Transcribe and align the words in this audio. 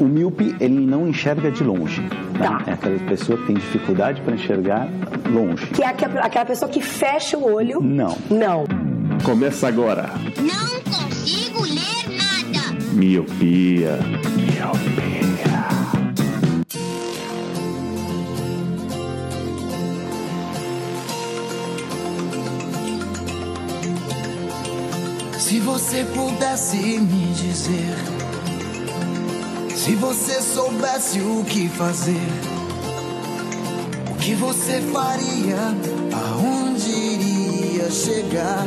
O 0.00 0.04
míope, 0.04 0.54
ele 0.60 0.86
não 0.86 1.08
enxerga 1.08 1.50
de 1.50 1.64
longe. 1.64 2.00
Né? 2.00 2.08
Tá. 2.38 2.62
É 2.68 2.72
aquela 2.74 2.98
pessoa 3.00 3.36
que 3.36 3.46
tem 3.46 3.56
dificuldade 3.56 4.20
para 4.22 4.36
enxergar 4.36 4.88
longe. 5.28 5.66
Que 5.66 5.82
é 5.82 5.88
aquela 5.88 6.20
aquela 6.20 6.44
pessoa 6.44 6.70
que 6.70 6.80
fecha 6.80 7.36
o 7.36 7.52
olho. 7.52 7.80
Não. 7.80 8.16
Não. 8.30 8.64
Começa 9.24 9.66
agora. 9.66 10.08
Não 10.40 10.80
consigo 10.82 11.62
ler 11.64 12.16
nada. 12.16 12.78
Miopia. 12.92 13.98
Miopia. 14.36 15.18
Se 25.40 25.58
você 25.58 26.04
pudesse 26.14 27.00
me 27.00 27.32
dizer, 27.32 28.17
se 29.88 29.94
você 29.94 30.42
soubesse 30.42 31.18
o 31.18 31.42
que 31.44 31.66
fazer, 31.66 32.20
o 34.12 34.14
que 34.16 34.34
você 34.34 34.82
faria, 34.82 35.56
aonde 36.12 36.90
iria 36.90 37.90
chegar? 37.90 38.66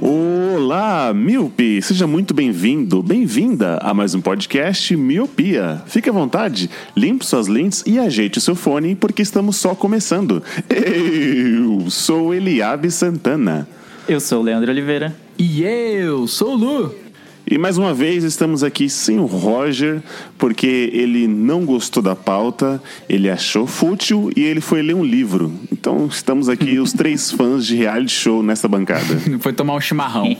Olá, 0.00 1.12
Miope! 1.12 1.82
Seja 1.82 2.06
muito 2.06 2.32
bem-vindo, 2.32 3.02
bem-vinda 3.02 3.78
a 3.78 3.92
mais 3.92 4.14
um 4.14 4.20
podcast 4.20 4.96
Miopia. 4.96 5.82
Fique 5.86 6.08
à 6.08 6.12
vontade, 6.12 6.70
limpe 6.96 7.26
suas 7.26 7.48
lentes 7.48 7.82
e 7.88 7.98
ajeite 7.98 8.38
o 8.38 8.40
seu 8.40 8.54
fone, 8.54 8.94
porque 8.94 9.20
estamos 9.20 9.56
só 9.56 9.74
começando. 9.74 10.44
Eu 10.70 11.90
sou 11.90 12.32
Eliabe 12.32 12.88
Santana. 12.88 13.66
Eu 14.08 14.20
sou 14.20 14.42
o 14.42 14.44
Leandro 14.44 14.70
Oliveira. 14.70 15.12
E 15.36 15.64
eu 15.64 16.28
sou 16.28 16.52
o 16.52 16.56
Lu. 16.56 17.07
E 17.50 17.56
mais 17.56 17.78
uma 17.78 17.94
vez 17.94 18.24
estamos 18.24 18.62
aqui 18.62 18.90
sem 18.90 19.18
o 19.18 19.24
Roger, 19.24 20.02
porque 20.36 20.90
ele 20.92 21.26
não 21.26 21.64
gostou 21.64 22.02
da 22.02 22.14
pauta, 22.14 22.82
ele 23.08 23.30
achou 23.30 23.66
fútil 23.66 24.30
e 24.36 24.42
ele 24.42 24.60
foi 24.60 24.82
ler 24.82 24.94
um 24.94 25.02
livro. 25.02 25.54
Então 25.72 26.06
estamos 26.06 26.50
aqui 26.50 26.78
os 26.78 26.92
três 26.92 27.30
fãs 27.32 27.64
de 27.64 27.74
reality 27.74 28.12
show 28.12 28.42
nessa 28.42 28.68
bancada. 28.68 29.18
Foi 29.40 29.52
tomar 29.52 29.74
um 29.74 29.80
chimarrão. 29.80 30.26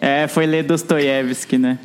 É, 0.00 0.28
foi 0.28 0.44
ler 0.44 0.64
Dostoiévski, 0.64 1.56
né? 1.56 1.78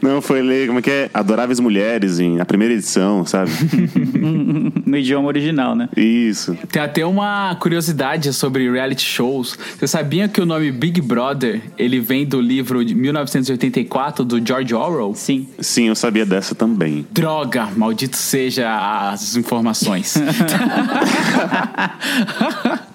Não, 0.00 0.20
foi 0.20 0.42
ler, 0.42 0.66
como 0.66 0.78
é 0.78 0.82
que 0.82 0.90
é? 0.90 1.10
Adoráveis 1.12 1.58
Mulheres, 1.60 2.20
em, 2.20 2.40
a 2.40 2.44
primeira 2.44 2.74
edição, 2.74 3.24
sabe? 3.24 3.50
No 4.86 4.96
idioma 4.96 5.26
original, 5.26 5.74
né? 5.74 5.88
Isso. 5.96 6.56
Tem 6.70 6.80
até 6.80 7.04
uma 7.04 7.56
curiosidade 7.56 8.32
sobre 8.32 8.70
reality 8.70 9.04
shows. 9.04 9.58
Você 9.76 9.86
sabia 9.86 10.28
que 10.28 10.40
o 10.40 10.46
nome 10.46 10.70
Big 10.70 11.00
Brother, 11.00 11.60
ele 11.76 11.98
vem 11.98 12.24
do 12.24 12.40
livro 12.40 12.84
de 12.84 12.94
1984 12.94 14.24
do 14.24 14.44
George 14.46 14.74
Orwell? 14.74 15.12
Sim. 15.14 15.48
Sim, 15.58 15.88
eu 15.88 15.96
sabia 15.96 16.24
dessa 16.24 16.54
também. 16.54 17.04
Droga, 17.10 17.68
maldito 17.76 18.16
seja 18.16 19.10
as 19.10 19.36
informações. 19.36 20.14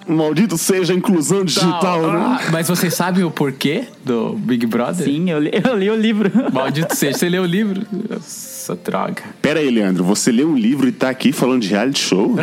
Maldito 0.06 0.58
seja 0.58 0.92
a 0.92 0.96
inclusão 0.96 1.44
digital, 1.44 2.02
né? 2.02 2.18
Ah, 2.18 2.40
Mas 2.50 2.68
vocês 2.68 2.92
sabem 2.94 3.24
o 3.24 3.30
porquê 3.30 3.84
do 4.04 4.34
Big 4.34 4.66
Brother? 4.66 5.04
Sim, 5.06 5.30
eu 5.30 5.38
li, 5.38 5.50
eu 5.52 5.76
li 5.76 5.90
o 5.90 5.96
livro. 5.96 6.30
Maldito 6.52 6.91
seja, 6.94 7.18
você 7.18 7.28
leu 7.28 7.42
o 7.42 7.46
livro? 7.46 7.82
Nossa, 8.10 8.74
droga. 8.76 9.22
Pera 9.40 9.60
aí, 9.60 9.70
Leandro, 9.70 10.04
você 10.04 10.30
leu 10.32 10.48
um 10.50 10.56
livro 10.56 10.88
e 10.88 10.92
tá 10.92 11.08
aqui 11.10 11.32
falando 11.32 11.62
de 11.62 11.68
reality 11.68 12.00
show? 12.00 12.36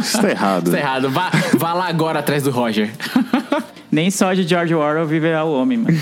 Isso 0.00 0.20
tá 0.20 0.30
errado. 0.30 0.70
Tá 0.70 0.78
errado. 0.78 1.10
Vá, 1.10 1.30
vá 1.56 1.72
lá 1.72 1.88
agora 1.88 2.18
atrás 2.20 2.42
do 2.42 2.50
Roger. 2.50 2.90
Nem 3.90 4.10
só 4.10 4.32
de 4.34 4.44
George 4.44 4.74
Orwell 4.74 5.06
viverá 5.06 5.44
o 5.44 5.52
homem, 5.52 5.78
mano. 5.78 5.98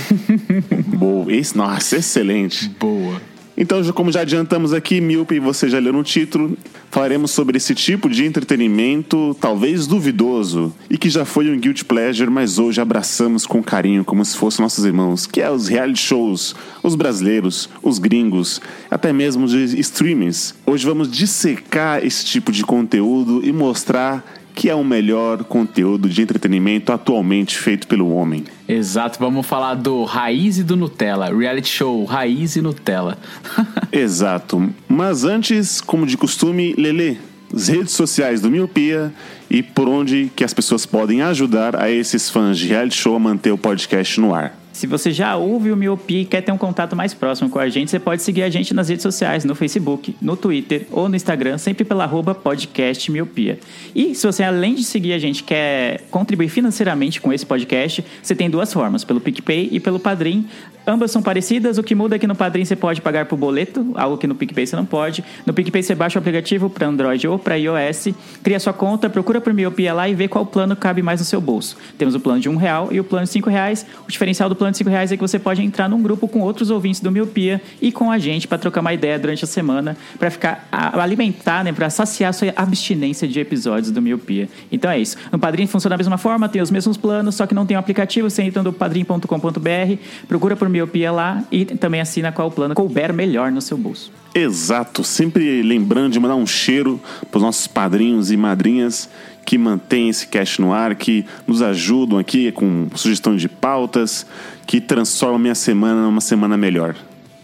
Boa, 0.96 1.32
esse, 1.32 1.56
nossa, 1.56 1.96
excelente. 1.96 2.68
Boa. 2.78 3.20
Então, 3.56 3.82
já- 3.82 3.92
como 3.92 4.12
já 4.12 4.20
adiantamos 4.20 4.72
aqui, 4.72 5.00
Miope, 5.00 5.34
e 5.36 5.40
você 5.40 5.68
já 5.68 5.78
leu 5.78 5.92
no 5.92 6.02
título, 6.04 6.56
falaremos 6.90 7.30
sobre 7.30 7.56
esse 7.56 7.74
tipo 7.74 8.08
de 8.08 8.24
entretenimento, 8.24 9.36
talvez 9.40 9.86
duvidoso, 9.86 10.72
e 10.88 10.96
que 10.96 11.10
já 11.10 11.24
foi 11.24 11.50
um 11.50 11.58
guilty 11.58 11.84
pleasure, 11.84 12.30
mas 12.30 12.58
hoje 12.58 12.80
abraçamos 12.80 13.46
com 13.46 13.62
carinho, 13.62 14.04
como 14.04 14.24
se 14.24 14.36
fossem 14.36 14.62
nossos 14.62 14.84
irmãos, 14.84 15.26
que 15.26 15.40
é 15.40 15.50
os 15.50 15.68
reality 15.68 16.00
shows, 16.00 16.54
os 16.82 16.94
brasileiros, 16.94 17.68
os 17.82 17.98
gringos, 17.98 18.60
até 18.90 19.12
mesmo 19.12 19.44
os 19.44 19.52
streamings. 19.52 20.54
Hoje 20.66 20.86
vamos 20.86 21.10
dissecar 21.10 22.04
esse 22.04 22.24
tipo 22.24 22.50
de 22.52 22.64
conteúdo 22.64 23.40
e 23.44 23.52
mostrar 23.52 24.37
que 24.58 24.68
é 24.68 24.74
o 24.74 24.82
melhor 24.82 25.44
conteúdo 25.44 26.08
de 26.08 26.20
entretenimento 26.20 26.92
atualmente 26.92 27.56
feito 27.56 27.86
pelo 27.86 28.12
homem. 28.12 28.42
Exato, 28.68 29.16
vamos 29.20 29.46
falar 29.46 29.76
do 29.76 30.02
Raiz 30.02 30.58
e 30.58 30.64
do 30.64 30.74
Nutella. 30.74 31.32
Reality 31.32 31.68
show 31.68 32.04
Raiz 32.04 32.56
e 32.56 32.60
Nutella. 32.60 33.16
Exato. 33.92 34.68
Mas 34.88 35.22
antes, 35.22 35.80
como 35.80 36.04
de 36.04 36.16
costume, 36.16 36.74
Lele, 36.76 37.20
as 37.54 37.68
redes 37.68 37.92
sociais 37.92 38.40
do 38.40 38.50
Miopia 38.50 39.14
e 39.48 39.62
por 39.62 39.88
onde 39.88 40.28
que 40.34 40.42
as 40.42 40.52
pessoas 40.52 40.84
podem 40.84 41.22
ajudar 41.22 41.76
a 41.76 41.88
esses 41.88 42.28
fãs 42.28 42.58
de 42.58 42.66
reality 42.66 42.96
show 42.96 43.14
a 43.14 43.18
manter 43.20 43.52
o 43.52 43.58
podcast 43.58 44.20
no 44.20 44.34
ar. 44.34 44.58
Se 44.78 44.86
você 44.86 45.10
já 45.10 45.36
ouve 45.36 45.72
o 45.72 45.76
Miopia 45.76 46.20
e 46.20 46.24
quer 46.24 46.40
ter 46.40 46.52
um 46.52 46.56
contato 46.56 46.94
mais 46.94 47.12
próximo 47.12 47.50
com 47.50 47.58
a 47.58 47.68
gente, 47.68 47.90
você 47.90 47.98
pode 47.98 48.22
seguir 48.22 48.44
a 48.44 48.48
gente 48.48 48.72
nas 48.72 48.88
redes 48.88 49.02
sociais, 49.02 49.44
no 49.44 49.56
Facebook, 49.56 50.14
no 50.22 50.36
Twitter 50.36 50.86
ou 50.92 51.08
no 51.08 51.16
Instagram, 51.16 51.58
sempre 51.58 51.84
pela 51.84 52.04
arroba 52.04 52.32
podcast 52.32 53.10
Miopia. 53.10 53.58
E 53.92 54.14
se 54.14 54.24
você, 54.24 54.44
além 54.44 54.76
de 54.76 54.84
seguir 54.84 55.14
a 55.14 55.18
gente, 55.18 55.42
quer 55.42 56.02
contribuir 56.12 56.48
financeiramente 56.48 57.20
com 57.20 57.32
esse 57.32 57.44
podcast, 57.44 58.04
você 58.22 58.36
tem 58.36 58.48
duas 58.48 58.72
formas, 58.72 59.02
pelo 59.02 59.20
PicPay 59.20 59.68
e 59.72 59.80
pelo 59.80 59.98
Padrim. 59.98 60.46
Ambas 60.88 61.10
são 61.10 61.20
parecidas, 61.20 61.76
o 61.76 61.82
que 61.82 61.94
muda 61.94 62.16
é 62.16 62.18
que 62.18 62.26
no 62.26 62.34
Padrim 62.34 62.64
você 62.64 62.74
pode 62.74 63.02
pagar 63.02 63.26
por 63.26 63.36
boleto, 63.36 63.92
algo 63.94 64.16
que 64.16 64.26
no 64.26 64.34
PicPay 64.34 64.66
você 64.66 64.74
não 64.74 64.86
pode. 64.86 65.22
No 65.44 65.52
PicPay 65.52 65.82
você 65.82 65.94
baixa 65.94 66.18
o 66.18 66.20
aplicativo 66.20 66.70
para 66.70 66.86
Android 66.86 67.28
ou 67.28 67.38
para 67.38 67.56
iOS, 67.56 68.08
cria 68.42 68.58
sua 68.58 68.72
conta, 68.72 69.10
procura 69.10 69.38
por 69.38 69.52
Miopia 69.52 69.92
lá 69.92 70.08
e 70.08 70.14
vê 70.14 70.28
qual 70.28 70.46
plano 70.46 70.74
cabe 70.74 71.02
mais 71.02 71.20
no 71.20 71.26
seu 71.26 71.42
bolso. 71.42 71.76
Temos 71.98 72.14
o 72.14 72.20
plano 72.20 72.40
de 72.40 72.48
um 72.48 72.56
real 72.56 72.88
e 72.90 72.98
o 72.98 73.04
plano 73.04 73.26
de 73.26 73.30
cinco 73.30 73.50
reais. 73.50 73.84
O 74.06 74.10
diferencial 74.10 74.48
do 74.48 74.56
plano 74.56 74.67
de 74.70 74.78
cinco 74.78 74.90
reais 74.90 75.12
é 75.12 75.16
que 75.16 75.20
você 75.20 75.38
pode 75.38 75.62
entrar 75.62 75.88
num 75.88 76.02
grupo 76.02 76.28
com 76.28 76.40
outros 76.40 76.70
ouvintes 76.70 77.00
do 77.00 77.10
Miopia 77.10 77.60
e 77.80 77.92
com 77.92 78.10
a 78.10 78.18
gente 78.18 78.46
para 78.46 78.58
trocar 78.58 78.80
uma 78.80 78.92
ideia 78.92 79.18
durante 79.18 79.44
a 79.44 79.46
semana, 79.46 79.96
para 80.18 80.30
ficar 80.30 80.68
a, 80.70 81.00
alimentar, 81.02 81.64
né, 81.64 81.72
para 81.72 81.90
saciar 81.90 82.32
sua 82.34 82.52
abstinência 82.56 83.26
de 83.26 83.40
episódios 83.40 83.90
do 83.90 84.00
Miopia. 84.00 84.48
Então 84.70 84.90
é 84.90 84.98
isso. 84.98 85.16
No 85.30 85.38
Padrim 85.38 85.66
funciona 85.66 85.94
da 85.94 85.98
mesma 85.98 86.18
forma, 86.18 86.48
tem 86.48 86.62
os 86.62 86.70
mesmos 86.70 86.96
planos, 86.96 87.34
só 87.34 87.46
que 87.46 87.54
não 87.54 87.66
tem 87.66 87.76
o 87.76 87.80
aplicativo. 87.80 88.28
Você 88.28 88.42
entra 88.42 88.62
no 88.62 88.72
padrim.com.br, 88.72 89.96
procura 90.26 90.56
por 90.56 90.68
Miopia 90.68 91.12
lá 91.12 91.44
e 91.50 91.64
também 91.64 92.00
assina 92.00 92.32
qual 92.32 92.50
plano 92.50 92.74
couber 92.74 93.12
melhor 93.12 93.50
no 93.50 93.60
seu 93.60 93.76
bolso. 93.76 94.12
Exato, 94.34 95.02
sempre 95.02 95.62
lembrando 95.62 96.12
de 96.12 96.20
mandar 96.20 96.36
um 96.36 96.46
cheiro 96.46 97.00
para 97.30 97.38
os 97.38 97.42
nossos 97.42 97.66
padrinhos 97.66 98.30
e 98.30 98.36
madrinhas 98.36 99.08
que 99.44 99.56
mantêm 99.56 100.08
esse 100.08 100.26
cast 100.26 100.60
no 100.60 100.72
ar, 100.72 100.94
que 100.94 101.24
nos 101.46 101.62
ajudam 101.62 102.18
aqui 102.18 102.52
com 102.52 102.88
sugestão 102.94 103.34
de 103.36 103.48
pautas, 103.48 104.26
que 104.66 104.80
transformam 104.80 105.38
minha 105.38 105.54
semana 105.54 106.02
numa 106.02 106.20
semana 106.20 106.56
melhor. 106.56 106.94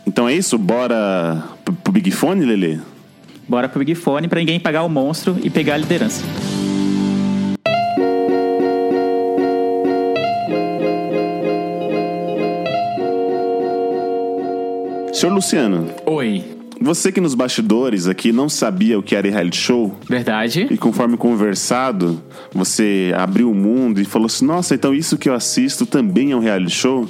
Então 0.07 0.29
é 0.29 0.35
isso, 0.35 0.59
bora 0.59 1.43
pro 1.65 1.73
pro 1.73 1.93
Big 1.93 2.11
Fone, 2.11 2.45
Lele? 2.45 2.81
Bora 3.49 3.69
pro 3.69 3.79
Big 3.79 3.95
Fone 3.95 4.29
para 4.29 4.41
ninguém 4.41 4.59
pagar 4.61 4.83
o 4.83 4.89
monstro 4.89 5.37
e 5.43 5.51
pegar 5.51 5.75
a 5.75 5.79
liderança. 5.79 6.25
Senhor 15.13 15.33
Luciano, 15.33 15.89
Oi. 16.05 16.45
Você 16.81 17.11
que 17.11 17.21
nos 17.21 17.35
bastidores 17.35 18.07
aqui 18.07 18.33
não 18.33 18.49
sabia 18.49 18.99
o 18.99 19.03
que 19.03 19.15
era 19.15 19.29
reality 19.29 19.57
show, 19.57 19.99
Verdade? 20.09 20.67
E 20.71 20.77
conforme 20.77 21.17
conversado, 21.17 22.23
você 22.53 23.13
abriu 23.17 23.51
o 23.51 23.55
mundo 23.55 24.01
e 24.01 24.05
falou 24.05 24.27
assim: 24.27 24.45
Nossa, 24.45 24.75
então 24.75 24.95
isso 24.95 25.17
que 25.17 25.29
eu 25.29 25.35
assisto 25.35 25.87
também 25.87 26.33
é 26.33 26.37
um 26.37 26.41
reality 26.41 26.75
show? 26.75 27.09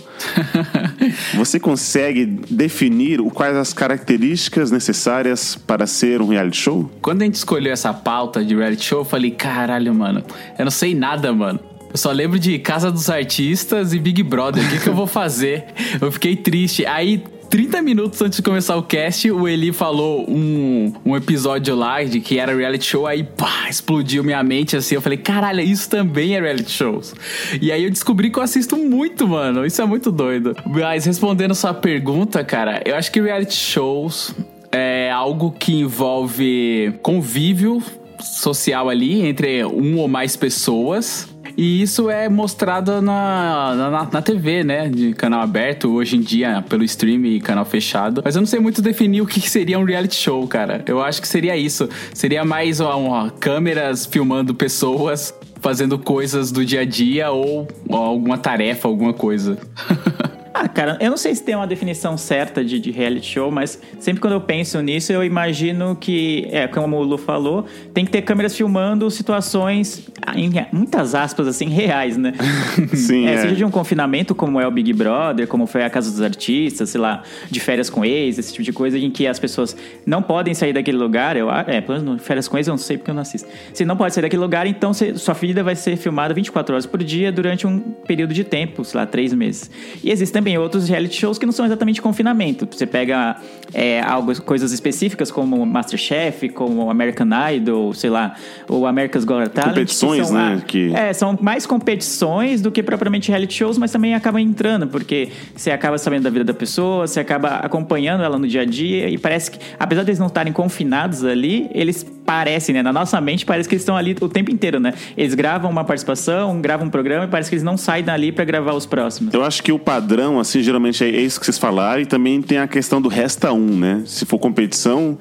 você 1.35 1.59
consegue 1.59 2.25
definir 2.25 3.21
quais 3.35 3.57
as 3.57 3.73
características 3.73 4.71
necessárias 4.71 5.57
para 5.57 5.87
ser 5.87 6.23
um 6.23 6.29
reality 6.29 6.57
show? 6.57 6.91
Quando 7.03 7.23
a 7.23 7.25
gente 7.25 7.35
escolheu 7.35 7.73
essa 7.73 7.93
pauta 7.93 8.45
de 8.45 8.55
reality 8.55 8.85
show, 8.85 9.01
eu 9.01 9.05
falei, 9.05 9.31
caralho, 9.31 9.95
mano, 9.95 10.23
eu 10.59 10.65
não 10.65 10.71
sei 10.71 10.95
nada, 10.95 11.33
mano. 11.33 11.61
Eu 11.95 11.99
só 11.99 12.11
lembro 12.11 12.41
de 12.41 12.59
Casa 12.59 12.91
dos 12.91 13.09
Artistas 13.09 13.93
e 13.93 14.01
Big 14.01 14.21
Brother. 14.25 14.67
O 14.67 14.69
que, 14.69 14.81
que 14.81 14.89
eu 14.89 14.95
vou 14.95 15.07
fazer? 15.07 15.67
Eu 16.01 16.11
fiquei 16.11 16.35
triste. 16.35 16.85
Aí, 16.85 17.23
30 17.55 17.83
minutos 17.83 18.21
antes 18.21 18.39
de 18.39 18.43
começar 18.43 18.75
o 18.75 18.83
cast, 18.83 19.31
o 19.31 19.47
Eli 19.47 19.73
falou 19.73 20.29
um, 20.29 20.93
um 21.07 21.17
episódio 21.17 21.77
lá 21.77 22.03
de 22.03 22.19
que 22.19 22.37
era 22.37 22.53
reality 22.53 22.85
show. 22.85 23.07
Aí, 23.07 23.23
pá, 23.23 23.69
explodiu 23.71 24.25
minha 24.25 24.43
mente 24.43 24.77
assim. 24.77 24.97
Eu 24.97 25.01
falei, 25.01 25.19
caralho, 25.19 25.61
isso 25.61 25.89
também 25.89 26.35
é 26.35 26.41
reality 26.41 26.73
shows. 26.73 27.15
E 27.63 27.71
aí 27.71 27.85
eu 27.85 27.91
descobri 27.91 28.29
que 28.29 28.41
eu 28.41 28.43
assisto 28.43 28.77
muito, 28.77 29.29
mano. 29.29 29.65
Isso 29.65 29.81
é 29.81 29.85
muito 29.85 30.11
doido. 30.11 30.57
Mas 30.67 31.05
respondendo 31.05 31.55
sua 31.55 31.73
pergunta, 31.73 32.43
cara, 32.43 32.83
eu 32.85 32.97
acho 32.97 33.13
que 33.13 33.21
reality 33.21 33.55
shows 33.55 34.35
é 34.73 35.09
algo 35.13 35.53
que 35.53 35.77
envolve 35.77 36.93
convívio 37.03 37.81
social 38.21 38.89
ali 38.89 39.25
entre 39.25 39.65
um 39.65 39.99
ou 39.99 40.09
mais 40.09 40.35
pessoas 40.35 41.33
E 41.57 41.83
isso 41.83 42.11
é 42.11 42.29
mostrado 42.29 43.01
na, 43.01 43.75
na, 43.75 44.09
na 44.13 44.23
TV, 44.23 44.65
né? 44.65 44.89
De 44.89 45.13
canal 45.15 45.41
aberto, 45.41 45.93
hoje 45.93 46.17
em 46.17 46.21
dia, 46.21 46.65
pelo 46.69 46.85
stream 46.85 47.25
e 47.27 47.41
canal 47.41 47.65
fechado. 47.65 48.23
Mas 48.25 48.35
eu 48.35 48.41
não 48.41 48.47
sei 48.47 48.61
muito 48.61 48.83
definir 48.83 49.21
o 49.21 49.27
que 49.27 49.41
seria 49.49 49.79
um 49.79 49.85
reality 49.85 50.17
show, 50.17 50.47
cara. 50.47 50.83
Eu 50.87 51.03
acho 51.03 51.21
que 51.21 51.29
seria 51.29 51.57
isso. 51.57 51.89
Seria 52.13 52.45
mais 52.45 52.81
ó, 52.81 52.99
ó, 52.99 53.31
câmeras 53.31 54.07
filmando 54.07 54.55
pessoas 54.55 55.35
fazendo 55.61 55.99
coisas 55.99 56.53
do 56.53 56.65
dia 56.65 56.83
a 56.83 56.85
dia 56.85 57.31
ou, 57.31 57.67
ou 57.89 57.97
alguma 57.97 58.37
tarefa, 58.37 58.87
alguma 58.87 59.15
coisa. 59.15 59.57
Ah, 60.57 60.69
cara, 60.69 60.97
eu 61.01 61.11
não 61.11 61.17
sei 61.17 61.35
se 61.35 61.43
tem 61.43 61.57
uma 61.57 61.67
definição 61.67 62.17
certa 62.17 62.65
de, 62.65 62.79
de, 62.79 62.93
reality 62.93 63.27
show, 63.27 63.51
mas 63.51 63.77
sempre 63.99 64.21
quando 64.21 64.35
eu 64.35 64.41
penso 64.41 64.81
nisso, 64.81 65.13
eu 65.13 65.25
imagino 65.25 65.97
que, 65.97 66.47
é, 66.53 66.69
como 66.69 66.97
o 66.97 67.03
Lu 67.03 67.19
falou, 67.19 67.67
tem 67.93 68.05
que 68.05 68.13
ter 68.13 68.23
câmeras 68.23 68.55
filmando 68.55 69.11
situações, 69.11 70.09
em 70.37 70.53
muitas 70.71 71.13
aspas, 71.13 71.49
assim, 71.49 71.69
reais, 71.69 72.17
né? 72.17 72.35
Sim, 72.95 73.27
é, 73.27 73.33
é. 73.33 73.41
Seja 73.41 73.57
de 73.57 73.65
um 73.65 73.71
confinamento, 73.71 74.33
como 74.33 74.61
é 74.61 74.67
o 74.67 74.71
Big 74.71 74.93
Brother, 74.93 75.49
como 75.49 75.67
foi 75.67 75.83
a 75.83 75.91
Casa 75.91 76.09
dos 76.09 76.23
Artistas, 76.23 76.91
sei 76.91 77.01
lá, 77.01 77.25
de 77.51 77.59
férias 77.59 77.91
com 77.91 78.05
ex, 78.05 78.39
esse 78.39 78.53
tipo 78.53 78.63
de 78.63 78.73
coisa, 78.73 78.97
em 78.97 79.11
que 79.11 79.27
as 79.27 79.41
pessoas 79.41 79.77
não 80.07 80.23
podem 80.23 80.55
sair 80.55 80.73
daquele 80.73 80.99
lugar. 80.99 81.37
Eu, 81.37 81.51
é, 81.51 81.81
pelo 81.81 82.01
menos 82.01 82.23
férias 82.23 82.47
com 82.47 82.57
ex 82.57 82.69
eu 82.69 82.73
não 82.75 82.79
sei 82.79 82.97
porque 82.97 83.11
eu 83.11 83.15
não 83.15 83.23
assisto. 83.23 83.49
Se 83.73 83.85
não 83.85 83.97
pode 83.97 84.15
sair 84.15 84.23
daquele 84.23 84.43
lugar, 84.43 84.69
então 84.69 84.95
você, 84.95 85.17
sua 85.17 85.35
vida 85.35 85.65
vai 85.65 85.75
ser 85.75 85.97
filmada 85.97 86.33
24 86.33 86.75
horas 86.75 86.87
por 86.87 87.03
dia 87.03 87.33
durante 87.33 87.67
um 87.67 87.81
período 87.81 88.33
de 88.33 88.45
tempo, 88.45 88.85
sei 88.85 89.01
lá, 89.01 89.05
três 89.05 89.33
meses. 89.33 89.69
E 90.01 90.13
existem 90.13 90.44
também 90.45 90.59
outros 90.59 90.87
reality 90.87 91.17
shows 91.17 91.39
que 91.39 91.47
não 91.47 91.53
são 91.55 91.65
exatamente 91.65 92.03
confinamento. 92.03 92.69
Você 92.71 92.87
pega 92.87 93.37
é, 93.73 94.03
algo, 94.03 94.39
coisas 94.43 94.73
específicas 94.73 95.31
como 95.31 95.65
Masterchef, 95.65 96.51
como 96.51 96.91
American 96.91 97.29
Idol, 97.51 97.95
sei 97.95 98.11
lá, 98.11 98.35
ou 98.69 98.87
America's 98.87 99.25
Got 99.25 99.49
Talent. 99.49 99.71
Competições, 99.71 100.27
são, 100.27 100.37
né? 100.37 100.63
Que... 100.67 100.95
É, 100.95 101.15
são 101.15 101.39
mais 101.41 101.65
competições 101.65 102.61
do 102.61 102.71
que 102.71 102.83
propriamente 102.83 103.31
reality 103.31 103.55
shows, 103.55 103.79
mas 103.79 103.91
também 103.91 104.15
acabam 104.15 104.39
entrando, 104.39 104.87
porque 104.87 105.31
você 105.57 105.71
acaba 105.71 105.97
sabendo 105.97 106.25
da 106.25 106.31
vida 106.31 106.45
da 106.45 106.55
pessoa, 106.55 107.07
você 107.07 107.21
acaba 107.21 107.57
acompanhando 107.57 108.23
ela 108.23 108.39
no 108.39 108.47
dia 108.47 108.61
a 108.61 108.67
dia, 108.67 109.09
e 109.09 109.17
parece 109.17 109.51
que, 109.51 109.59
apesar 109.79 110.03
de 110.03 110.11
eles 110.11 110.19
não 110.19 110.27
estarem 110.27 110.53
confinados 110.53 111.25
ali, 111.25 111.71
eles 111.73 112.05
parecem, 112.25 112.75
né? 112.75 112.83
Na 112.83 112.93
nossa 112.93 113.21
mente 113.21 113.45
parece 113.45 113.69
que 113.69 113.75
eles 113.75 113.83
estão 113.83 113.97
ali 113.97 114.17
o 114.21 114.29
tempo 114.29 114.51
inteiro, 114.51 114.81
né? 114.81 114.95
Eles 115.17 115.35
gravam 115.35 115.71
uma 115.71 115.85
participação, 115.85 116.61
gravam 116.61 116.87
um 116.87 116.91
programa 116.91 117.25
e 117.25 117.29
parece 117.29 117.49
que 117.51 117.55
eles 117.55 117.63
não 117.63 117.77
saem 117.77 118.05
dali 118.05 118.33
para 118.33 118.45
gravar 118.45 118.73
os 118.73 118.87
próximos. 118.87 119.33
Eu 119.35 119.45
acho 119.45 119.63
que 119.63 119.73
o 119.73 119.79
padrão, 119.79 120.41
assim, 120.41 120.63
geralmente 120.63 121.05
é 121.05 121.09
isso 121.09 121.39
que 121.39 121.47
vocês 121.47 121.59
falaram, 121.59 122.03
e 122.03 122.07
também 122.07 122.41
tem 122.41 122.59
a 122.59 122.67
questão 122.67 123.01
do 123.01 123.09
resta 123.09 123.53
um, 123.53 123.79
né? 123.79 124.03
Se 124.07 124.25
for 124.25 124.39
competição, 124.39 125.19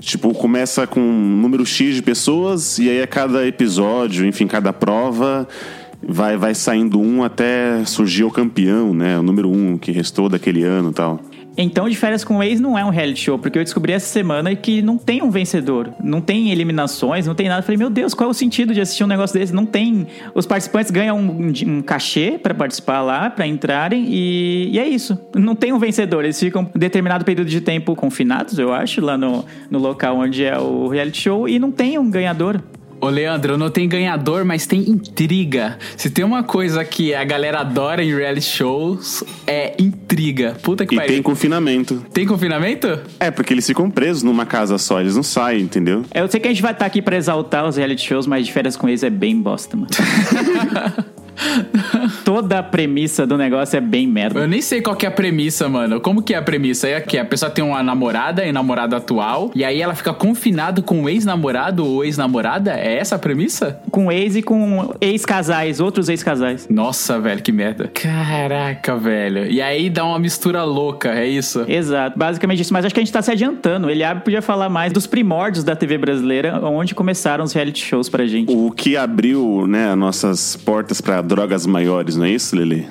tipo, 0.00 0.32
começa 0.34 0.86
com 0.86 1.00
um 1.00 1.36
número 1.40 1.64
X 1.64 1.94
de 1.94 2.02
pessoas, 2.02 2.78
e 2.78 2.90
aí 2.90 3.02
a 3.02 3.06
cada 3.06 3.46
episódio, 3.46 4.26
enfim, 4.26 4.46
cada 4.46 4.72
prova, 4.72 5.48
vai, 6.06 6.36
vai 6.36 6.54
saindo 6.54 7.00
um 7.00 7.24
até 7.24 7.84
surgir 7.84 8.24
o 8.24 8.30
campeão, 8.30 8.94
né? 8.94 9.18
O 9.18 9.22
número 9.22 9.50
um 9.50 9.78
que 9.78 9.90
restou 9.90 10.28
daquele 10.28 10.62
ano 10.62 10.92
tal. 10.92 11.20
Então, 11.56 11.88
de 11.88 11.96
férias 11.96 12.22
com 12.22 12.36
o 12.36 12.42
ex 12.42 12.60
não 12.60 12.78
é 12.78 12.84
um 12.84 12.90
reality 12.90 13.20
show, 13.20 13.38
porque 13.38 13.58
eu 13.58 13.64
descobri 13.64 13.92
essa 13.92 14.06
semana 14.06 14.54
que 14.54 14.82
não 14.82 14.98
tem 14.98 15.22
um 15.22 15.30
vencedor, 15.30 15.92
não 16.02 16.20
tem 16.20 16.50
eliminações, 16.50 17.26
não 17.26 17.34
tem 17.34 17.48
nada. 17.48 17.60
Eu 17.60 17.64
falei, 17.64 17.78
meu 17.78 17.88
Deus, 17.88 18.12
qual 18.12 18.28
é 18.28 18.30
o 18.30 18.34
sentido 18.34 18.74
de 18.74 18.80
assistir 18.80 19.04
um 19.04 19.06
negócio 19.06 19.38
desse? 19.38 19.54
Não 19.54 19.64
tem. 19.64 20.06
Os 20.34 20.46
participantes 20.46 20.90
ganham 20.90 21.18
um, 21.18 21.52
um 21.66 21.82
cachê 21.82 22.38
para 22.38 22.54
participar 22.54 23.00
lá, 23.00 23.30
para 23.30 23.46
entrarem, 23.46 24.04
e, 24.08 24.70
e, 24.72 24.78
é 24.78 24.86
isso. 24.86 25.18
Não 25.34 25.54
tem 25.54 25.72
um 25.72 25.78
vencedor. 25.78 26.24
Eles 26.24 26.38
ficam 26.38 26.62
um 26.74 26.78
determinado 26.78 27.24
período 27.24 27.48
de 27.48 27.60
tempo 27.60 27.94
confinados, 27.96 28.58
eu 28.58 28.72
acho, 28.72 29.00
lá 29.00 29.16
no, 29.16 29.44
no 29.70 29.78
local 29.78 30.18
onde 30.18 30.44
é 30.44 30.58
o 30.58 30.88
reality 30.88 31.22
show, 31.22 31.48
e 31.48 31.58
não 31.58 31.70
tem 31.70 31.98
um 31.98 32.10
ganhador. 32.10 32.60
Ô, 33.00 33.08
Leandro, 33.08 33.58
não 33.58 33.70
tem 33.70 33.86
ganhador, 33.88 34.44
mas 34.44 34.66
tem 34.66 34.80
intriga. 34.88 35.78
Se 35.96 36.08
tem 36.10 36.24
uma 36.24 36.42
coisa 36.42 36.84
que 36.84 37.14
a 37.14 37.22
galera 37.24 37.60
adora 37.60 38.02
em 38.02 38.14
reality 38.14 38.46
shows, 38.46 39.22
é 39.46 39.74
intriga. 39.78 40.56
Puta 40.62 40.86
que 40.86 40.94
E 40.94 40.98
pariu. 40.98 41.12
tem 41.12 41.22
confinamento. 41.22 42.04
Tem 42.12 42.26
confinamento? 42.26 42.98
É, 43.20 43.30
porque 43.30 43.52
eles 43.52 43.66
ficam 43.66 43.90
presos 43.90 44.22
numa 44.22 44.46
casa 44.46 44.78
só, 44.78 45.00
eles 45.00 45.14
não 45.14 45.22
saem, 45.22 45.62
entendeu? 45.62 46.04
Eu 46.14 46.26
sei 46.28 46.40
que 46.40 46.48
a 46.48 46.50
gente 46.50 46.62
vai 46.62 46.72
estar 46.72 46.86
aqui 46.86 47.02
pra 47.02 47.16
exaltar 47.16 47.66
os 47.66 47.76
reality 47.76 48.06
shows, 48.06 48.26
mas 48.26 48.46
de 48.46 48.52
férias 48.52 48.76
com 48.76 48.88
eles 48.88 49.02
é 49.02 49.10
bem 49.10 49.40
bosta, 49.40 49.76
mano. 49.76 49.88
Toda 52.24 52.58
a 52.58 52.62
premissa 52.62 53.26
do 53.26 53.36
negócio 53.36 53.76
é 53.76 53.80
bem 53.80 54.06
merda. 54.06 54.40
Eu 54.40 54.48
nem 54.48 54.60
sei 54.60 54.80
qual 54.80 54.96
que 54.96 55.06
é 55.06 55.08
a 55.08 55.12
premissa, 55.12 55.68
mano. 55.68 56.00
Como 56.00 56.22
que 56.22 56.34
é 56.34 56.36
a 56.36 56.42
premissa? 56.42 56.88
É 56.88 57.00
que 57.00 57.18
a 57.18 57.24
pessoa 57.24 57.50
tem 57.50 57.64
uma 57.64 57.82
namorada 57.82 58.44
e 58.44 58.52
namorado 58.52 58.96
atual, 58.96 59.50
e 59.54 59.64
aí 59.64 59.80
ela 59.80 59.94
fica 59.94 60.12
confinada 60.12 60.82
com 60.82 61.02
o 61.02 61.08
ex-namorado 61.08 61.86
ou 61.86 62.04
ex-namorada? 62.04 62.72
É 62.72 62.98
essa 62.98 63.16
a 63.16 63.18
premissa? 63.18 63.80
Com 63.90 64.10
ex 64.10 64.36
e 64.36 64.42
com 64.42 64.94
ex-casais, 65.00 65.80
outros 65.80 66.08
ex-casais. 66.08 66.66
Nossa, 66.68 67.18
velho, 67.20 67.42
que 67.42 67.52
merda. 67.52 67.90
Caraca, 67.92 68.96
velho. 68.96 69.50
E 69.50 69.60
aí 69.60 69.90
dá 69.90 70.04
uma 70.04 70.18
mistura 70.18 70.64
louca, 70.64 71.10
é 71.10 71.26
isso? 71.26 71.64
Exato, 71.68 72.18
basicamente 72.18 72.60
isso. 72.60 72.72
Mas 72.72 72.84
acho 72.84 72.94
que 72.94 73.00
a 73.00 73.04
gente 73.04 73.12
tá 73.12 73.22
se 73.22 73.30
adiantando. 73.30 73.90
Ele 73.90 74.02
podia 74.24 74.42
falar 74.42 74.68
mais 74.68 74.92
dos 74.92 75.06
primórdios 75.06 75.64
da 75.64 75.76
TV 75.76 75.98
brasileira, 75.98 76.60
onde 76.66 76.94
começaram 76.94 77.44
os 77.44 77.52
reality 77.52 77.84
shows 77.84 78.08
pra 78.08 78.26
gente. 78.26 78.52
O 78.52 78.70
que 78.70 78.96
abriu, 78.96 79.66
né, 79.66 79.94
nossas 79.94 80.56
portas 80.56 81.00
para 81.00 81.25
drogas 81.26 81.66
maiores, 81.66 82.16
não 82.16 82.24
é 82.24 82.30
isso, 82.30 82.56
Lili? 82.56 82.88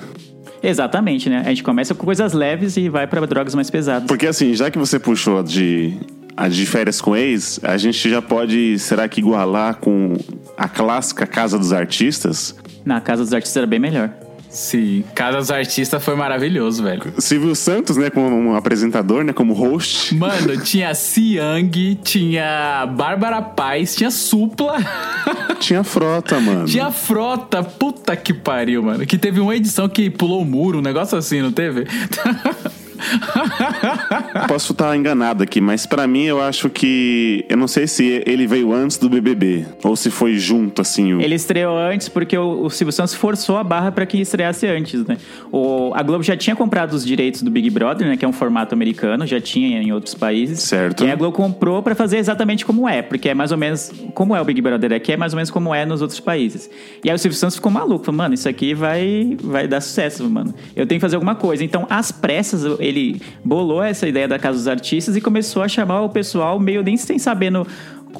Exatamente, 0.62 1.28
né? 1.28 1.42
A 1.44 1.48
gente 1.48 1.62
começa 1.62 1.94
com 1.94 2.04
coisas 2.04 2.32
leves 2.32 2.76
e 2.76 2.88
vai 2.88 3.06
para 3.06 3.26
drogas 3.26 3.54
mais 3.54 3.70
pesadas. 3.70 4.06
Porque 4.06 4.26
assim, 4.26 4.54
já 4.54 4.70
que 4.70 4.78
você 4.78 4.98
puxou 4.98 5.42
de 5.42 5.96
a 6.36 6.48
de 6.48 6.66
férias 6.66 7.00
com 7.00 7.16
ex, 7.16 7.58
a 7.62 7.76
gente 7.76 8.10
já 8.10 8.20
pode, 8.20 8.78
será 8.78 9.08
que 9.08 9.20
igualar 9.20 9.76
com 9.76 10.14
a 10.56 10.68
clássica 10.68 11.26
Casa 11.26 11.58
dos 11.58 11.72
Artistas? 11.72 12.54
Na 12.84 13.00
Casa 13.00 13.22
dos 13.22 13.32
Artistas 13.32 13.56
era 13.56 13.66
bem 13.66 13.78
melhor. 13.78 14.10
Sim, 14.56 15.04
Casa 15.14 15.36
dos 15.36 15.50
Artistas 15.50 16.02
foi 16.02 16.16
maravilhoso, 16.16 16.82
velho. 16.82 17.12
Silvio 17.18 17.54
Santos, 17.54 17.98
né, 17.98 18.08
como 18.08 18.34
um 18.34 18.56
apresentador, 18.56 19.22
né, 19.22 19.34
como 19.34 19.52
host. 19.52 20.14
Mano, 20.14 20.56
tinha 20.64 20.94
Siang, 20.94 21.94
tinha 22.02 22.86
Bárbara 22.96 23.42
Paz, 23.42 23.94
tinha 23.94 24.10
Supla. 24.10 24.76
Tinha 25.58 25.82
frota, 25.82 26.38
mano. 26.38 26.66
Tinha 26.66 26.90
Frota, 26.90 27.62
puta 27.62 28.14
que 28.14 28.34
pariu, 28.34 28.82
mano. 28.82 29.06
Que 29.06 29.16
teve 29.16 29.40
uma 29.40 29.56
edição 29.56 29.88
que 29.88 30.10
pulou 30.10 30.42
o 30.42 30.44
muro, 30.44 30.78
um 30.78 30.82
negócio 30.82 31.16
assim, 31.16 31.40
não 31.40 31.50
teve? 31.50 31.86
Posso 34.48 34.72
estar 34.72 34.96
enganado 34.96 35.42
aqui, 35.42 35.60
mas 35.60 35.86
pra 35.86 36.06
mim 36.06 36.24
eu 36.24 36.40
acho 36.40 36.68
que. 36.70 37.44
Eu 37.48 37.56
não 37.56 37.68
sei 37.68 37.86
se 37.86 38.22
ele 38.26 38.46
veio 38.46 38.72
antes 38.72 38.96
do 38.96 39.08
BBB 39.08 39.66
ou 39.82 39.96
se 39.96 40.10
foi 40.10 40.38
junto, 40.38 40.82
assim. 40.82 41.14
O... 41.14 41.20
Ele 41.20 41.34
estreou 41.34 41.76
antes 41.76 42.08
porque 42.08 42.36
o, 42.36 42.64
o 42.64 42.70
Silvio 42.70 42.92
Santos 42.92 43.14
forçou 43.14 43.56
a 43.56 43.64
barra 43.64 43.92
para 43.92 44.06
que 44.06 44.18
estreasse 44.18 44.66
antes, 44.66 45.04
né? 45.06 45.16
O, 45.52 45.92
a 45.94 46.02
Globo 46.02 46.22
já 46.22 46.36
tinha 46.36 46.54
comprado 46.56 46.92
os 46.92 47.04
direitos 47.04 47.42
do 47.42 47.50
Big 47.50 47.68
Brother, 47.70 48.06
né? 48.06 48.16
Que 48.16 48.24
é 48.24 48.28
um 48.28 48.32
formato 48.32 48.74
americano, 48.74 49.26
já 49.26 49.40
tinha 49.40 49.80
em 49.80 49.92
outros 49.92 50.14
países. 50.14 50.60
Certo. 50.60 51.04
E 51.04 51.10
a 51.10 51.14
Globo 51.14 51.36
comprou 51.36 51.82
para 51.82 51.94
fazer 51.94 52.18
exatamente 52.18 52.64
como 52.64 52.88
é, 52.88 53.02
porque 53.02 53.28
é 53.28 53.34
mais 53.34 53.52
ou 53.52 53.58
menos. 53.58 53.90
Como 54.14 54.34
é 54.34 54.40
o 54.40 54.44
Big 54.44 54.60
Brother 54.60 54.92
aqui, 54.92 55.12
é 55.12 55.16
mais 55.16 55.32
ou 55.32 55.36
menos 55.36 55.50
como 55.50 55.74
é 55.74 55.84
nos 55.84 56.02
outros 56.02 56.20
países. 56.20 56.70
E 57.04 57.10
aí 57.10 57.14
o 57.14 57.18
Silvio 57.18 57.38
Santos 57.38 57.56
ficou 57.56 57.70
maluco, 57.70 58.04
falou, 58.04 58.18
mano, 58.18 58.34
isso 58.34 58.48
aqui 58.48 58.74
vai, 58.74 59.36
vai 59.42 59.68
dar 59.68 59.80
sucesso, 59.80 60.28
mano. 60.28 60.54
Eu 60.74 60.86
tenho 60.86 60.98
que 60.98 61.02
fazer 61.02 61.16
alguma 61.16 61.34
coisa. 61.34 61.64
Então, 61.64 61.86
às 61.88 62.10
pressas, 62.10 62.64
ele 62.86 63.20
bolou 63.44 63.82
essa 63.82 64.08
ideia 64.08 64.28
da 64.28 64.38
Casa 64.38 64.58
dos 64.58 64.68
Artistas 64.68 65.16
e 65.16 65.20
começou 65.20 65.62
a 65.62 65.68
chamar 65.68 66.02
o 66.02 66.08
pessoal 66.08 66.58
meio 66.58 66.82
nem 66.82 66.96
sem 66.96 67.18
sabendo 67.18 67.66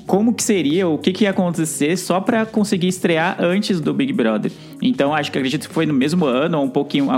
como 0.06 0.34
que 0.34 0.42
seria, 0.42 0.88
o 0.88 0.98
que, 0.98 1.12
que 1.12 1.24
ia 1.24 1.30
acontecer, 1.30 1.96
só 1.96 2.20
para 2.20 2.44
conseguir 2.44 2.88
estrear 2.88 3.36
antes 3.40 3.80
do 3.80 3.92
Big 3.94 4.12
Brother. 4.12 4.52
Então, 4.82 5.14
acho 5.14 5.32
que 5.32 5.38
acredito 5.38 5.68
que 5.68 5.74
foi 5.74 5.86
no 5.86 5.94
mesmo 5.94 6.26
ano, 6.26 6.58
ou 6.58 6.64
um 6.64 6.68
pouquinho, 6.68 7.08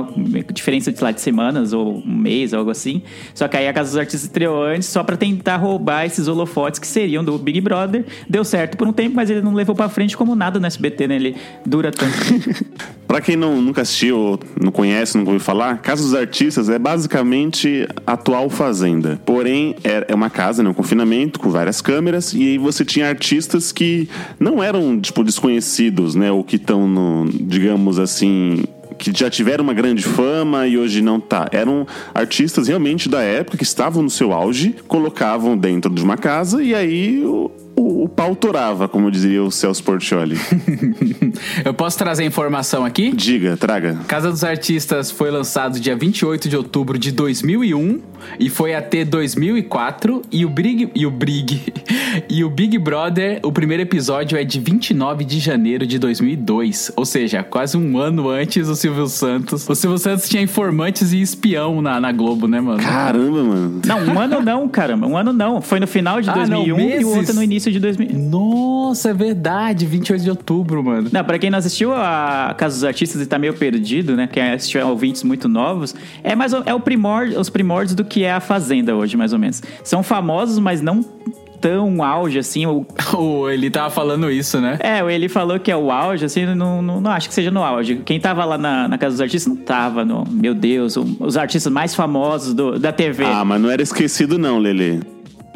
diferença 0.52 0.92
de 0.92 1.02
lá 1.02 1.10
de 1.10 1.20
semanas, 1.20 1.72
ou 1.72 1.98
um 1.98 2.16
mês, 2.16 2.54
algo 2.54 2.70
assim. 2.70 3.02
Só 3.34 3.48
que 3.48 3.56
aí 3.56 3.68
a 3.68 3.72
Casa 3.72 3.90
dos 3.90 3.98
Artistas 3.98 4.24
estreou 4.24 4.62
antes, 4.62 4.88
só 4.88 5.02
para 5.02 5.16
tentar 5.16 5.56
roubar 5.56 6.06
esses 6.06 6.28
holofotes 6.28 6.78
que 6.78 6.86
seriam 6.86 7.24
do 7.24 7.36
Big 7.38 7.60
Brother. 7.60 8.04
Deu 8.28 8.44
certo 8.44 8.76
por 8.76 8.86
um 8.86 8.92
tempo, 8.92 9.16
mas 9.16 9.30
ele 9.30 9.42
não 9.42 9.54
levou 9.54 9.74
para 9.74 9.88
frente 9.88 10.16
como 10.16 10.34
nada 10.34 10.60
no 10.60 10.66
SBT, 10.66 11.08
né? 11.08 11.16
Ele 11.16 11.36
dura 11.66 11.90
tanto. 11.90 12.14
Pra 13.08 13.22
quem 13.22 13.36
não, 13.36 13.62
nunca 13.62 13.80
assistiu, 13.80 14.38
não 14.60 14.70
conhece, 14.70 15.16
nunca 15.16 15.30
ouviu 15.30 15.42
falar, 15.42 15.78
Casa 15.78 16.02
dos 16.02 16.14
Artistas 16.14 16.68
é 16.68 16.78
basicamente 16.78 17.88
a 18.06 18.12
atual 18.12 18.50
Fazenda. 18.50 19.18
Porém, 19.24 19.74
é, 19.82 20.04
é 20.08 20.14
uma 20.14 20.28
casa, 20.28 20.62
né, 20.62 20.68
um 20.68 20.74
confinamento 20.74 21.40
com 21.40 21.48
várias 21.48 21.80
câmeras, 21.80 22.34
e 22.34 22.42
aí 22.42 22.58
você 22.72 22.84
tinha 22.84 23.08
artistas 23.08 23.72
que 23.72 24.08
não 24.38 24.62
eram, 24.62 25.00
tipo, 25.00 25.24
desconhecidos, 25.24 26.14
né, 26.14 26.30
ou 26.30 26.44
que 26.44 26.56
estão 26.56 26.86
no, 26.86 27.28
digamos 27.32 27.98
assim, 27.98 28.64
que 28.98 29.12
já 29.16 29.30
tiveram 29.30 29.64
uma 29.64 29.72
grande 29.72 30.02
fama 30.02 30.66
e 30.66 30.76
hoje 30.76 31.00
não 31.00 31.20
tá. 31.20 31.48
Eram 31.52 31.86
artistas 32.14 32.68
realmente 32.68 33.08
da 33.08 33.22
época 33.22 33.56
que 33.56 33.64
estavam 33.64 34.02
no 34.02 34.10
seu 34.10 34.32
auge, 34.32 34.74
colocavam 34.86 35.56
dentro 35.56 35.92
de 35.92 36.02
uma 36.02 36.16
casa 36.16 36.62
e 36.62 36.74
aí 36.74 37.24
o, 37.78 38.04
o, 38.04 38.08
pau 38.08 38.34
torava, 38.34 38.88
como 38.88 39.10
dizia 39.10 39.42
o 39.42 39.50
Celso 39.50 39.82
Portioli. 39.84 40.36
Eu 41.64 41.72
posso 41.72 41.96
trazer 41.96 42.24
informação 42.24 42.84
aqui? 42.84 43.12
Diga, 43.12 43.56
traga. 43.56 44.00
Casa 44.08 44.30
dos 44.30 44.42
Artistas 44.42 45.10
foi 45.10 45.30
lançado 45.30 45.78
dia 45.78 45.94
28 45.94 46.48
de 46.48 46.56
outubro 46.56 46.98
de 46.98 47.12
2001 47.12 48.00
e 48.40 48.50
foi 48.50 48.74
até 48.74 49.04
2004 49.04 50.22
e 50.32 50.44
o 50.44 50.48
Big 50.48 50.90
e 50.94 51.06
o 51.06 51.10
Big 51.10 51.72
e 52.28 52.42
o 52.42 52.50
Big 52.50 52.76
Brother, 52.78 53.38
o 53.44 53.52
primeiro 53.52 53.82
episódio 53.82 54.36
é 54.36 54.42
de 54.42 54.58
29 54.58 55.24
de 55.24 55.38
janeiro 55.38 55.86
de 55.86 55.98
2002, 55.98 56.92
ou 56.96 57.04
seja, 57.04 57.42
quase 57.42 57.76
um 57.76 57.98
ano 57.98 58.28
antes 58.28 58.66
do 58.66 58.74
Silvio 58.74 59.06
Santos. 59.06 59.68
O 59.68 59.74
Silvio 59.74 59.98
Santos 59.98 60.28
tinha 60.28 60.42
informantes 60.42 61.12
e 61.12 61.20
espião 61.20 61.80
na, 61.80 62.00
na 62.00 62.10
Globo, 62.10 62.48
né, 62.48 62.60
mano? 62.60 62.82
Caramba, 62.82 63.44
mano. 63.44 63.80
Não, 63.86 64.00
um 64.00 64.20
ano 64.20 64.40
não, 64.40 64.68
caramba. 64.68 65.06
Um 65.06 65.16
ano 65.16 65.32
não. 65.32 65.60
Foi 65.60 65.78
no 65.78 65.86
final 65.86 66.20
de 66.20 66.28
Ah, 66.28 66.46
não, 66.46 66.64
2001 66.64 67.00
e 67.00 67.04
o 67.04 67.16
outro 67.16 67.34
no 67.34 67.42
início 67.42 67.67
de 67.72 67.80
2000. 67.80 68.08
Nossa, 68.18 69.10
é 69.10 69.14
verdade, 69.14 69.86
28 69.86 70.22
de 70.22 70.30
outubro, 70.30 70.82
mano. 70.82 71.08
Não, 71.12 71.24
pra 71.24 71.38
quem 71.38 71.50
não 71.50 71.58
assistiu 71.58 71.92
a 71.94 72.54
Casa 72.56 72.74
dos 72.76 72.84
Artistas 72.84 73.20
e 73.22 73.26
tá 73.26 73.38
meio 73.38 73.54
perdido, 73.54 74.16
né? 74.16 74.28
Quem 74.30 74.42
assistiu 74.50 74.80
é 74.80 74.84
ouvintes 74.84 75.22
muito 75.22 75.48
novos, 75.48 75.94
é 76.22 76.34
mais 76.34 76.52
ou- 76.52 76.62
é 76.66 76.74
o 76.74 76.80
primor, 76.80 77.26
os 77.38 77.48
primórdios 77.50 77.94
do 77.94 78.04
que 78.04 78.24
é 78.24 78.32
a 78.32 78.40
Fazenda 78.40 78.94
hoje, 78.96 79.16
mais 79.16 79.32
ou 79.32 79.38
menos. 79.38 79.62
São 79.84 80.02
famosos, 80.02 80.58
mas 80.58 80.80
não 80.80 81.04
tão 81.60 82.04
auge 82.04 82.38
assim. 82.38 82.66
O, 82.66 82.86
O, 83.18 83.48
ele 83.50 83.68
tava 83.68 83.90
falando 83.90 84.30
isso, 84.30 84.60
né? 84.60 84.78
é, 84.80 85.00
ele 85.12 85.28
falou 85.28 85.58
que 85.58 85.70
é 85.72 85.76
o 85.76 85.90
auge, 85.90 86.24
assim, 86.24 86.46
não, 86.54 86.80
não, 86.80 87.00
não 87.00 87.10
acho 87.10 87.28
que 87.28 87.34
seja 87.34 87.50
no 87.50 87.62
auge. 87.64 87.96
Quem 88.04 88.20
tava 88.20 88.44
lá 88.44 88.56
na, 88.56 88.86
na 88.86 88.96
Casa 88.96 89.14
dos 89.14 89.20
Artistas 89.20 89.52
não 89.52 89.60
tava, 89.64 90.04
no, 90.04 90.24
meu 90.30 90.54
Deus, 90.54 90.96
o- 90.96 91.16
os 91.18 91.36
artistas 91.36 91.72
mais 91.72 91.94
famosos 91.94 92.54
do- 92.54 92.78
da 92.78 92.92
TV. 92.92 93.24
Ah, 93.24 93.44
mas 93.44 93.60
não 93.60 93.68
era 93.70 93.82
esquecido 93.82 94.38
não, 94.38 94.58
Lele. 94.58 95.00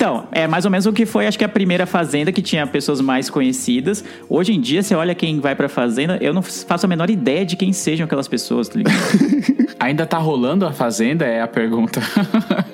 Então, 0.03 0.27
é 0.33 0.49
mais 0.49 0.65
ou 0.65 0.71
menos 0.73 0.85
o 0.85 0.93
que 0.93 1.07
foi, 1.07 1.29
acho 1.29 1.39
que 1.39 1.45
a 1.45 1.49
primeira 1.49 1.87
fazenda 1.87 2.33
que 2.33 2.43
tinha 2.43 2.67
pessoas 2.67 3.01
mais 3.01 3.31
conhecidas. 3.31 4.05
Hoje 4.29 4.53
em 4.53 4.61
dia, 4.61 4.83
você 4.83 4.97
olha 4.97 5.15
quem 5.15 5.39
vai 5.39 5.55
pra 5.55 5.69
fazenda, 5.69 6.19
eu 6.21 6.35
não 6.35 6.43
faço 6.43 6.87
a 6.87 6.89
menor 6.89 7.09
ideia 7.09 7.47
de 7.47 7.55
quem 7.55 7.73
sejam 7.73 8.05
aquelas 8.05 8.27
pessoas, 8.27 8.69
tá 8.69 8.79
ligado? 8.79 8.97
Ainda 9.79 10.05
tá 10.05 10.19
rolando 10.19 10.67
a 10.67 10.73
Fazenda? 10.73 11.25
É 11.25 11.41
a 11.41 11.47
pergunta. 11.47 12.01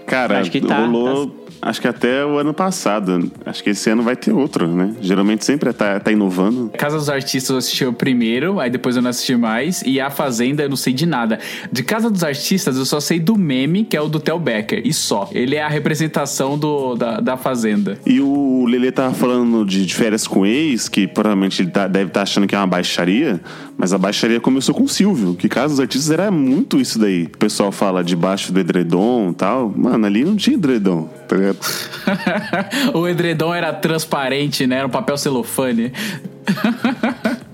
Cara, 0.07 0.41
Acho 0.41 0.51
que 0.51 0.63
tá, 0.63 0.87
rolou, 0.87 1.35
acho 1.61 1.81
que 1.81 1.89
até 1.89 2.25
o 2.25 2.39
ano 2.39 2.53
passado. 2.55 3.31
Acho 3.45 3.63
que 3.63 3.71
esse 3.71 3.91
ano 3.91 4.03
vai 4.03 4.17
ter 4.17 4.33
outro, 4.33 4.67
né? 4.67 4.95
Geralmente 5.01 5.45
sempre 5.45 5.73
tá, 5.73 5.99
tá 6.01 6.11
inovando. 6.13 6.71
Casa 6.77 6.97
dos 6.97 7.09
Artistas 7.09 7.51
eu 7.51 7.57
assisti 7.59 7.85
o 7.85 7.93
primeiro, 7.93 8.61
aí 8.61 8.71
depois 8.71 8.97
eu 8.97 9.03
não 9.03 9.11
assisti 9.11 9.37
mais. 9.37 9.83
E 9.83 10.01
a 10.01 10.11
Fazenda 10.11 10.63
eu 10.63 10.69
não 10.69 10.77
sei 10.77 10.93
de 10.93 11.07
nada. 11.07 11.39
De 11.71 11.83
Casa 11.83 12.11
dos 12.11 12.23
Artistas 12.25 12.77
eu 12.77 12.85
só 12.85 13.01
sei 13.01 13.19
do 13.21 13.37
meme, 13.37 13.85
que 13.85 13.97
é 13.97 14.01
o 14.01 14.09
do 14.09 14.21
Tel 14.21 14.39
Becker. 14.39 14.83
E 14.85 14.93
só. 14.93 15.29
Ele 15.33 15.57
é 15.57 15.63
a 15.63 15.69
representação 15.69 16.59
do, 16.59 16.95
da, 16.95 17.21
da 17.21 17.37
Fazenda. 17.37 17.99
E 18.07 18.21
o 18.21 18.65
Lele 18.67 18.93
tava 18.93 19.15
falando 19.15 19.65
de, 19.65 19.85
de 19.85 19.95
férias 19.95 20.27
com 20.27 20.45
ex, 20.47 20.89
que 20.89 21.07
provavelmente 21.07 21.63
ele 21.63 21.71
tá- 21.71 21.89
deve 21.89 22.09
estar 22.09 22.23
achando 22.23 22.47
que 22.47 22.55
é 22.55 22.59
uma 22.59 22.67
baixaria, 22.67 23.41
mas 23.77 23.93
a 23.93 23.99
baixaria 23.99 24.41
começou 24.41 24.75
com 24.75 24.85
o 24.85 24.89
Silvio, 24.89 25.35
que 25.35 25.49
Casa 25.49 25.69
dos 25.75 25.81
Artistas 25.81 26.11
era 26.11 26.31
muito 26.31 26.79
isso 26.79 26.99
daí. 26.99 27.25
O 27.25 27.39
pessoal 27.39 27.73
fala 27.73 28.03
debaixo 28.05 28.53
do 28.53 28.61
edredom 28.61 29.31
e 29.31 29.35
tal. 29.35 29.73
Mano, 29.77 30.07
ali 30.07 30.25
não 30.25 30.37
tinha 30.37 30.55
edredom, 30.57 31.09
tá 31.29 31.37
ligado? 31.37 31.48
o 32.95 33.07
edredom 33.09 33.55
era 33.55 33.73
transparente, 33.73 34.67
né? 34.67 34.77
Era 34.79 34.87
um 34.87 34.91
papel 34.91 35.17
celofane. 35.17 35.93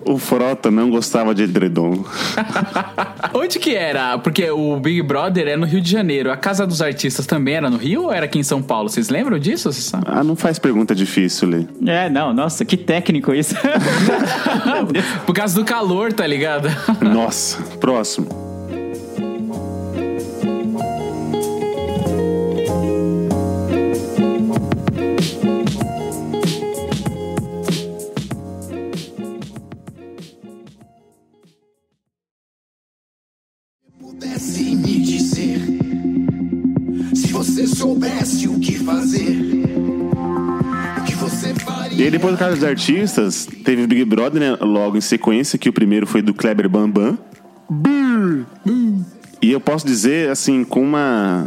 O 0.04 0.18
Frota 0.18 0.70
não 0.70 0.90
gostava 0.90 1.34
de 1.34 1.44
edredom. 1.44 2.04
Onde 3.34 3.58
que 3.58 3.74
era? 3.74 4.18
Porque 4.18 4.50
o 4.50 4.78
Big 4.78 5.02
Brother 5.02 5.48
é 5.48 5.56
no 5.56 5.64
Rio 5.64 5.80
de 5.80 5.90
Janeiro. 5.90 6.30
A 6.30 6.36
Casa 6.36 6.66
dos 6.66 6.82
Artistas 6.82 7.26
também 7.26 7.54
era 7.54 7.70
no 7.70 7.78
Rio 7.78 8.04
ou 8.04 8.12
era 8.12 8.26
aqui 8.26 8.38
em 8.38 8.42
São 8.42 8.62
Paulo? 8.62 8.88
Vocês 8.88 9.08
lembram 9.08 9.38
disso? 9.38 9.70
Ah, 10.04 10.22
não 10.22 10.36
faz 10.36 10.58
pergunta 10.58 10.94
difícil, 10.94 11.48
Lê. 11.48 11.66
é, 11.86 12.10
não, 12.10 12.34
nossa, 12.34 12.64
que 12.64 12.76
técnico 12.76 13.32
isso. 13.32 13.54
Por 15.24 15.34
causa 15.34 15.54
do 15.54 15.64
calor, 15.64 16.12
tá 16.12 16.26
ligado? 16.26 16.68
Nossa, 17.00 17.62
próximo. 17.78 18.43
E 42.34 42.36
Casa 42.36 42.56
dos 42.56 42.64
Artistas, 42.64 43.48
teve 43.64 43.84
o 43.84 43.86
Big 43.86 44.04
Brother, 44.04 44.40
né? 44.40 44.56
Logo 44.60 44.96
em 44.96 45.00
sequência, 45.00 45.58
que 45.58 45.68
o 45.68 45.72
primeiro 45.72 46.06
foi 46.06 46.20
do 46.20 46.34
Kleber 46.34 46.68
Bambam. 46.68 47.18
E 49.40 49.52
eu 49.52 49.60
posso 49.60 49.86
dizer, 49.86 50.30
assim, 50.30 50.64
com 50.64 50.82
uma. 50.82 51.46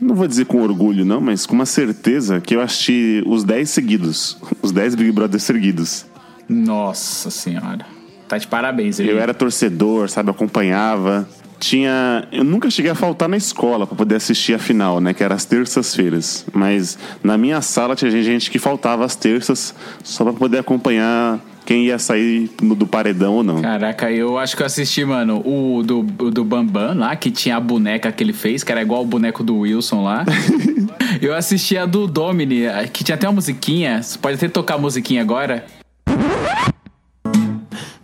Não 0.00 0.14
vou 0.14 0.26
dizer 0.26 0.46
com 0.46 0.60
orgulho, 0.62 1.04
não, 1.04 1.20
mas 1.20 1.46
com 1.46 1.54
uma 1.54 1.66
certeza 1.66 2.40
que 2.40 2.54
eu 2.54 2.60
assisti 2.60 3.22
os 3.26 3.44
10 3.44 3.70
seguidos. 3.70 4.38
Os 4.62 4.72
10 4.72 4.94
Big 4.94 5.12
Brothers 5.12 5.42
seguidos. 5.42 6.06
Nossa 6.48 7.30
senhora. 7.30 7.86
Tá 8.28 8.38
de 8.38 8.46
parabéns, 8.46 8.98
ele. 8.98 9.12
Eu 9.12 9.18
era 9.18 9.34
torcedor, 9.34 10.08
sabe? 10.08 10.30
Acompanhava. 10.30 11.28
Tinha. 11.58 12.26
Eu 12.30 12.44
nunca 12.44 12.70
cheguei 12.70 12.90
a 12.90 12.94
faltar 12.94 13.28
na 13.28 13.36
escola 13.36 13.86
pra 13.86 13.96
poder 13.96 14.16
assistir 14.16 14.54
a 14.54 14.58
final, 14.58 15.00
né? 15.00 15.14
Que 15.14 15.22
era 15.22 15.34
às 15.34 15.44
terças-feiras. 15.44 16.44
Mas 16.52 16.98
na 17.22 17.38
minha 17.38 17.60
sala 17.60 17.96
tinha 17.96 18.10
gente 18.10 18.50
que 18.50 18.58
faltava 18.58 19.04
às 19.04 19.16
terças 19.16 19.74
só 20.02 20.24
pra 20.24 20.32
poder 20.32 20.58
acompanhar 20.58 21.40
quem 21.64 21.86
ia 21.86 21.98
sair 21.98 22.50
do 22.60 22.86
paredão 22.86 23.34
ou 23.34 23.42
não. 23.42 23.62
Caraca, 23.62 24.10
eu 24.10 24.38
acho 24.38 24.56
que 24.56 24.62
eu 24.62 24.66
assisti, 24.66 25.04
mano, 25.04 25.40
o 25.44 25.82
do, 25.82 26.00
o 26.00 26.30
do 26.30 26.44
Bambam 26.44 26.94
lá, 26.94 27.16
que 27.16 27.30
tinha 27.30 27.56
a 27.56 27.60
boneca 27.60 28.12
que 28.12 28.22
ele 28.22 28.32
fez, 28.32 28.62
que 28.62 28.70
era 28.70 28.82
igual 28.82 29.02
o 29.02 29.06
boneco 29.06 29.42
do 29.42 29.58
Wilson 29.58 30.04
lá. 30.04 30.24
eu 31.22 31.34
assisti 31.34 31.76
a 31.78 31.86
do 31.86 32.06
Domini, 32.06 32.64
que 32.92 33.02
tinha 33.02 33.14
até 33.14 33.26
uma 33.26 33.34
musiquinha. 33.34 34.02
Você 34.02 34.18
pode 34.18 34.36
até 34.36 34.48
tocar 34.48 34.74
a 34.74 34.78
musiquinha 34.78 35.22
agora. 35.22 35.64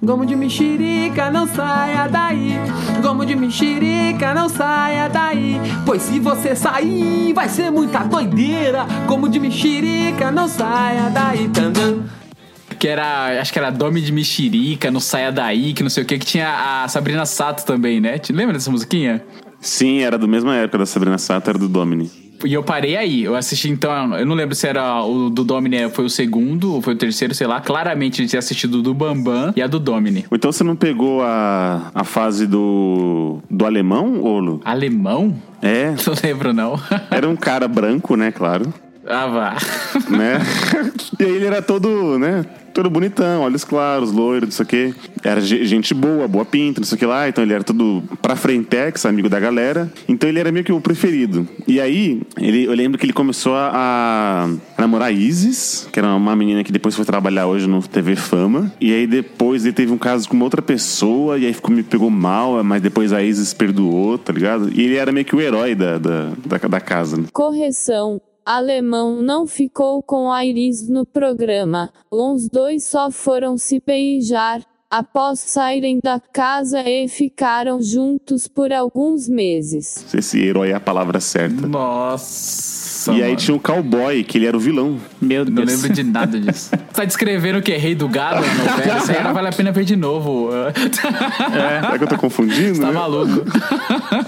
Gomo 0.03 0.25
de 0.25 0.35
mexerica, 0.35 1.31
não 1.31 1.47
saia 1.47 2.09
daí. 2.09 2.55
Gomo 3.03 3.27
de 3.27 3.37
mexerica, 3.37 4.33
não 4.33 4.49
saia 4.49 5.09
daí. 5.09 5.61
Pois 5.85 6.01
se 6.01 6.19
você 6.19 6.57
sair, 6.57 7.35
vai 7.35 7.51
ser 7.51 7.71
muita 7.71 7.99
doideira. 7.99 8.87
Gomo 9.07 9.29
de 9.29 9.39
mexerica, 9.39 10.31
não 10.31 10.49
saia 10.49 11.11
daí. 11.11 11.49
Tandam. 11.51 12.05
Que 12.79 12.89
era, 12.89 13.39
acho 13.43 13.53
que 13.53 13.59
era 13.59 13.69
Domi 13.69 14.01
de 14.01 14.11
Mexerica, 14.11 14.91
não 14.91 15.01
saia 15.01 15.31
daí, 15.31 15.75
que 15.75 15.83
não 15.83 15.91
sei 15.91 16.03
o 16.03 16.07
que, 16.07 16.19
que 16.19 16.25
tinha 16.25 16.83
a 16.83 16.89
Sabrina 16.89 17.27
Sato 17.27 17.67
também, 17.67 18.01
né? 18.01 18.19
Te 18.19 18.33
lembra 18.33 18.55
dessa 18.55 18.71
musiquinha? 18.71 19.23
Sim, 19.61 19.99
era 20.01 20.17
da 20.17 20.27
mesma 20.27 20.57
época 20.57 20.79
da 20.79 20.87
Sabrina 20.87 21.19
Sato, 21.19 21.51
era 21.51 21.59
do 21.59 21.69
Domini. 21.69 22.20
E 22.45 22.53
eu 22.53 22.63
parei 22.63 22.97
aí. 22.97 23.25
Eu 23.25 23.37
assisti 23.37 23.69
então. 23.71 24.17
Eu 24.17 24.27
não 24.27 24.35
lembro 24.35 24.55
se 24.55 24.67
era 24.67 25.03
o 25.03 25.31
do 25.31 25.45
Domini 25.45 25.89
foi 25.91 26.05
o 26.05 26.11
segundo 26.11 26.75
ou 26.75 26.83
foi 26.83 26.95
o 26.95 26.97
terceiro, 26.97 27.35
sei 27.35 27.47
lá. 27.47 27.61
Claramente 27.61 28.23
eu 28.23 28.29
tinha 28.29 28.39
assistido 28.39 28.77
o 28.77 28.83
do 28.83 28.95
Bambam 28.95 29.53
e 29.57 29.63
a 29.63 29.67
do 29.67 29.79
Domini. 29.79 30.27
Ou 30.31 30.37
Então 30.37 30.51
você 30.51 30.65
não 30.65 30.77
pegou 30.77 31.23
a, 31.23 31.91
a 31.95 32.05
fase 32.05 32.47
do, 32.47 33.39
do 33.51 33.65
alemão, 33.65 34.23
Olo? 34.23 34.61
Alemão? 34.65 35.35
É, 35.63 35.91
Não 36.07 36.15
lembro, 36.23 36.53
não. 36.53 36.81
era 37.11 37.29
um 37.29 37.37
cara 37.37 37.69
branco, 37.69 38.17
né, 38.17 38.33
claro. 38.33 38.73
ah, 39.07 39.27
vá. 39.27 39.57
né? 40.09 40.41
e 41.21 41.25
aí 41.25 41.31
ele 41.37 41.47
era 41.47 41.61
todo, 41.61 42.19
né? 42.19 42.45
Todo 42.73 42.89
bonitão, 42.89 43.43
olhos 43.43 43.65
claros, 43.65 44.13
loiro, 44.13 44.47
não 44.47 44.53
sei 44.53 44.65
o 44.65 44.67
quê. 44.67 44.95
Era 45.25 45.41
ge- 45.41 45.65
gente 45.65 45.93
boa, 45.93 46.27
boa 46.29 46.45
pinta, 46.45 46.81
não 46.81 46.87
sei 46.87 46.97
o 46.97 46.99
que 46.99 47.07
lá. 47.07 47.29
Então 47.29 47.43
ele 47.43 47.53
era 47.53 47.65
todo 47.65 48.03
pra 48.23 48.37
frentex, 48.37 49.05
amigo 49.05 49.29
da 49.29 49.41
galera. 49.41 49.93
Então 50.09 50.29
ele 50.29 50.39
era 50.39 50.51
meio 50.53 50.65
que 50.65 50.73
o 50.73 50.81
preferido. 50.81 51.47
E 51.67 51.81
aí, 51.81 52.23
ele, 52.41 52.65
eu 52.65 52.73
lembro 52.73 52.99
que 52.99 53.05
ele 53.05 53.13
começou 53.13 53.55
a, 53.55 53.71
a 53.75 54.81
namorar 54.81 55.13
Isis, 55.13 55.89
que 55.93 55.99
era 55.99 56.15
uma 56.15 56.35
menina 56.37 56.63
que 56.65 56.73
depois 56.73 56.95
foi 56.95 57.05
trabalhar 57.05 57.47
hoje 57.47 57.67
no 57.67 57.83
TV 57.83 58.15
Fama. 58.17 58.73
E 58.81 58.93
aí 58.93 59.07
depois 59.07 59.65
ele 59.65 59.75
teve 59.75 59.93
um 59.93 59.99
caso 59.99 60.29
com 60.29 60.37
uma 60.37 60.45
outra 60.45 60.63
pessoa, 60.63 61.39
e 61.39 61.47
aí 61.47 61.53
ficou, 61.53 61.75
me 61.75 61.83
pegou 61.83 62.09
mal, 62.11 62.63
mas 62.63 62.81
depois 62.81 63.13
a 63.13 63.23
Isis 63.23 63.53
perdoou, 63.53 64.17
tá 64.17 64.33
ligado? 64.33 64.71
E 64.73 64.81
ele 64.83 64.97
era 64.97 65.11
meio 65.13 65.27
que 65.27 65.35
o 65.35 65.41
herói 65.41 65.75
da, 65.75 65.99
da, 65.99 66.31
da, 66.47 66.57
da 66.69 66.81
casa. 66.81 67.17
né? 67.17 67.25
Correção. 67.33 68.21
Alemão 68.53 69.23
não 69.23 69.47
ficou 69.47 70.03
com 70.03 70.29
a 70.33 70.45
Iris 70.45 70.89
no 70.89 71.07
programa. 71.07 71.89
Os 72.11 72.49
dois 72.49 72.83
só 72.83 73.09
foram 73.09 73.57
se 73.57 73.81
beijar 73.87 74.61
após 74.91 75.39
saírem 75.39 76.01
da 76.03 76.19
casa 76.19 76.81
e 76.83 77.07
ficaram 77.07 77.81
juntos 77.81 78.49
por 78.49 78.73
alguns 78.73 79.29
meses. 79.29 80.05
Esse 80.13 80.41
herói 80.43 80.71
é 80.71 80.75
a 80.75 80.81
palavra 80.81 81.21
certa. 81.21 81.65
Nossa. 81.65 83.13
E 83.13 83.23
aí 83.23 83.29
mano. 83.29 83.37
tinha 83.37 83.57
o 83.57 83.61
cowboy, 83.61 84.25
que 84.25 84.37
ele 84.37 84.47
era 84.47 84.57
o 84.57 84.59
vilão. 84.61 84.99
Meu 85.23 85.45
Não 85.45 85.65
Deus. 85.65 85.71
lembro 85.81 85.93
de 85.95 86.03
nada 86.03 86.37
disso. 86.41 86.73
tá 86.93 87.05
descrevendo 87.05 87.61
o 87.61 87.63
que? 87.63 87.77
Rei 87.77 87.95
do 87.95 88.09
gado 88.09 88.45
na 88.45 88.65
novela? 88.73 88.99
Isso 89.01 89.13
aí 89.13 89.23
não 89.23 89.33
vale 89.33 89.47
a 89.47 89.53
pena 89.53 89.71
ver 89.71 89.85
de 89.85 89.95
novo. 89.95 90.51
Será 91.53 91.97
que 91.97 92.03
eu 92.03 92.09
tô 92.09 92.19
confundindo? 92.19 92.81
tá 92.81 92.87
né? 92.89 92.93
maluco. 92.93 93.45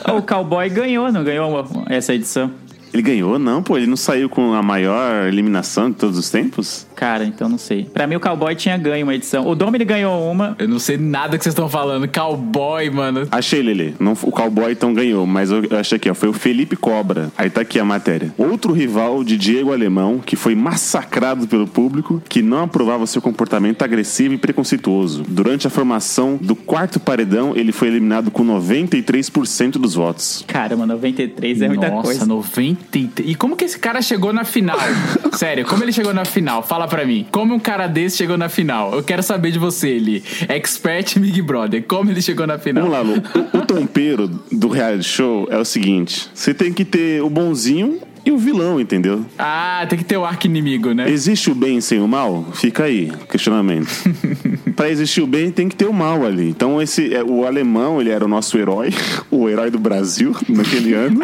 O 0.16 0.22
cowboy 0.22 0.68
ganhou, 0.70 1.10
não 1.10 1.24
ganhou 1.24 1.64
essa 1.88 2.14
edição? 2.14 2.52
Ele 2.92 3.02
ganhou? 3.02 3.38
Não, 3.38 3.62
pô, 3.62 3.76
ele 3.76 3.86
não 3.86 3.96
saiu 3.96 4.28
com 4.28 4.52
a 4.52 4.62
maior 4.62 5.26
eliminação 5.26 5.90
de 5.90 5.96
todos 5.96 6.18
os 6.18 6.30
tempos? 6.30 6.86
Cara, 6.94 7.24
então 7.24 7.48
não 7.48 7.58
sei. 7.58 7.84
Pra 7.84 8.06
mim, 8.06 8.16
o 8.16 8.20
Cowboy 8.20 8.54
tinha 8.54 8.76
ganho 8.76 9.06
uma 9.06 9.14
edição. 9.14 9.46
O 9.46 9.54
Domini 9.54 9.84
ganhou 9.84 10.30
uma. 10.30 10.54
Eu 10.58 10.68
não 10.68 10.78
sei 10.78 10.96
nada 10.96 11.36
que 11.38 11.42
vocês 11.42 11.52
estão 11.52 11.68
falando. 11.68 12.06
Cowboy, 12.06 12.90
mano. 12.90 13.26
Achei, 13.30 13.62
Lele. 13.62 13.94
Não, 13.98 14.12
o 14.12 14.30
Cowboy 14.30 14.72
então 14.72 14.92
ganhou, 14.92 15.26
mas 15.26 15.50
eu, 15.50 15.64
eu 15.64 15.78
achei 15.78 15.96
aqui, 15.96 16.10
ó. 16.10 16.14
Foi 16.14 16.28
o 16.28 16.32
Felipe 16.32 16.76
Cobra. 16.76 17.32
Aí 17.36 17.48
tá 17.48 17.62
aqui 17.62 17.78
a 17.78 17.84
matéria. 17.84 18.32
Outro 18.36 18.72
rival 18.72 19.24
de 19.24 19.36
Diego 19.36 19.72
Alemão, 19.72 20.18
que 20.18 20.36
foi 20.36 20.54
massacrado 20.54 21.48
pelo 21.48 21.66
público, 21.66 22.22
que 22.28 22.42
não 22.42 22.64
aprovava 22.64 23.06
seu 23.06 23.22
comportamento 23.22 23.82
agressivo 23.82 24.34
e 24.34 24.38
preconceituoso. 24.38 25.24
Durante 25.26 25.66
a 25.66 25.70
formação 25.70 26.38
do 26.40 26.54
quarto 26.54 27.00
paredão, 27.00 27.56
ele 27.56 27.72
foi 27.72 27.88
eliminado 27.88 28.30
com 28.30 28.44
93% 28.44 29.72
dos 29.72 29.94
votos. 29.94 30.44
Caramba, 30.46 30.86
93 30.86 31.62
é 31.62 31.68
muita 31.68 31.88
Nossa, 31.88 32.02
coisa. 32.02 32.26
93. 32.26 32.81
E 33.24 33.34
como 33.34 33.56
que 33.56 33.64
esse 33.64 33.78
cara 33.78 34.02
chegou 34.02 34.32
na 34.32 34.44
final? 34.44 34.78
Sério, 35.32 35.64
como 35.64 35.82
ele 35.82 35.92
chegou 35.92 36.12
na 36.12 36.24
final? 36.24 36.62
Fala 36.62 36.86
pra 36.86 37.04
mim. 37.04 37.26
Como 37.30 37.54
um 37.54 37.58
cara 37.58 37.86
desse 37.86 38.16
chegou 38.16 38.36
na 38.36 38.48
final? 38.48 38.94
Eu 38.94 39.02
quero 39.02 39.22
saber 39.22 39.50
de 39.50 39.58
você, 39.58 39.88
ele. 39.88 40.22
Expert 40.48 41.18
Big 41.18 41.40
Brother. 41.42 41.82
Como 41.84 42.10
ele 42.10 42.22
chegou 42.22 42.46
na 42.46 42.58
final? 42.58 42.88
Vamos 42.88 42.96
lá, 42.96 43.02
Lu. 43.02 43.22
O, 43.52 43.58
o 43.58 43.66
tompeiro 43.66 44.28
do 44.50 44.68
reality 44.68 45.08
show 45.08 45.48
é 45.50 45.58
o 45.58 45.64
seguinte: 45.64 46.28
você 46.34 46.52
tem 46.52 46.72
que 46.72 46.84
ter 46.84 47.22
o 47.22 47.30
bonzinho 47.30 48.00
e 48.24 48.30
o 48.30 48.38
vilão, 48.38 48.80
entendeu? 48.80 49.24
Ah, 49.36 49.84
tem 49.88 49.98
que 49.98 50.04
ter 50.04 50.16
o 50.16 50.24
arco 50.24 50.46
inimigo, 50.46 50.92
né? 50.92 51.10
Existe 51.10 51.50
o 51.50 51.54
bem 51.54 51.80
sem 51.80 52.00
o 52.00 52.06
mal? 52.06 52.46
Fica 52.54 52.84
aí, 52.84 53.10
questionamento. 53.28 53.88
Pra 54.76 54.88
existir 54.88 55.22
o 55.22 55.26
bem, 55.26 55.50
tem 55.50 55.68
que 55.68 55.74
ter 55.74 55.86
o 55.86 55.92
mal 55.92 56.24
ali. 56.24 56.48
Então, 56.48 56.80
esse, 56.80 57.12
é, 57.12 57.22
o 57.22 57.44
alemão, 57.44 58.00
ele 58.00 58.10
era 58.10 58.24
o 58.24 58.28
nosso 58.28 58.56
herói, 58.56 58.94
o 59.30 59.48
herói 59.48 59.70
do 59.70 59.78
Brasil 59.78 60.34
naquele 60.48 60.94
ano. 60.94 61.20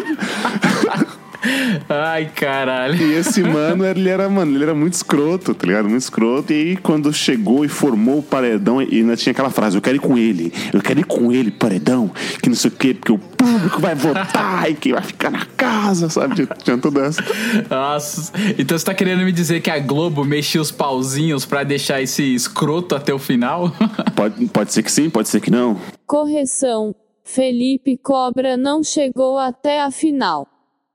Ai, 1.87 2.25
caralho. 2.35 2.95
E 2.95 3.13
esse 3.13 3.41
mano, 3.41 3.85
ele 3.85 4.09
era, 4.09 4.29
mano, 4.29 4.55
ele 4.55 4.63
era 4.63 4.75
muito 4.75 4.93
escroto, 4.93 5.53
tá 5.53 5.65
ligado? 5.65 5.87
Muito 5.87 6.01
escroto. 6.01 6.51
E 6.51 6.55
aí, 6.55 6.77
quando 6.77 7.11
chegou 7.13 7.63
e 7.63 7.67
formou 7.67 8.19
o 8.19 8.23
paredão, 8.23 8.81
e 8.81 8.97
ainda 8.97 9.15
tinha 9.15 9.31
aquela 9.31 9.49
frase: 9.49 9.77
Eu 9.77 9.81
quero 9.81 9.97
ir 9.97 9.99
com 9.99 10.17
ele, 10.17 10.53
eu 10.73 10.81
quero 10.81 10.99
ir 10.99 11.05
com 11.05 11.31
ele, 11.31 11.51
paredão, 11.51 12.11
que 12.41 12.49
não 12.49 12.55
sei 12.55 12.69
o 12.69 12.73
quê, 12.73 12.93
porque 12.93 13.11
o 13.11 13.17
público 13.17 13.79
vai 13.79 13.95
votar 13.95 14.69
e 14.69 14.75
que 14.75 14.91
vai 14.91 15.01
ficar 15.01 15.31
na 15.31 15.45
casa, 15.45 16.09
sabe? 16.09 16.47
Tinha, 16.63 16.77
toda 16.77 17.05
essa. 17.05 17.23
Nossa. 17.69 18.31
Então 18.57 18.77
você 18.77 18.85
tá 18.85 18.93
querendo 18.93 19.23
me 19.23 19.31
dizer 19.31 19.61
que 19.61 19.69
a 19.69 19.79
Globo 19.79 20.23
mexia 20.23 20.61
os 20.61 20.71
pauzinhos 20.71 21.45
pra 21.45 21.63
deixar 21.63 22.01
esse 22.01 22.35
escroto 22.35 22.95
até 22.95 23.13
o 23.13 23.19
final? 23.19 23.71
Pode, 24.15 24.45
pode 24.47 24.73
ser 24.73 24.83
que 24.83 24.91
sim, 24.91 25.09
pode 25.09 25.29
ser 25.29 25.39
que 25.39 25.49
não. 25.49 25.79
Correção: 26.05 26.93
Felipe 27.23 27.97
Cobra 27.97 28.57
não 28.57 28.83
chegou 28.83 29.37
até 29.37 29.81
a 29.81 29.91
final. 29.91 30.47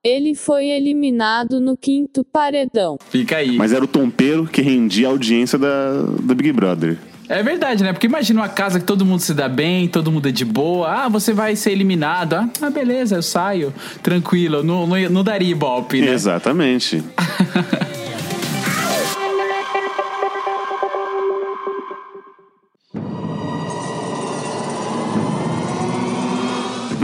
Ele 0.04 0.34
foi 0.34 0.66
eliminado 0.66 1.58
no 1.58 1.78
quinto 1.78 2.22
paredão. 2.22 2.98
Fica 3.08 3.38
aí. 3.38 3.56
Mas 3.56 3.72
era 3.72 3.82
o 3.82 3.88
tompeiro 3.88 4.46
que 4.46 4.60
rendia 4.60 5.08
a 5.08 5.10
audiência 5.10 5.58
da, 5.58 6.02
do 6.02 6.34
Big 6.34 6.52
Brother. 6.52 6.98
É 7.26 7.42
verdade, 7.42 7.82
né? 7.82 7.90
Porque 7.90 8.06
imagina 8.06 8.42
uma 8.42 8.48
casa 8.50 8.78
que 8.78 8.84
todo 8.84 9.02
mundo 9.02 9.20
se 9.20 9.32
dá 9.32 9.48
bem, 9.48 9.88
todo 9.88 10.12
mundo 10.12 10.28
é 10.28 10.30
de 10.30 10.44
boa. 10.44 10.88
Ah, 10.88 11.08
você 11.08 11.32
vai 11.32 11.56
ser 11.56 11.72
eliminado. 11.72 12.34
Ah, 12.34 12.50
ah, 12.60 12.68
beleza, 12.68 13.16
eu 13.16 13.22
saio. 13.22 13.72
Tranquilo. 14.02 14.62
Não, 14.62 14.86
não, 14.86 14.98
não 15.08 15.24
daria 15.24 15.50
ibope, 15.50 16.02
né? 16.02 16.12
Exatamente. 16.12 17.02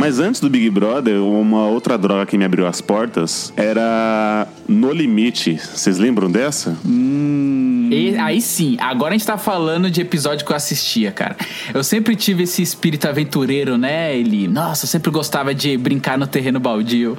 Mas 0.00 0.18
antes 0.18 0.40
do 0.40 0.48
Big 0.48 0.70
Brother, 0.70 1.22
uma 1.22 1.66
outra 1.66 1.98
droga 1.98 2.24
que 2.24 2.38
me 2.38 2.44
abriu 2.46 2.66
as 2.66 2.80
portas 2.80 3.52
era 3.54 4.48
No 4.66 4.94
Limite. 4.94 5.60
Vocês 5.62 5.98
lembram 5.98 6.30
dessa? 6.30 6.74
E 6.86 8.16
aí 8.18 8.40
sim, 8.40 8.78
agora 8.80 9.10
a 9.10 9.18
gente 9.18 9.26
tá 9.26 9.36
falando 9.36 9.90
de 9.90 10.00
episódio 10.00 10.46
que 10.46 10.50
eu 10.50 10.56
assistia, 10.56 11.12
cara. 11.12 11.36
Eu 11.74 11.84
sempre 11.84 12.16
tive 12.16 12.44
esse 12.44 12.62
espírito 12.62 13.06
aventureiro, 13.08 13.76
né, 13.76 14.16
Eli? 14.16 14.48
Nossa, 14.48 14.86
eu 14.86 14.88
sempre 14.88 15.10
gostava 15.10 15.54
de 15.54 15.76
brincar 15.76 16.16
no 16.16 16.26
terreno 16.26 16.58
baldio. 16.58 17.18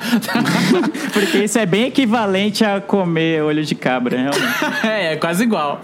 Porque 1.14 1.44
isso 1.44 1.60
é 1.60 1.68
bem 1.68 1.84
equivalente 1.84 2.66
a 2.66 2.82
comer 2.82 3.44
olho 3.44 3.64
de 3.64 3.76
cabra, 3.76 4.18
realmente. 4.18 4.66
é, 4.88 5.14
é 5.14 5.16
quase 5.18 5.44
igual. 5.44 5.84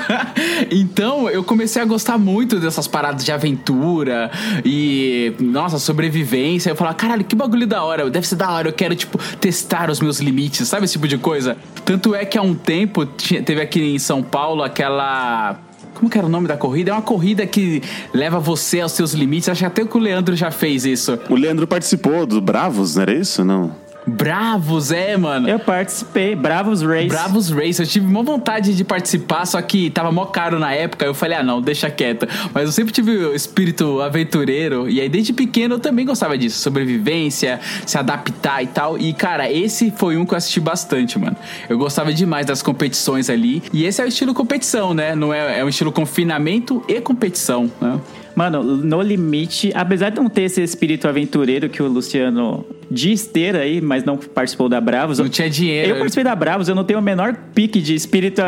então, 0.70 1.28
eu 1.28 1.42
comecei 1.42 1.80
a 1.80 1.84
gostar 1.84 2.18
muito 2.18 2.58
dessas 2.58 2.86
paradas 2.86 3.24
de 3.24 3.32
aventura 3.32 4.30
e, 4.64 5.34
nossa, 5.40 5.78
sobrevivência. 5.78 6.70
Eu 6.70 6.76
falava, 6.76 6.96
caralho, 6.96 7.24
que 7.24 7.34
bagulho 7.34 7.66
da 7.66 7.82
hora. 7.82 8.08
Deve 8.10 8.26
ser 8.26 8.36
da 8.36 8.50
hora, 8.50 8.68
eu 8.68 8.72
quero, 8.72 8.94
tipo, 8.94 9.18
testar 9.36 9.90
os 9.90 10.00
meus 10.00 10.20
limites, 10.20 10.68
sabe 10.68 10.84
esse 10.84 10.94
tipo 10.94 11.08
de 11.08 11.18
coisa? 11.18 11.56
Tanto 11.84 12.14
é 12.14 12.24
que 12.24 12.38
há 12.38 12.42
um 12.42 12.54
tempo 12.54 13.04
teve 13.06 13.60
aqui 13.60 13.82
em 13.82 13.98
São 13.98 14.22
Paulo 14.22 14.62
aquela. 14.62 15.58
Como 15.94 16.10
que 16.10 16.18
era 16.18 16.26
o 16.26 16.30
nome 16.30 16.48
da 16.48 16.56
corrida? 16.56 16.90
É 16.90 16.94
uma 16.94 17.02
corrida 17.02 17.46
que 17.46 17.82
leva 18.12 18.40
você 18.40 18.80
aos 18.80 18.92
seus 18.92 19.12
limites. 19.12 19.48
Acho 19.48 19.60
que 19.60 19.66
até 19.66 19.84
que 19.84 19.96
o 19.96 20.00
Leandro 20.00 20.34
já 20.34 20.50
fez 20.50 20.84
isso. 20.84 21.18
O 21.28 21.34
Leandro 21.34 21.66
participou 21.66 22.26
do 22.26 22.40
Bravos, 22.40 22.96
não 22.96 23.02
era 23.02 23.14
isso? 23.14 23.44
Não. 23.44 23.72
Bravos, 24.06 24.90
é, 24.90 25.16
mano. 25.16 25.48
Eu 25.48 25.58
participei, 25.58 26.34
Bravos 26.34 26.82
Race. 26.82 27.06
Bravos 27.06 27.50
Race, 27.50 27.80
eu 27.80 27.86
tive 27.86 28.06
uma 28.06 28.22
vontade 28.22 28.74
de 28.74 28.84
participar, 28.84 29.46
só 29.46 29.60
que 29.62 29.90
tava 29.90 30.10
mó 30.10 30.26
caro 30.26 30.58
na 30.58 30.72
época. 30.72 31.04
Eu 31.04 31.14
falei, 31.14 31.38
ah, 31.38 31.42
não, 31.42 31.60
deixa 31.60 31.88
quieto. 31.90 32.26
Mas 32.52 32.64
eu 32.64 32.72
sempre 32.72 32.92
tive 32.92 33.12
o 33.12 33.34
espírito 33.34 34.00
aventureiro, 34.00 34.88
e 34.88 35.00
aí 35.00 35.08
desde 35.08 35.32
pequeno 35.32 35.76
eu 35.76 35.78
também 35.78 36.04
gostava 36.04 36.36
disso, 36.36 36.58
sobrevivência, 36.58 37.60
se 37.86 37.96
adaptar 37.96 38.62
e 38.62 38.66
tal. 38.66 38.98
E 38.98 39.12
cara, 39.12 39.50
esse 39.50 39.92
foi 39.92 40.16
um 40.16 40.26
que 40.26 40.34
eu 40.34 40.38
assisti 40.38 40.60
bastante, 40.60 41.18
mano. 41.18 41.36
Eu 41.68 41.78
gostava 41.78 42.12
demais 42.12 42.46
das 42.46 42.62
competições 42.62 43.30
ali, 43.30 43.62
e 43.72 43.84
esse 43.84 44.00
é 44.00 44.04
o 44.04 44.08
estilo 44.08 44.34
competição, 44.34 44.92
né? 44.92 45.14
Não 45.14 45.32
é, 45.32 45.60
é 45.60 45.64
um 45.64 45.68
estilo 45.68 45.92
confinamento 45.92 46.82
e 46.88 47.00
competição, 47.00 47.70
né? 47.80 48.00
Mano, 48.34 48.62
no 48.62 49.02
limite, 49.02 49.70
apesar 49.74 50.10
de 50.10 50.16
não 50.16 50.28
ter 50.28 50.42
esse 50.42 50.62
espírito 50.62 51.06
aventureiro 51.06 51.68
que 51.68 51.82
o 51.82 51.88
Luciano 51.88 52.64
diz 52.92 53.26
ter 53.26 53.56
aí, 53.56 53.80
mas 53.80 54.04
não 54.04 54.16
participou 54.16 54.68
da 54.68 54.80
Bravos. 54.80 55.18
Não 55.18 55.28
tinha 55.28 55.48
dinheiro. 55.48 55.90
Eu 55.90 55.96
participei 55.96 56.24
da 56.24 56.34
Bravos, 56.34 56.68
eu 56.68 56.74
não 56.74 56.84
tenho 56.84 56.98
o 56.98 57.02
menor 57.02 57.34
pique 57.54 57.80
de 57.80 57.94
espírito, 57.94 58.42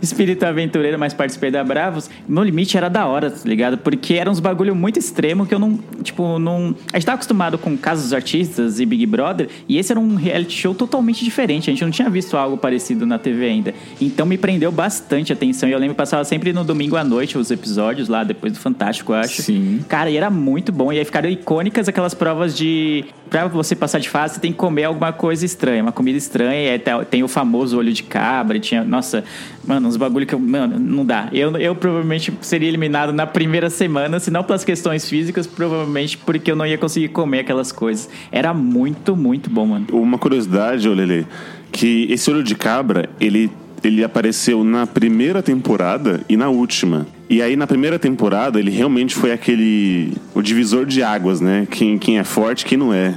espírito 0.00 0.44
aventureiro, 0.44 0.98
mas 0.98 1.12
participei 1.12 1.50
da 1.50 1.62
Bravos. 1.64 2.08
No 2.28 2.42
limite 2.42 2.76
era 2.76 2.88
da 2.88 3.06
hora, 3.06 3.30
tá 3.30 3.48
ligado? 3.48 3.78
Porque 3.78 4.14
era 4.14 4.30
uns 4.30 4.40
bagulho 4.40 4.74
muito 4.74 4.98
extremo 4.98 5.46
que 5.46 5.54
eu 5.54 5.58
não, 5.58 5.78
tipo, 6.02 6.38
não. 6.38 6.74
A 6.92 6.98
gente 6.98 7.06
tá 7.06 7.14
acostumado 7.14 7.58
com 7.58 7.76
casos 7.76 8.04
dos 8.04 8.12
artistas 8.12 8.78
e 8.78 8.86
Big 8.86 9.04
Brother, 9.06 9.48
e 9.68 9.78
esse 9.78 9.92
era 9.92 10.00
um 10.00 10.14
reality 10.14 10.52
show 10.52 10.74
totalmente 10.74 11.24
diferente. 11.24 11.70
A 11.70 11.72
gente 11.72 11.84
não 11.84 11.90
tinha 11.90 12.08
visto 12.08 12.36
algo 12.36 12.56
parecido 12.56 13.04
na 13.04 13.18
TV 13.18 13.46
ainda. 13.46 13.74
Então 14.00 14.24
me 14.24 14.38
prendeu 14.38 14.70
bastante 14.70 15.32
a 15.32 15.34
atenção. 15.34 15.68
E 15.68 15.72
eu 15.72 15.78
lembro 15.78 15.94
que 15.94 15.98
passava 15.98 16.24
sempre 16.24 16.52
no 16.52 16.62
domingo 16.62 16.96
à 16.96 17.02
noite 17.02 17.36
os 17.36 17.50
episódios 17.50 18.08
lá, 18.08 18.22
depois 18.22 18.52
do 18.52 18.58
Fantástico, 18.58 19.12
eu 19.12 19.16
acho. 19.16 19.42
Sim. 19.42 19.80
Cara, 19.88 20.10
e 20.10 20.16
era 20.16 20.30
muito 20.30 20.70
bom. 20.70 20.92
E 20.92 20.98
aí 20.98 21.04
ficaram 21.04 21.28
icônicas 21.28 21.88
aquelas 21.88 22.14
provas 22.14 22.56
de. 22.56 23.04
Pra 23.30 23.46
você 23.46 23.74
passar 23.76 23.87
de 23.96 24.08
fase, 24.08 24.34
você 24.34 24.40
tem 24.40 24.50
que 24.50 24.58
comer 24.58 24.84
alguma 24.84 25.12
coisa 25.12 25.46
estranha, 25.46 25.82
uma 25.82 25.92
comida 25.92 26.18
estranha. 26.18 26.76
Tá- 26.78 27.04
tem 27.04 27.22
o 27.22 27.28
famoso 27.28 27.78
olho 27.78 27.92
de 27.92 28.02
cabra. 28.02 28.58
Tinha. 28.58 28.82
Nossa, 28.82 29.22
mano, 29.64 29.86
uns 29.88 29.96
bagulho 29.96 30.26
que 30.26 30.34
eu. 30.34 30.38
Mano, 30.38 30.78
não 30.78 31.06
dá. 31.06 31.28
Eu, 31.32 31.56
eu 31.56 31.74
provavelmente 31.74 32.32
seria 32.40 32.68
eliminado 32.68 33.12
na 33.12 33.26
primeira 33.26 33.70
semana, 33.70 34.18
se 34.18 34.30
não 34.30 34.42
pelas 34.42 34.64
questões 34.64 35.08
físicas, 35.08 35.46
provavelmente 35.46 36.18
porque 36.18 36.50
eu 36.50 36.56
não 36.56 36.66
ia 36.66 36.76
conseguir 36.76 37.08
comer 37.08 37.40
aquelas 37.40 37.70
coisas. 37.70 38.10
Era 38.32 38.52
muito, 38.52 39.16
muito 39.16 39.48
bom, 39.48 39.66
mano. 39.66 39.86
Uma 39.92 40.18
curiosidade, 40.18 40.88
ô 40.88 40.92
Lele, 40.94 41.26
que 41.70 42.06
esse 42.10 42.30
olho 42.30 42.42
de 42.42 42.54
cabra, 42.54 43.08
ele, 43.20 43.50
ele 43.82 44.02
apareceu 44.04 44.64
na 44.64 44.86
primeira 44.86 45.42
temporada 45.42 46.20
e 46.28 46.36
na 46.36 46.48
última. 46.48 47.06
E 47.30 47.42
aí, 47.42 47.56
na 47.56 47.66
primeira 47.66 47.98
temporada, 47.98 48.58
ele 48.58 48.70
realmente 48.70 49.14
foi 49.14 49.32
aquele. 49.32 50.14
o 50.34 50.40
divisor 50.40 50.86
de 50.86 51.02
águas, 51.02 51.40
né? 51.40 51.66
Quem, 51.70 51.98
quem 51.98 52.18
é 52.18 52.24
forte, 52.24 52.64
quem 52.64 52.78
não 52.78 52.92
é. 52.92 53.14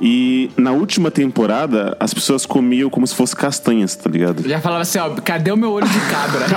E 0.00 0.50
na 0.56 0.72
última 0.72 1.10
temporada, 1.10 1.94
as 2.00 2.14
pessoas 2.14 2.46
comiam 2.46 2.88
como 2.88 3.06
se 3.06 3.14
fosse 3.14 3.36
castanhas, 3.36 3.94
tá 3.94 4.08
ligado? 4.08 4.42
Eu 4.42 4.48
já 4.48 4.60
falava 4.60 4.80
assim, 4.80 4.98
ó, 4.98 5.10
cadê 5.10 5.52
o 5.52 5.56
meu 5.56 5.70
olho 5.72 5.86
de 5.86 6.00
cabra? 6.00 6.46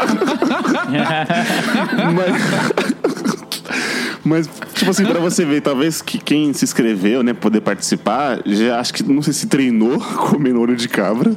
Mas, 2.15 3.42
tipo 4.73 4.91
assim, 4.91 5.05
pra 5.05 5.19
você 5.19 5.43
ver, 5.45 5.61
talvez 5.61 6.01
que 6.01 6.17
quem 6.17 6.53
se 6.53 6.63
inscreveu, 6.63 7.23
né, 7.23 7.33
poder 7.33 7.61
participar, 7.61 8.39
já 8.45 8.79
acho 8.79 8.93
que, 8.93 9.03
não 9.03 9.21
sei 9.21 9.33
se 9.33 9.47
treinou 9.47 9.99
comendo 10.29 10.61
olho 10.61 10.75
de 10.75 10.87
cabra. 10.87 11.33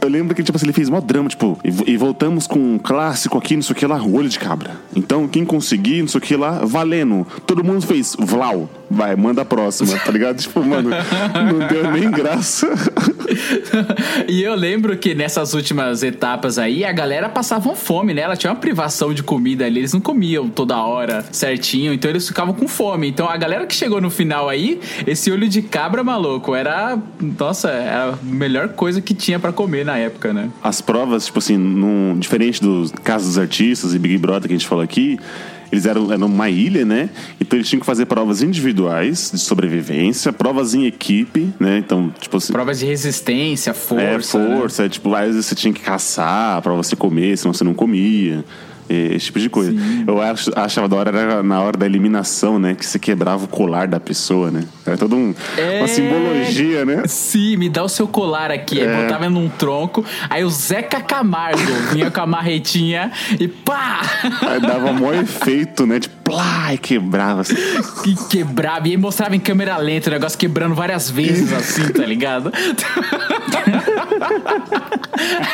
Eu 0.00 0.08
lembro 0.08 0.34
que, 0.34 0.42
tipo 0.42 0.56
assim, 0.56 0.66
ele 0.66 0.72
fez 0.72 0.88
mó 0.88 1.00
drama, 1.00 1.28
tipo, 1.28 1.58
e, 1.64 1.92
e 1.92 1.96
voltamos 1.96 2.46
com 2.46 2.58
um 2.58 2.78
clássico 2.78 3.38
aqui, 3.38 3.54
não 3.54 3.62
sei 3.62 3.72
o 3.72 3.76
que 3.76 3.86
lá, 3.86 4.02
olho 4.02 4.28
de 4.28 4.38
cabra. 4.38 4.72
Então, 4.94 5.28
quem 5.28 5.44
conseguir, 5.44 6.02
não 6.02 6.08
sei 6.08 6.18
o 6.18 6.22
que 6.22 6.36
lá, 6.36 6.64
valendo. 6.64 7.26
Todo 7.46 7.62
mundo 7.62 7.82
fez, 7.82 8.16
Vlau, 8.18 8.68
vai, 8.90 9.14
manda 9.14 9.42
a 9.42 9.44
próxima, 9.44 9.96
tá 9.98 10.10
ligado? 10.10 10.40
Tipo, 10.50 10.64
mano, 10.64 10.90
não 10.90 11.68
deu 11.68 11.92
nem 11.92 12.10
graça. 12.10 12.66
E 14.28 14.42
eu 14.42 14.54
lembro 14.54 14.96
que 14.96 15.14
nessas 15.14 15.54
últimas 15.54 16.02
etapas 16.02 16.58
aí, 16.58 16.84
a 16.84 16.92
galera 16.92 17.28
passava 17.28 17.74
fome, 17.74 18.14
né? 18.14 18.22
Ela 18.22 18.36
tinha 18.36 18.52
uma 18.52 18.58
privação 18.58 19.12
de 19.14 19.22
comida 19.22 19.64
ali, 19.64 19.80
eles 19.80 19.92
não 19.92 20.00
comiam 20.00 20.48
toda 20.48 20.76
hora 20.76 21.24
certinho, 21.32 21.92
então 21.92 22.10
eles 22.10 22.26
ficavam 22.26 22.54
com 22.54 22.66
fome. 22.68 23.08
Então 23.08 23.28
a 23.28 23.36
galera 23.36 23.66
que 23.66 23.74
chegou 23.74 24.00
no 24.00 24.10
final 24.10 24.48
aí, 24.48 24.80
esse 25.06 25.30
olho 25.30 25.48
de 25.48 25.62
cabra 25.62 26.02
maluco, 26.02 26.54
era, 26.54 26.98
nossa, 27.38 27.68
era 27.70 28.10
a 28.10 28.18
melhor 28.22 28.70
coisa 28.70 29.00
que 29.00 29.14
tinha 29.14 29.38
pra 29.38 29.52
comer 29.52 29.84
na 29.84 29.96
época, 29.96 30.32
né? 30.32 30.50
As 30.62 30.80
provas, 30.80 31.26
tipo 31.26 31.38
assim, 31.38 31.56
num, 31.56 32.18
diferente 32.18 32.60
dos 32.60 32.90
casos 33.02 33.28
dos 33.28 33.38
artistas 33.38 33.94
e 33.94 33.98
Big 33.98 34.18
Brother 34.18 34.48
que 34.48 34.54
a 34.54 34.58
gente 34.58 34.66
falou 34.66 34.82
aqui, 34.82 35.18
eles 35.72 35.86
eram, 35.86 36.12
eram 36.12 36.26
uma 36.26 36.48
ilha, 36.48 36.84
né? 36.84 37.10
Então 37.40 37.56
eles 37.58 37.68
tinham 37.68 37.80
que 37.80 37.86
fazer 37.86 38.06
provas 38.06 38.42
individuais 38.42 39.30
de 39.32 39.40
sobrevivência, 39.40 40.32
provas 40.32 40.74
em 40.74 40.86
equipe, 40.86 41.52
né? 41.58 41.78
Então, 41.78 42.12
tipo 42.20 42.36
assim. 42.36 42.52
Provas 42.52 42.78
de 42.78 42.86
resistência, 42.86 43.72
força. 43.72 44.38
É, 44.38 44.58
força. 44.58 44.84
É, 44.84 44.88
tipo, 44.88 45.14
às 45.14 45.26
vezes 45.26 45.46
você 45.46 45.54
tinha 45.54 45.72
que 45.72 45.80
caçar 45.80 46.60
pra 46.62 46.72
você 46.72 46.96
comer, 46.96 47.36
senão 47.36 47.52
você 47.52 47.64
não 47.64 47.74
comia. 47.74 48.44
Esse 48.90 49.26
tipo 49.26 49.38
de 49.38 49.48
coisa. 49.48 49.72
Eu 50.06 50.20
ach- 50.20 50.48
achava 50.56 50.88
da 50.88 50.96
hora 50.96 51.16
era 51.16 51.42
na 51.42 51.60
hora 51.62 51.78
da 51.78 51.86
eliminação, 51.86 52.58
né? 52.58 52.74
Que 52.74 52.84
você 52.84 52.98
quebrava 52.98 53.44
o 53.44 53.48
colar 53.48 53.86
da 53.86 54.00
pessoa, 54.00 54.50
né? 54.50 54.64
Era 54.84 54.96
toda 54.98 55.14
um, 55.14 55.32
É. 55.56 55.78
uma 55.78 55.86
simbologia, 55.88 56.84
né? 56.84 57.02
Sim, 57.06 57.56
me 57.56 57.68
dá 57.68 57.84
o 57.84 57.88
seu 57.88 58.08
colar 58.08 58.50
aqui. 58.50 58.80
Aí 58.80 58.86
É. 58.88 59.02
botava 59.04 59.28
num 59.30 59.48
tronco. 59.48 60.04
Aí 60.28 60.42
o 60.44 60.50
Zeca 60.50 61.00
Camargo 61.00 61.60
vinha 61.92 62.10
com 62.10 62.20
a 62.20 62.26
marretinha 62.26 63.12
e 63.38 63.46
pá! 63.46 64.00
Aí 64.48 64.60
dava 64.60 64.92
maior 64.92 65.14
efeito, 65.14 65.86
né? 65.86 65.98
De 66.00 66.08
plá, 66.08 66.74
e 66.74 66.78
quebrava. 66.78 67.42
Assim. 67.42 67.54
Que 68.02 68.14
quebrava. 68.28 68.88
E 68.88 68.92
aí 68.92 68.96
mostrava 68.96 69.36
em 69.36 69.40
câmera 69.40 69.76
lenta 69.76 70.08
o 70.10 70.12
negócio 70.12 70.38
quebrando 70.38 70.74
várias 70.74 71.08
vezes 71.10 71.52
assim, 71.52 71.88
tá 71.92 72.04
ligado? 72.04 72.50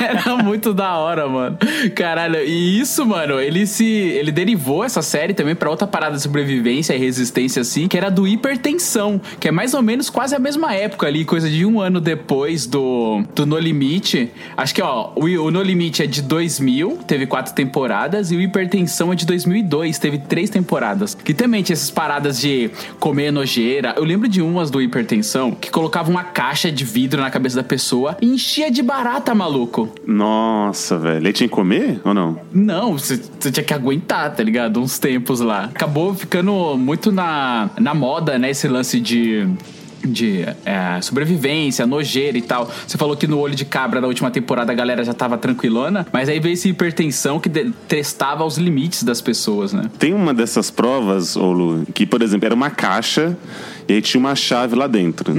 Era 0.00 0.36
muito 0.36 0.72
da 0.72 0.96
hora, 0.96 1.28
mano. 1.28 1.58
Caralho, 1.94 2.42
e 2.44 2.80
isso, 2.80 3.04
mano, 3.04 3.40
ele 3.40 3.66
se. 3.66 3.84
Ele 3.84 4.30
derivou 4.30 4.84
essa 4.84 5.02
série 5.02 5.34
também 5.34 5.54
pra 5.54 5.70
outra 5.70 5.86
parada 5.86 6.16
de 6.16 6.22
sobrevivência 6.22 6.94
e 6.94 6.98
resistência, 6.98 7.62
assim, 7.62 7.88
que 7.88 7.96
era 7.96 8.10
do 8.10 8.26
hipertensão, 8.26 9.20
que 9.40 9.48
é 9.48 9.50
mais 9.50 9.74
ou 9.74 9.82
menos 9.82 10.10
quase 10.10 10.34
a 10.34 10.38
mesma 10.38 10.74
época 10.74 11.06
ali, 11.06 11.24
coisa 11.24 11.48
de 11.48 11.64
um 11.64 11.80
ano 11.80 12.00
depois 12.00 12.66
do, 12.66 13.22
do 13.34 13.46
No 13.46 13.58
Limite. 13.58 14.30
Acho 14.56 14.74
que, 14.74 14.82
ó, 14.82 15.12
o, 15.14 15.24
o 15.24 15.50
No 15.50 15.62
Limite 15.62 16.02
é 16.02 16.06
de 16.06 16.22
2000, 16.22 16.98
teve 17.06 17.26
quatro 17.26 17.54
temporadas, 17.54 18.30
e 18.30 18.36
o 18.36 18.40
Hipertensão 18.40 19.12
é 19.12 19.16
de 19.16 19.26
2002, 19.26 19.98
teve 19.98 20.18
três 20.18 20.50
temporadas. 20.50 21.14
Que 21.14 21.34
também 21.34 21.62
tinha 21.62 21.74
essas 21.74 21.90
paradas 21.90 22.40
de 22.40 22.70
comer 22.98 23.30
nojeira. 23.30 23.94
Eu 23.96 24.04
lembro 24.04 24.28
de 24.28 24.40
umas 24.40 24.70
do 24.70 24.80
Hipertensão 24.80 25.52
que 25.52 25.70
colocava 25.70 26.10
uma 26.10 26.24
caixa 26.24 26.70
de 26.70 26.84
vidro 26.84 27.20
na 27.20 27.30
cabeça 27.30 27.56
da 27.56 27.64
pessoa 27.64 28.16
e 28.20 28.26
enchia 28.26 28.70
de 28.70 28.82
barata, 28.82 29.34
maluco. 29.34 29.55
Nossa, 30.06 30.98
velho. 30.98 31.18
Ele 31.18 31.32
tinha 31.32 31.48
que 31.48 31.54
comer 31.54 32.00
ou 32.04 32.12
não? 32.12 32.38
Não, 32.52 32.92
você, 32.92 33.18
tinha 33.40 33.64
que 33.64 33.72
aguentar, 33.72 34.34
tá 34.34 34.42
ligado? 34.42 34.80
Uns 34.80 34.98
tempos 34.98 35.40
lá. 35.40 35.64
Acabou 35.64 36.14
ficando 36.14 36.76
muito 36.76 37.10
na, 37.12 37.70
na 37.78 37.94
moda, 37.94 38.38
né? 38.38 38.50
Esse 38.50 38.68
lance 38.68 39.00
de. 39.00 39.46
De 40.04 40.42
é, 40.64 41.00
sobrevivência, 41.00 41.84
nojeira 41.84 42.38
e 42.38 42.42
tal. 42.42 42.70
Você 42.86 42.96
falou 42.96 43.16
que 43.16 43.26
no 43.26 43.40
olho 43.40 43.56
de 43.56 43.64
cabra 43.64 44.00
da 44.00 44.06
última 44.06 44.30
temporada 44.30 44.70
a 44.70 44.74
galera 44.74 45.02
já 45.02 45.12
tava 45.12 45.36
tranquilona, 45.36 46.06
mas 46.12 46.28
aí 46.28 46.38
veio 46.38 46.52
esse 46.52 46.68
hipertensão 46.68 47.40
que 47.40 47.48
testava 47.88 48.44
os 48.44 48.56
limites 48.56 49.02
das 49.02 49.20
pessoas, 49.20 49.72
né? 49.72 49.90
Tem 49.98 50.12
uma 50.12 50.32
dessas 50.32 50.70
provas, 50.70 51.34
ô 51.34 51.50
Lu, 51.50 51.86
que, 51.92 52.06
por 52.06 52.22
exemplo, 52.22 52.46
era 52.46 52.54
uma 52.54 52.70
caixa 52.70 53.36
e 53.88 53.94
aí 53.94 54.02
tinha 54.02 54.18
uma 54.20 54.34
chave 54.34 54.74
lá 54.74 54.86
dentro. 54.86 55.32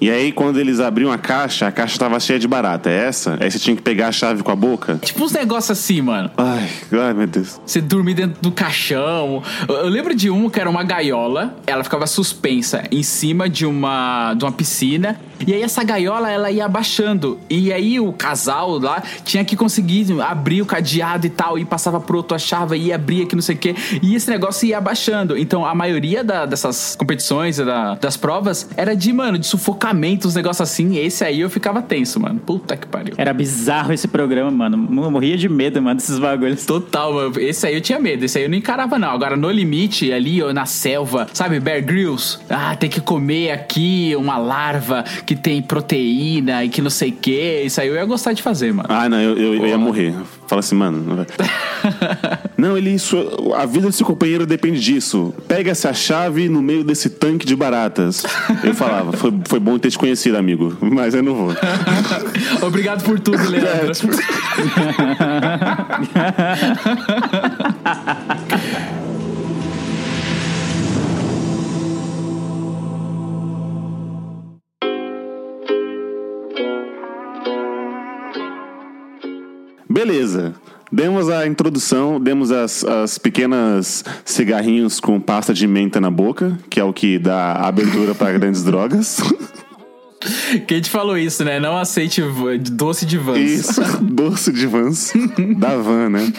E 0.00 0.10
aí, 0.10 0.32
quando 0.32 0.58
eles 0.58 0.80
abriam 0.80 1.12
a 1.12 1.18
caixa, 1.18 1.66
a 1.68 1.70
caixa 1.72 1.96
tava 1.98 2.18
cheia 2.18 2.38
de 2.38 2.48
barata. 2.48 2.90
É 2.90 3.06
essa? 3.06 3.36
Aí 3.40 3.48
você 3.50 3.58
tinha 3.58 3.76
que 3.76 3.82
pegar 3.82 4.08
a 4.08 4.12
chave 4.12 4.42
com 4.42 4.50
a 4.50 4.56
boca? 4.56 4.98
Tipo 5.02 5.24
uns 5.24 5.32
negócios 5.32 5.78
assim, 5.78 6.00
mano. 6.00 6.28
Ai, 6.36 6.68
ai, 6.92 7.14
meu 7.14 7.26
Deus. 7.28 7.60
Você 7.64 7.80
dormir 7.80 8.14
dentro 8.14 8.40
do 8.42 8.50
caixão. 8.50 9.42
Eu, 9.68 9.74
eu 9.76 9.88
lembro 9.88 10.12
de 10.14 10.28
um 10.28 10.50
que 10.50 10.58
era 10.60 10.68
uma 10.68 10.82
gaiola, 10.82 11.56
ela 11.66 11.84
ficava 11.84 12.06
suspensa 12.08 12.82
em 12.90 13.02
cima 13.04 13.48
de 13.48 13.64
uma, 13.64 14.34
de 14.34 14.44
uma 14.44 14.50
piscina. 14.52 15.20
E 15.46 15.52
aí 15.54 15.62
essa 15.62 15.82
gaiola 15.84 16.30
ela 16.30 16.50
ia 16.50 16.64
abaixando. 16.64 17.38
E 17.48 17.72
aí 17.72 18.00
o 18.00 18.12
casal 18.12 18.78
lá 18.78 19.02
tinha 19.24 19.44
que 19.44 19.56
conseguir 19.56 20.06
abrir 20.20 20.62
o 20.62 20.66
cadeado 20.66 21.26
e 21.26 21.30
tal. 21.30 21.56
E 21.58 21.64
passava 21.64 22.00
pro 22.00 22.16
outro 22.16 22.34
a 22.34 22.38
chave 22.40 22.76
e 22.76 22.92
abria 22.92 23.24
que 23.24 23.34
não 23.36 23.42
sei 23.42 23.54
o 23.54 23.58
quê. 23.58 23.74
E 24.02 24.14
esse 24.16 24.28
negócio 24.28 24.66
ia 24.66 24.78
abaixando. 24.78 25.36
Então 25.38 25.64
a 25.64 25.74
maioria 25.76 26.24
da- 26.24 26.44
dessas 26.46 26.96
competições, 26.96 27.56
da- 27.58 27.71
das 28.00 28.16
provas, 28.16 28.68
era 28.76 28.94
de, 28.94 29.12
mano, 29.12 29.38
de 29.38 29.46
sufocamento, 29.46 30.28
uns 30.28 30.34
negócios 30.34 30.68
assim. 30.68 30.96
Esse 30.96 31.24
aí 31.24 31.40
eu 31.40 31.50
ficava 31.50 31.82
tenso, 31.82 32.20
mano. 32.20 32.40
Puta 32.40 32.76
que 32.76 32.86
pariu. 32.86 33.14
Era 33.16 33.32
bizarro 33.32 33.92
esse 33.92 34.08
programa, 34.08 34.50
mano. 34.50 34.88
Eu 35.04 35.10
morria 35.10 35.36
de 35.36 35.48
medo, 35.48 35.80
mano, 35.80 35.96
desses 35.96 36.18
bagulhos. 36.18 36.64
Total, 36.64 37.12
mano. 37.12 37.38
Esse 37.38 37.66
aí 37.66 37.74
eu 37.74 37.80
tinha 37.80 37.98
medo. 37.98 38.24
Esse 38.24 38.38
aí 38.38 38.44
eu 38.44 38.50
não 38.50 38.56
encarava, 38.56 38.98
não. 38.98 39.10
Agora, 39.10 39.36
no 39.36 39.50
limite, 39.50 40.12
ali, 40.12 40.42
ó, 40.42 40.52
na 40.52 40.66
selva, 40.66 41.26
sabe, 41.32 41.60
Bear 41.60 41.84
Grylls? 41.84 42.38
Ah, 42.48 42.76
tem 42.76 42.88
que 42.88 43.00
comer 43.00 43.50
aqui 43.50 44.14
uma 44.16 44.38
larva 44.38 45.04
que 45.26 45.34
tem 45.34 45.62
proteína 45.62 46.64
e 46.64 46.68
que 46.68 46.82
não 46.82 46.90
sei 46.90 47.10
o 47.10 47.12
quê. 47.12 47.62
Isso 47.64 47.80
aí 47.80 47.88
eu 47.88 47.94
ia 47.94 48.04
gostar 48.04 48.32
de 48.32 48.42
fazer, 48.42 48.72
mano. 48.72 48.88
Ah, 48.90 49.08
não, 49.08 49.20
eu, 49.20 49.36
eu, 49.36 49.54
eu 49.54 49.66
ia 49.66 49.78
morrer. 49.78 50.14
Fala 50.46 50.60
assim, 50.60 50.74
mano. 50.74 50.98
Não, 50.98 51.16
vai. 51.16 51.26
não 52.62 52.78
ele. 52.78 52.90
Isso, 52.90 53.16
a 53.56 53.66
vida 53.66 53.88
do 53.88 53.92
seu 53.92 54.06
companheiro 54.06 54.46
depende 54.46 54.80
disso. 54.80 55.34
Pega 55.48 55.72
essa 55.72 55.92
chave 55.92 56.48
no 56.48 56.62
meio 56.62 56.84
desse 56.84 57.10
tanque 57.10 57.44
de 57.44 57.56
baratas. 57.56 58.24
Eu 58.62 58.74
falava, 58.74 59.12
foi, 59.12 59.32
foi 59.46 59.58
bom 59.58 59.78
ter 59.78 59.90
te 59.90 59.98
conhecido, 59.98 60.36
amigo. 60.38 60.76
Mas 60.80 61.14
eu 61.14 61.22
não 61.22 61.34
vou. 61.34 61.56
Obrigado 62.62 63.02
por 63.02 63.18
tudo, 63.18 63.42
Leandro. 63.50 63.92
Beleza. 79.90 80.54
Demos 80.92 81.30
a 81.30 81.46
introdução, 81.46 82.20
demos 82.20 82.52
as, 82.52 82.84
as 82.84 83.16
pequenas 83.18 84.04
cigarrinhos 84.26 85.00
com 85.00 85.18
pasta 85.18 85.54
de 85.54 85.66
menta 85.66 85.98
na 86.00 86.10
boca, 86.10 86.58
que 86.68 86.78
é 86.78 86.84
o 86.84 86.92
que 86.92 87.18
dá 87.18 87.52
abertura 87.54 88.14
para 88.14 88.32
grandes 88.38 88.62
drogas. 88.62 89.18
Quem 90.68 90.80
te 90.80 90.90
falou 90.90 91.16
isso, 91.18 91.44
né? 91.44 91.58
Não 91.58 91.76
aceite 91.76 92.22
doce 92.70 93.04
de 93.06 93.16
vans. 93.18 93.38
Isso, 93.38 93.80
doce 94.04 94.52
de 94.52 94.66
vans 94.66 95.12
da 95.56 95.76
van, 95.76 96.10
né? 96.10 96.32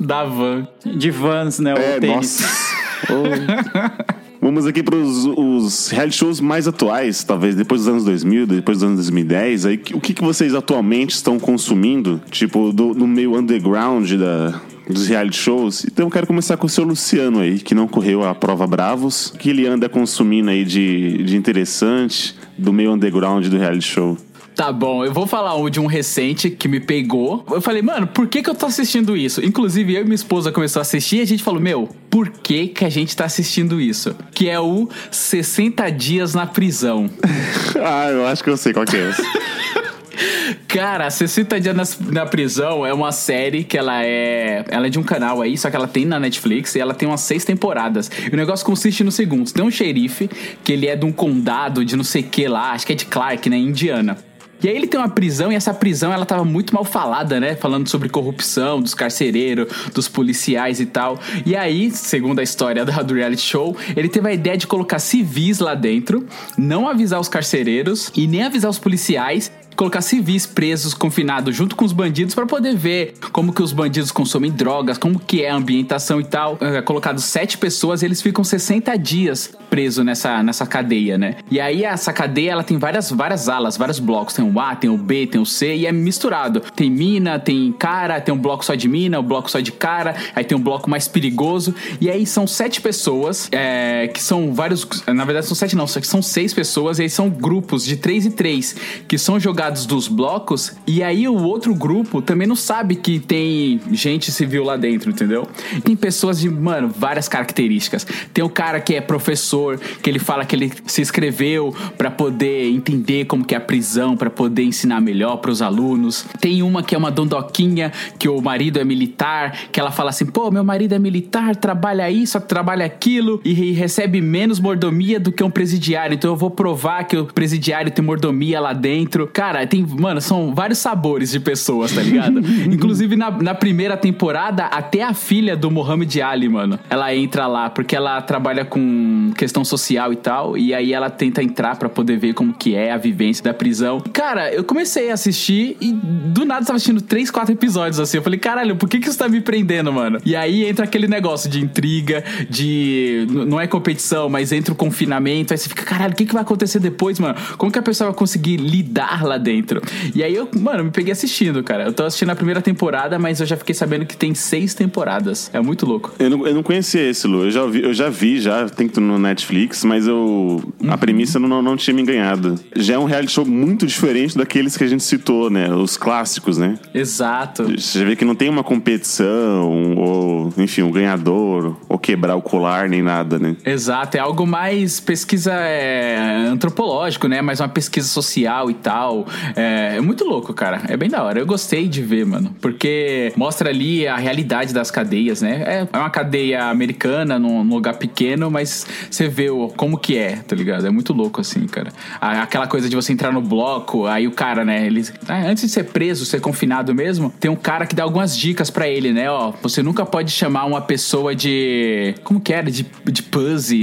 Da 0.00 0.24
van. 0.24 0.66
De 0.86 1.10
vans, 1.10 1.58
né? 1.58 1.74
O 1.74 1.78
É, 1.78 2.00
tênis. 2.00 2.40
nossa. 2.40 2.64
Vamos 4.44 4.66
aqui 4.66 4.82
para 4.82 4.94
os 4.94 5.88
reality 5.88 6.16
shows 6.18 6.38
mais 6.38 6.68
atuais, 6.68 7.24
talvez 7.24 7.54
depois 7.54 7.80
dos 7.80 7.88
anos 7.88 8.04
2000, 8.04 8.46
depois 8.46 8.76
dos 8.76 8.84
anos 8.84 8.96
2010. 8.96 9.64
Aí, 9.64 9.80
o 9.94 10.00
que, 10.02 10.12
que 10.12 10.22
vocês 10.22 10.54
atualmente 10.54 11.12
estão 11.12 11.38
consumindo, 11.38 12.20
tipo, 12.30 12.70
do, 12.70 12.92
no 12.92 13.06
meio 13.06 13.34
underground 13.38 14.12
da, 14.12 14.60
dos 14.86 15.08
reality 15.08 15.38
shows? 15.38 15.86
Então 15.86 16.08
eu 16.08 16.10
quero 16.10 16.26
começar 16.26 16.58
com 16.58 16.66
o 16.66 16.68
seu 16.68 16.84
Luciano 16.84 17.40
aí, 17.40 17.58
que 17.58 17.74
não 17.74 17.88
correu 17.88 18.22
a 18.22 18.34
prova 18.34 18.66
Bravos. 18.66 19.28
O 19.28 19.38
que 19.38 19.48
ele 19.48 19.66
anda 19.66 19.88
consumindo 19.88 20.50
aí 20.50 20.62
de, 20.62 21.22
de 21.22 21.38
interessante 21.38 22.36
do 22.58 22.70
meio 22.70 22.92
underground 22.92 23.46
do 23.46 23.56
reality 23.56 23.86
show? 23.86 24.18
Tá 24.54 24.72
bom, 24.72 25.04
eu 25.04 25.12
vou 25.12 25.26
falar 25.26 25.56
um 25.56 25.68
de 25.68 25.80
um 25.80 25.86
recente 25.86 26.48
que 26.48 26.68
me 26.68 26.78
pegou. 26.78 27.44
Eu 27.50 27.60
falei, 27.60 27.82
mano, 27.82 28.06
por 28.06 28.28
que 28.28 28.40
que 28.40 28.48
eu 28.48 28.54
tô 28.54 28.66
assistindo 28.66 29.16
isso? 29.16 29.44
Inclusive, 29.44 29.94
eu 29.94 30.02
e 30.02 30.04
minha 30.04 30.14
esposa 30.14 30.52
começou 30.52 30.78
a 30.78 30.82
assistir 30.82 31.16
e 31.16 31.20
a 31.22 31.26
gente 31.26 31.42
falou, 31.42 31.60
meu, 31.60 31.88
por 32.08 32.28
que 32.28 32.68
que 32.68 32.84
a 32.84 32.88
gente 32.88 33.16
tá 33.16 33.24
assistindo 33.24 33.80
isso? 33.80 34.14
Que 34.32 34.48
é 34.48 34.60
o 34.60 34.88
60 35.10 35.90
Dias 35.90 36.34
na 36.34 36.46
Prisão. 36.46 37.10
ah, 37.84 38.08
eu 38.10 38.26
acho 38.28 38.44
que 38.44 38.50
eu 38.50 38.56
sei 38.56 38.72
qual 38.72 38.86
que 38.86 38.96
é 38.96 39.10
esse. 39.10 39.22
Cara, 40.68 41.10
60 41.10 41.60
Dias 41.60 41.74
na, 41.76 42.12
na 42.12 42.26
Prisão 42.26 42.86
é 42.86 42.94
uma 42.94 43.10
série 43.10 43.64
que 43.64 43.76
ela 43.76 44.04
é. 44.04 44.64
Ela 44.68 44.86
é 44.86 44.90
de 44.90 45.00
um 45.00 45.02
canal 45.02 45.42
aí, 45.42 45.58
só 45.58 45.68
que 45.68 45.74
ela 45.74 45.88
tem 45.88 46.04
na 46.04 46.20
Netflix 46.20 46.76
e 46.76 46.80
ela 46.80 46.94
tem 46.94 47.08
umas 47.08 47.22
seis 47.22 47.44
temporadas. 47.44 48.08
E 48.30 48.32
o 48.32 48.36
negócio 48.36 48.64
consiste 48.64 49.02
no 49.02 49.10
seguinte: 49.10 49.52
tem 49.52 49.64
um 49.64 49.70
xerife 49.70 50.30
que 50.62 50.72
ele 50.72 50.86
é 50.86 50.94
de 50.94 51.04
um 51.04 51.12
condado 51.12 51.84
de 51.84 51.96
não 51.96 52.04
sei 52.04 52.22
o 52.22 52.24
que 52.24 52.46
lá, 52.46 52.72
acho 52.72 52.86
que 52.86 52.92
é 52.92 52.96
de 52.96 53.06
Clark, 53.06 53.48
né? 53.50 53.56
Indiana. 53.56 54.16
E 54.64 54.68
aí 54.68 54.74
ele 54.74 54.86
tem 54.86 54.98
uma 54.98 55.10
prisão 55.10 55.52
e 55.52 55.54
essa 55.54 55.74
prisão 55.74 56.10
ela 56.10 56.24
tava 56.24 56.42
muito 56.42 56.74
mal 56.74 56.86
falada, 56.86 57.38
né? 57.38 57.54
Falando 57.54 57.86
sobre 57.86 58.08
corrupção, 58.08 58.80
dos 58.80 58.94
carcereiros, 58.94 59.68
dos 59.92 60.08
policiais 60.08 60.80
e 60.80 60.86
tal. 60.86 61.20
E 61.44 61.54
aí, 61.54 61.90
segundo 61.90 62.38
a 62.38 62.42
história 62.42 62.82
do 62.82 63.14
reality 63.14 63.42
show, 63.42 63.76
ele 63.94 64.08
teve 64.08 64.26
a 64.26 64.32
ideia 64.32 64.56
de 64.56 64.66
colocar 64.66 64.98
civis 64.98 65.58
lá 65.58 65.74
dentro, 65.74 66.26
não 66.56 66.88
avisar 66.88 67.20
os 67.20 67.28
carcereiros 67.28 68.10
e 68.16 68.26
nem 68.26 68.42
avisar 68.42 68.70
os 68.70 68.78
policiais 68.78 69.52
colocar 69.76 70.00
civis 70.00 70.46
presos, 70.46 70.94
confinados 70.94 71.54
junto 71.54 71.76
com 71.76 71.84
os 71.84 71.92
bandidos 71.92 72.34
para 72.34 72.46
poder 72.46 72.76
ver 72.76 73.14
como 73.32 73.52
que 73.52 73.62
os 73.62 73.72
bandidos 73.72 74.10
consomem 74.10 74.50
drogas, 74.50 74.98
como 74.98 75.18
que 75.18 75.42
é 75.42 75.50
a 75.50 75.56
ambientação 75.56 76.20
e 76.20 76.24
tal. 76.24 76.58
É, 76.60 76.82
colocado 76.82 77.20
sete 77.20 77.58
pessoas 77.58 78.02
e 78.02 78.04
eles 78.06 78.22
ficam 78.22 78.44
60 78.44 78.96
dias 78.96 79.52
presos 79.70 80.04
nessa, 80.04 80.42
nessa 80.42 80.66
cadeia, 80.66 81.18
né? 81.18 81.36
E 81.50 81.60
aí 81.60 81.84
essa 81.84 82.12
cadeia 82.12 82.52
ela 82.52 82.62
tem 82.62 82.78
várias, 82.78 83.10
várias 83.10 83.48
alas, 83.48 83.76
vários 83.76 83.98
blocos. 83.98 84.34
Tem 84.34 84.44
o 84.44 84.60
A, 84.60 84.76
tem 84.76 84.90
o 84.90 84.96
B, 84.96 85.26
tem 85.26 85.40
o 85.40 85.46
C 85.46 85.74
e 85.74 85.86
é 85.86 85.92
misturado. 85.92 86.60
Tem 86.74 86.90
mina, 86.90 87.38
tem 87.38 87.72
cara, 87.72 88.20
tem 88.20 88.32
um 88.32 88.38
bloco 88.38 88.64
só 88.64 88.74
de 88.74 88.88
mina, 88.88 89.18
um 89.20 89.22
bloco 89.22 89.50
só 89.50 89.60
de 89.60 89.72
cara, 89.72 90.14
aí 90.34 90.44
tem 90.44 90.56
um 90.56 90.60
bloco 90.60 90.88
mais 90.88 91.08
perigoso. 91.08 91.74
E 92.00 92.10
aí 92.10 92.26
são 92.26 92.46
sete 92.46 92.80
pessoas, 92.80 93.48
é, 93.50 94.08
que 94.12 94.22
são 94.22 94.52
vários. 94.54 94.86
Na 95.06 95.24
verdade, 95.24 95.46
são 95.46 95.54
sete, 95.54 95.74
não, 95.76 95.86
são 95.86 96.22
seis 96.22 96.52
pessoas, 96.54 96.98
e 96.98 97.02
aí 97.02 97.10
são 97.10 97.28
grupos 97.28 97.84
de 97.84 97.96
três 97.96 98.24
e 98.26 98.30
três 98.30 98.76
que 99.08 99.18
são 99.18 99.38
jogados 99.40 99.63
dos 99.70 100.08
blocos. 100.08 100.74
E 100.86 101.02
aí 101.02 101.28
o 101.28 101.42
outro 101.42 101.74
grupo 101.74 102.22
também 102.22 102.46
não 102.46 102.56
sabe 102.56 102.96
que 102.96 103.18
tem 103.18 103.80
gente 103.92 104.30
civil 104.30 104.64
lá 104.64 104.76
dentro, 104.76 105.10
entendeu? 105.10 105.46
Tem 105.82 105.96
pessoas 105.96 106.40
de, 106.40 106.48
mano, 106.48 106.88
várias 106.88 107.28
características. 107.28 108.06
Tem 108.32 108.44
o 108.44 108.48
cara 108.48 108.80
que 108.80 108.94
é 108.94 109.00
professor, 109.00 109.78
que 109.78 110.08
ele 110.08 110.18
fala 110.18 110.44
que 110.44 110.56
ele 110.56 110.72
se 110.86 111.02
inscreveu 111.02 111.74
para 111.96 112.10
poder 112.10 112.70
entender 112.70 113.24
como 113.26 113.44
que 113.44 113.54
é 113.54 113.58
a 113.58 113.60
prisão, 113.60 114.16
para 114.16 114.30
poder 114.30 114.64
ensinar 114.64 115.00
melhor 115.00 115.36
para 115.38 115.50
os 115.50 115.62
alunos. 115.62 116.24
Tem 116.40 116.62
uma 116.62 116.82
que 116.82 116.94
é 116.94 116.98
uma 116.98 117.10
dondoquinha, 117.10 117.92
que 118.18 118.28
o 118.28 118.40
marido 118.40 118.78
é 118.78 118.84
militar, 118.84 119.56
que 119.70 119.78
ela 119.78 119.90
fala 119.90 120.10
assim: 120.10 120.26
pô, 120.26 120.50
meu 120.50 120.64
marido 120.64 120.94
é 120.94 120.98
militar, 120.98 121.56
trabalha 121.56 122.10
isso, 122.10 122.40
trabalha 122.40 122.84
aquilo 122.84 123.40
e 123.44 123.72
recebe 123.72 124.20
menos 124.20 124.60
mordomia 124.60 125.20
do 125.20 125.32
que 125.32 125.42
um 125.42 125.50
presidiário. 125.50 126.14
Então 126.14 126.30
eu 126.30 126.36
vou 126.36 126.50
provar 126.50 127.04
que 127.04 127.16
o 127.16 127.26
presidiário 127.26 127.90
tem 127.90 128.04
mordomia 128.04 128.60
lá 128.60 128.72
dentro. 128.72 129.26
Cara, 129.26 129.53
tem, 129.66 129.84
mano, 129.86 130.20
são 130.20 130.54
vários 130.54 130.78
sabores 130.78 131.30
de 131.30 131.40
pessoas, 131.40 131.92
tá 131.92 132.02
ligado? 132.02 132.40
Inclusive 132.72 133.16
na, 133.16 133.30
na 133.30 133.54
primeira 133.54 133.96
temporada, 133.96 134.64
até 134.66 135.02
a 135.02 135.14
filha 135.14 135.56
do 135.56 135.70
Muhammad 135.70 136.14
Ali, 136.20 136.48
mano, 136.48 136.78
ela 136.88 137.14
entra 137.14 137.46
lá 137.46 137.70
porque 137.70 137.96
ela 137.96 138.20
trabalha 138.22 138.64
com 138.64 139.32
questão 139.36 139.64
social 139.64 140.12
e 140.12 140.16
tal, 140.16 140.56
e 140.56 140.74
aí 140.74 140.92
ela 140.92 141.10
tenta 141.10 141.42
entrar 141.42 141.76
para 141.76 141.88
poder 141.88 142.16
ver 142.16 142.34
como 142.34 142.52
que 142.52 142.74
é 142.74 142.92
a 142.92 142.96
vivência 142.96 143.44
da 143.44 143.54
prisão. 143.54 144.00
Cara, 144.12 144.52
eu 144.52 144.64
comecei 144.64 145.10
a 145.10 145.14
assistir 145.14 145.76
e 145.80 145.92
do 145.92 146.44
nada 146.44 146.64
tava 146.64 146.76
assistindo 146.76 147.00
três, 147.00 147.30
quatro 147.30 147.52
episódios 147.52 148.00
assim. 148.00 148.16
Eu 148.16 148.22
falei, 148.22 148.38
caralho, 148.38 148.76
por 148.76 148.88
que 148.88 148.98
que 148.98 149.08
isso 149.08 149.18
tá 149.18 149.28
me 149.28 149.40
prendendo, 149.40 149.92
mano? 149.92 150.18
E 150.24 150.34
aí 150.36 150.64
entra 150.64 150.84
aquele 150.84 151.06
negócio 151.06 151.48
de 151.48 151.60
intriga, 151.60 152.24
de. 152.48 153.26
Não 153.30 153.60
é 153.60 153.66
competição, 153.66 154.28
mas 154.28 154.52
entra 154.52 154.72
o 154.72 154.76
confinamento. 154.76 155.52
Aí 155.52 155.58
você 155.58 155.68
fica, 155.68 155.82
caralho, 155.82 156.12
o 156.12 156.16
que, 156.16 156.26
que 156.26 156.32
vai 156.32 156.42
acontecer 156.42 156.78
depois, 156.78 157.18
mano? 157.18 157.34
Como 157.56 157.70
que 157.70 157.78
a 157.78 157.82
pessoa 157.82 158.10
vai 158.10 158.18
conseguir 158.18 158.56
lidar 158.56 159.24
lá 159.24 159.38
dentro? 159.44 159.80
E 160.14 160.24
aí 160.24 160.34
eu, 160.34 160.48
mano, 160.58 160.84
me 160.84 160.90
peguei 160.90 161.12
assistindo, 161.12 161.62
cara. 161.62 161.84
Eu 161.84 161.92
tô 161.92 162.02
assistindo 162.02 162.30
a 162.30 162.34
primeira 162.34 162.60
temporada, 162.60 163.18
mas 163.18 163.40
eu 163.40 163.46
já 163.46 163.56
fiquei 163.56 163.74
sabendo 163.74 164.06
que 164.06 164.16
tem 164.16 164.34
seis 164.34 164.74
temporadas. 164.74 165.50
É 165.52 165.60
muito 165.60 165.86
louco. 165.86 166.12
Eu 166.18 166.30
não, 166.30 166.46
eu 166.46 166.54
não 166.54 166.62
conhecia 166.62 167.08
esse, 167.08 167.26
Lu. 167.26 167.44
Eu 167.44 167.50
já, 167.50 167.66
vi, 167.66 167.82
eu 167.82 167.94
já 167.94 168.08
vi, 168.08 168.40
já 168.40 168.68
tem 168.68 168.90
no 168.96 169.18
Netflix, 169.18 169.84
mas 169.84 170.06
eu. 170.06 170.62
A 170.88 170.96
premissa 170.96 171.38
não, 171.38 171.60
não 171.60 171.76
tinha 171.76 171.94
me 171.94 172.02
enganhado. 172.02 172.58
Já 172.74 172.94
é 172.94 172.98
um 172.98 173.04
reality 173.04 173.32
show 173.32 173.44
muito 173.44 173.86
diferente 173.86 174.36
daqueles 174.36 174.76
que 174.76 174.84
a 174.84 174.86
gente 174.86 175.02
citou, 175.02 175.50
né? 175.50 175.72
Os 175.74 175.96
clássicos, 175.96 176.56
né? 176.58 176.78
Exato. 176.94 177.64
Você 177.64 178.04
vê 178.04 178.16
que 178.16 178.24
não 178.24 178.34
tem 178.34 178.48
uma 178.48 178.64
competição, 178.64 179.96
ou, 179.96 180.52
enfim, 180.56 180.82
um 180.82 180.90
ganhador, 180.90 181.76
ou 181.88 181.98
quebrar 181.98 182.36
o 182.36 182.42
colar, 182.42 182.88
nem 182.88 183.02
nada, 183.02 183.38
né? 183.38 183.56
Exato, 183.64 184.16
é 184.16 184.20
algo 184.20 184.46
mais 184.46 185.00
pesquisa 185.00 185.52
é, 185.52 186.46
antropológico, 186.48 187.28
né? 187.28 187.42
Mais 187.42 187.60
uma 187.60 187.68
pesquisa 187.68 188.08
social 188.08 188.70
e 188.70 188.74
tal. 188.74 189.26
É, 189.56 189.96
é 189.96 190.00
muito 190.00 190.24
louco, 190.24 190.52
cara. 190.52 190.82
É 190.88 190.96
bem 190.96 191.08
da 191.08 191.22
hora. 191.22 191.38
Eu 191.38 191.46
gostei 191.46 191.88
de 191.88 192.02
ver, 192.02 192.24
mano. 192.26 192.54
Porque 192.60 193.32
mostra 193.36 193.70
ali 193.70 194.06
a 194.06 194.16
realidade 194.16 194.72
das 194.72 194.90
cadeias, 194.90 195.42
né? 195.42 195.62
É, 195.66 195.88
é 195.92 195.98
uma 195.98 196.10
cadeia 196.10 196.64
americana, 196.64 197.38
num, 197.38 197.62
lugar 197.62 197.94
pequeno, 197.96 198.50
mas 198.50 198.86
você 199.10 199.28
vê 199.28 199.50
o, 199.50 199.68
como 199.76 199.98
que 199.98 200.16
é, 200.16 200.36
tá 200.36 200.54
ligado? 200.54 200.86
É 200.86 200.90
muito 200.90 201.12
louco, 201.12 201.40
assim, 201.40 201.66
cara. 201.66 201.90
Aquela 202.20 202.66
coisa 202.66 202.88
de 202.88 202.96
você 202.96 203.12
entrar 203.12 203.32
no 203.32 203.40
bloco, 203.40 204.06
aí 204.06 204.26
o 204.26 204.32
cara, 204.32 204.64
né? 204.64 204.86
Ele, 204.86 205.04
ah, 205.28 205.42
antes 205.46 205.64
de 205.64 205.70
ser 205.70 205.84
preso, 205.84 206.24
ser 206.24 206.40
confinado 206.40 206.94
mesmo, 206.94 207.32
tem 207.40 207.50
um 207.50 207.56
cara 207.56 207.86
que 207.86 207.94
dá 207.94 208.02
algumas 208.02 208.36
dicas 208.36 208.70
pra 208.70 208.88
ele, 208.88 209.12
né? 209.12 209.30
Ó, 209.30 209.52
você 209.62 209.82
nunca 209.82 210.04
pode 210.06 210.30
chamar 210.30 210.64
uma 210.64 210.80
pessoa 210.80 211.34
de. 211.34 212.14
Como 212.22 212.40
que 212.40 212.52
era? 212.52 212.70
De, 212.70 212.86
de 213.04 213.22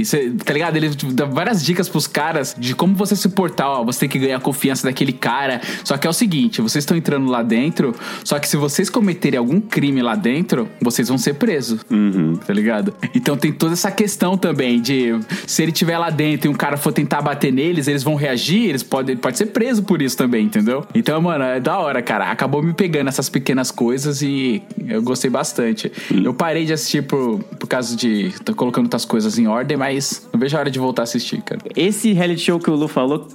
você- 0.04 0.30
tá 0.44 0.52
ligado? 0.52 0.76
Ele 0.76 0.90
dá 1.12 1.24
várias 1.24 1.64
dicas 1.64 1.88
pros 1.88 2.06
caras 2.06 2.54
de 2.58 2.74
como 2.74 2.94
você 2.94 3.14
se 3.14 3.28
portar, 3.28 3.68
ó. 3.68 3.84
Você 3.84 4.00
tem 4.00 4.08
que 4.08 4.18
ganhar 4.18 4.36
a 4.36 4.40
confiança 4.40 4.86
daquele 4.86 5.12
cara. 5.12 5.41
Só 5.84 5.96
que 5.96 6.06
é 6.06 6.10
o 6.10 6.12
seguinte, 6.12 6.60
vocês 6.60 6.82
estão 6.82 6.96
entrando 6.96 7.28
lá 7.28 7.42
dentro, 7.42 7.94
só 8.24 8.38
que 8.38 8.48
se 8.48 8.56
vocês 8.56 8.88
cometerem 8.88 9.38
algum 9.38 9.60
crime 9.60 10.02
lá 10.02 10.14
dentro, 10.14 10.68
vocês 10.80 11.08
vão 11.08 11.18
ser 11.18 11.34
presos. 11.34 11.80
Tá 12.46 12.52
ligado? 12.52 12.94
Então 13.14 13.36
tem 13.36 13.52
toda 13.52 13.72
essa 13.72 13.90
questão 13.90 14.36
também 14.36 14.80
de 14.80 15.18
se 15.46 15.62
ele 15.62 15.72
tiver 15.72 15.98
lá 15.98 16.10
dentro 16.10 16.48
e 16.48 16.50
um 16.50 16.54
cara 16.54 16.76
for 16.76 16.92
tentar 16.92 17.22
bater 17.22 17.52
neles, 17.52 17.88
eles 17.88 18.02
vão 18.02 18.14
reagir, 18.14 18.68
eles 18.68 18.82
podem 18.82 19.16
pode 19.16 19.38
ser 19.38 19.46
preso 19.46 19.82
por 19.82 20.02
isso 20.02 20.16
também, 20.16 20.46
entendeu? 20.46 20.84
Então, 20.94 21.20
mano, 21.20 21.44
é 21.44 21.60
da 21.60 21.78
hora, 21.78 22.02
cara. 22.02 22.30
Acabou 22.30 22.62
me 22.62 22.72
pegando 22.72 23.08
essas 23.08 23.28
pequenas 23.28 23.70
coisas 23.70 24.22
e 24.22 24.62
eu 24.86 25.02
gostei 25.02 25.30
bastante. 25.30 25.90
Eu 26.10 26.34
parei 26.34 26.64
de 26.64 26.72
assistir 26.72 27.02
por, 27.02 27.38
por 27.58 27.66
causa 27.66 27.96
de 27.96 28.32
tô 28.44 28.54
colocando 28.54 28.86
outras 28.86 29.04
coisas 29.04 29.38
em 29.38 29.46
ordem, 29.46 29.76
mas 29.76 30.28
não 30.32 30.40
vejo 30.40 30.56
a 30.56 30.60
hora 30.60 30.70
de 30.70 30.78
voltar 30.78 31.02
a 31.02 31.04
assistir, 31.04 31.42
cara. 31.42 31.60
Esse 31.76 32.12
reality 32.12 32.40
show 32.40 32.58
que 32.58 32.70
o 32.70 32.74
Lu 32.74 32.88
falou, 32.88 33.28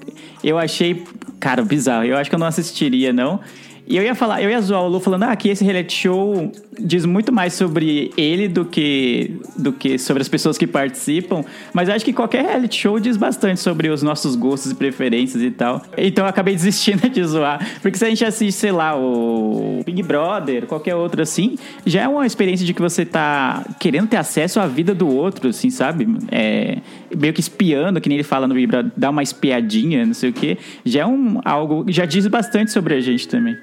eu 0.43 0.57
achei, 0.57 1.03
cara, 1.39 1.63
bizarro. 1.63 1.86
Eu 2.05 2.17
acho 2.17 2.29
que 2.29 2.35
eu 2.35 2.39
não 2.39 2.47
assistiria, 2.47 3.11
não. 3.11 3.39
E 3.87 3.95
eu 3.95 4.03
ia 4.03 4.13
falar, 4.13 4.41
eu 4.41 4.49
ia 4.49 4.59
zoar 4.59 4.83
o 4.83 4.87
Lu 4.89 4.99
falando, 4.99 5.23
ah, 5.23 5.35
que 5.35 5.47
esse 5.47 5.63
reality 5.63 5.93
show 5.93 6.51
diz 6.77 7.05
muito 7.05 7.31
mais 7.31 7.53
sobre 7.53 8.11
ele 8.17 8.49
do 8.49 8.65
que, 8.65 9.39
do 9.57 9.71
que 9.71 9.97
sobre 9.97 10.21
as 10.21 10.27
pessoas 10.27 10.57
que 10.57 10.67
participam. 10.67 11.45
Mas 11.73 11.87
acho 11.87 12.03
que 12.03 12.11
qualquer 12.11 12.43
reality 12.43 12.81
show 12.81 12.99
diz 12.99 13.15
bastante 13.15 13.61
sobre 13.61 13.87
os 13.87 14.03
nossos 14.03 14.35
gostos 14.35 14.73
e 14.73 14.75
preferências 14.75 15.41
e 15.41 15.49
tal. 15.51 15.81
Então 15.97 16.25
eu 16.25 16.29
acabei 16.29 16.53
desistindo 16.55 17.07
de 17.07 17.23
zoar. 17.23 17.65
Porque 17.81 17.97
se 17.97 18.03
a 18.03 18.09
gente 18.09 18.25
assiste, 18.25 18.59
sei 18.59 18.73
lá, 18.73 18.93
o 18.97 19.81
Big 19.85 20.03
Brother, 20.03 20.65
qualquer 20.65 20.95
outro 20.95 21.21
assim, 21.21 21.57
já 21.85 22.01
é 22.01 22.07
uma 22.09 22.25
experiência 22.25 22.65
de 22.65 22.73
que 22.73 22.81
você 22.81 23.05
tá 23.05 23.65
querendo 23.79 24.09
ter 24.09 24.17
acesso 24.17 24.59
à 24.59 24.67
vida 24.67 24.93
do 24.93 25.07
outro, 25.07 25.47
assim, 25.47 25.69
sabe? 25.69 26.05
É, 26.29 26.79
meio 27.15 27.33
que 27.33 27.39
espiando, 27.39 28.01
que 28.01 28.09
nem 28.09 28.17
ele 28.17 28.23
fala 28.23 28.47
no 28.47 28.53
Brother, 28.53 28.91
dá 28.95 29.09
uma 29.09 29.23
espiadinha, 29.23 30.05
não 30.05 30.13
sei 30.13 30.29
o 30.29 30.33
quê. 30.33 30.57
Já 30.85 31.01
é 31.01 31.05
um 31.05 31.39
algo, 31.45 31.85
já 31.87 32.05
diz 32.05 32.25
bastante 32.27 32.71
sobre 32.71 32.95
a 32.95 33.01
gente 33.01 33.27
também. 33.27 33.55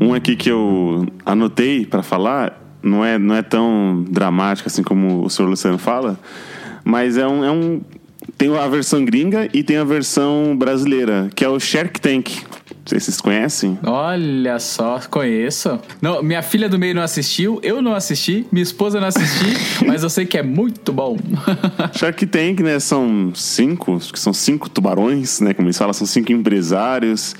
Um 0.00 0.14
aqui 0.14 0.36
que 0.36 0.50
eu 0.50 1.06
anotei 1.24 1.84
pra 1.84 2.02
falar, 2.02 2.62
não 2.82 3.04
é, 3.04 3.18
não 3.18 3.34
é 3.34 3.42
tão 3.42 4.04
dramático 4.08 4.68
assim 4.68 4.82
como 4.82 5.24
o 5.24 5.30
senhor 5.30 5.48
Luciano 5.48 5.78
fala, 5.78 6.18
mas 6.84 7.18
é 7.18 7.26
um, 7.26 7.44
é 7.44 7.50
um. 7.50 7.80
Tem 8.36 8.54
a 8.54 8.68
versão 8.68 9.04
gringa 9.04 9.48
e 9.52 9.62
tem 9.62 9.76
a 9.76 9.84
versão 9.84 10.56
brasileira, 10.56 11.30
que 11.34 11.44
é 11.44 11.48
o 11.48 11.58
Shark 11.58 12.00
Tank. 12.00 12.30
Não 12.86 12.90
sei 12.90 13.00
se 13.00 13.06
vocês 13.06 13.20
conhecem. 13.20 13.78
Olha 13.84 14.58
só, 14.60 15.00
conheço. 15.10 15.78
Não, 16.00 16.22
minha 16.22 16.42
filha 16.42 16.68
do 16.68 16.78
meio 16.78 16.94
não 16.94 17.02
assistiu, 17.02 17.58
eu 17.62 17.82
não 17.82 17.94
assisti, 17.94 18.46
minha 18.52 18.62
esposa 18.62 19.00
não 19.00 19.08
assisti, 19.08 19.56
mas 19.84 20.02
eu 20.02 20.10
sei 20.10 20.24
que 20.24 20.38
é 20.38 20.42
muito 20.42 20.92
bom. 20.92 21.16
Shark 21.98 22.26
Tank, 22.26 22.60
né? 22.60 22.78
São 22.78 23.32
cinco, 23.34 23.96
acho 23.96 24.12
que 24.12 24.20
são 24.20 24.32
cinco 24.32 24.68
tubarões, 24.68 25.40
né? 25.40 25.52
Como 25.52 25.66
eles 25.66 25.78
falam, 25.78 25.92
são 25.92 26.06
cinco 26.06 26.30
empresários 26.30 27.34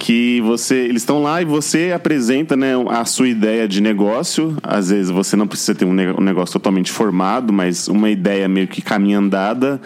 que 0.00 0.40
você 0.40 0.76
eles 0.76 1.02
estão 1.02 1.22
lá 1.22 1.42
e 1.42 1.44
você 1.44 1.92
apresenta 1.94 2.56
né, 2.56 2.72
a 2.88 3.04
sua 3.04 3.28
ideia 3.28 3.68
de 3.68 3.82
negócio 3.82 4.56
às 4.62 4.88
vezes 4.88 5.10
você 5.10 5.36
não 5.36 5.46
precisa 5.46 5.74
ter 5.74 5.84
um 5.84 5.92
ne- 5.92 6.14
negócio 6.18 6.54
totalmente 6.54 6.90
formado 6.90 7.52
mas 7.52 7.86
uma 7.86 8.08
ideia 8.08 8.48
meio 8.48 8.66
que 8.66 8.80
caminho 8.80 9.18
andada 9.18 9.78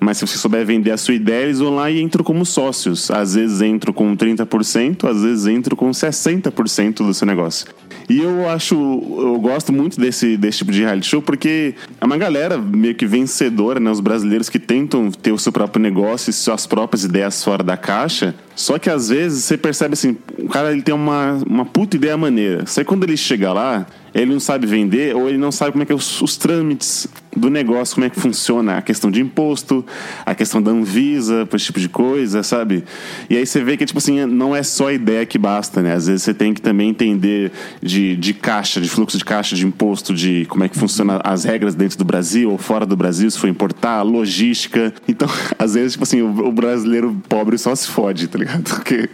mas 0.00 0.18
se 0.18 0.26
você 0.26 0.36
souber 0.36 0.66
vender 0.66 0.90
a 0.90 0.96
sua 0.96 1.14
ideia 1.14 1.44
eles 1.44 1.60
vão 1.60 1.76
lá 1.76 1.88
e 1.88 2.02
entram 2.02 2.24
como 2.24 2.44
sócios 2.44 3.12
às 3.12 3.36
vezes 3.36 3.62
entram 3.62 3.92
com 3.94 4.16
30% 4.16 5.08
às 5.08 5.22
vezes 5.22 5.46
entram 5.46 5.76
com 5.76 5.88
60% 5.90 6.96
do 6.96 7.14
seu 7.14 7.26
negócio 7.26 7.66
e 8.10 8.20
eu 8.20 8.48
acho, 8.48 8.74
eu 8.74 9.38
gosto 9.38 9.72
muito 9.72 10.00
desse, 10.00 10.36
desse 10.36 10.58
tipo 10.58 10.72
de 10.72 10.80
reality 10.80 11.06
show 11.06 11.22
porque 11.22 11.76
é 12.00 12.04
uma 12.04 12.18
galera 12.18 12.58
meio 12.58 12.92
que 12.92 13.06
vencedora, 13.06 13.78
né? 13.78 13.88
Os 13.88 14.00
brasileiros 14.00 14.48
que 14.48 14.58
tentam 14.58 15.12
ter 15.12 15.30
o 15.30 15.38
seu 15.38 15.52
próprio 15.52 15.80
negócio 15.80 16.28
e 16.28 16.32
suas 16.32 16.66
próprias 16.66 17.04
ideias 17.04 17.44
fora 17.44 17.62
da 17.62 17.76
caixa. 17.76 18.34
Só 18.60 18.78
que 18.78 18.90
às 18.90 19.08
vezes 19.08 19.44
você 19.44 19.56
percebe 19.56 19.94
assim, 19.94 20.18
o 20.38 20.46
cara 20.46 20.70
ele 20.70 20.82
tem 20.82 20.94
uma, 20.94 21.42
uma 21.46 21.64
puta 21.64 21.96
ideia 21.96 22.14
maneira. 22.14 22.66
Só 22.66 22.82
que 22.82 22.86
quando 22.86 23.04
ele 23.04 23.16
chega 23.16 23.54
lá, 23.54 23.86
ele 24.14 24.32
não 24.32 24.40
sabe 24.40 24.66
vender 24.66 25.14
ou 25.14 25.28
ele 25.28 25.38
não 25.38 25.52
sabe 25.52 25.72
como 25.72 25.82
é 25.82 25.86
que 25.86 25.92
é 25.92 25.94
os, 25.94 26.20
os 26.22 26.36
trâmites 26.36 27.08
do 27.36 27.48
negócio, 27.48 27.94
como 27.94 28.06
é 28.06 28.10
que 28.10 28.18
funciona 28.18 28.76
a 28.76 28.82
questão 28.82 29.10
de 29.10 29.20
imposto, 29.20 29.84
a 30.26 30.34
questão 30.34 30.60
da 30.60 30.70
Anvisa, 30.70 31.48
esse 31.54 31.66
tipo 31.66 31.80
de 31.80 31.88
coisa, 31.88 32.42
sabe? 32.42 32.84
E 33.28 33.36
aí 33.36 33.46
você 33.46 33.62
vê 33.62 33.76
que, 33.76 33.86
tipo 33.86 33.98
assim, 33.98 34.24
não 34.26 34.54
é 34.54 34.62
só 34.62 34.88
a 34.88 34.92
ideia 34.92 35.24
que 35.24 35.38
basta, 35.38 35.82
né? 35.82 35.94
Às 35.94 36.06
vezes 36.06 36.22
você 36.22 36.34
tem 36.34 36.52
que 36.52 36.60
também 36.60 36.90
entender 36.90 37.52
de, 37.82 38.16
de 38.16 38.34
caixa, 38.34 38.80
de 38.80 38.88
fluxo 38.88 39.16
de 39.16 39.24
caixa, 39.24 39.54
de 39.54 39.66
imposto, 39.66 40.12
de 40.14 40.44
como 40.46 40.64
é 40.64 40.68
que 40.68 40.78
funciona 40.78 41.20
as 41.22 41.44
regras 41.44 41.74
dentro 41.74 41.98
do 41.98 42.04
Brasil 42.04 42.50
ou 42.50 42.58
fora 42.58 42.84
do 42.84 42.96
Brasil, 42.96 43.30
se 43.30 43.38
for 43.38 43.48
importar, 43.48 44.02
logística. 44.02 44.92
Então, 45.06 45.28
às 45.58 45.74
vezes, 45.74 45.92
tipo 45.92 46.04
assim, 46.04 46.22
o, 46.22 46.48
o 46.48 46.52
brasileiro 46.52 47.16
pobre 47.28 47.56
só 47.58 47.74
se 47.74 47.88
fode, 47.88 48.26
tá 48.26 48.38
ligado? 48.38 48.62
Porque 48.80 49.08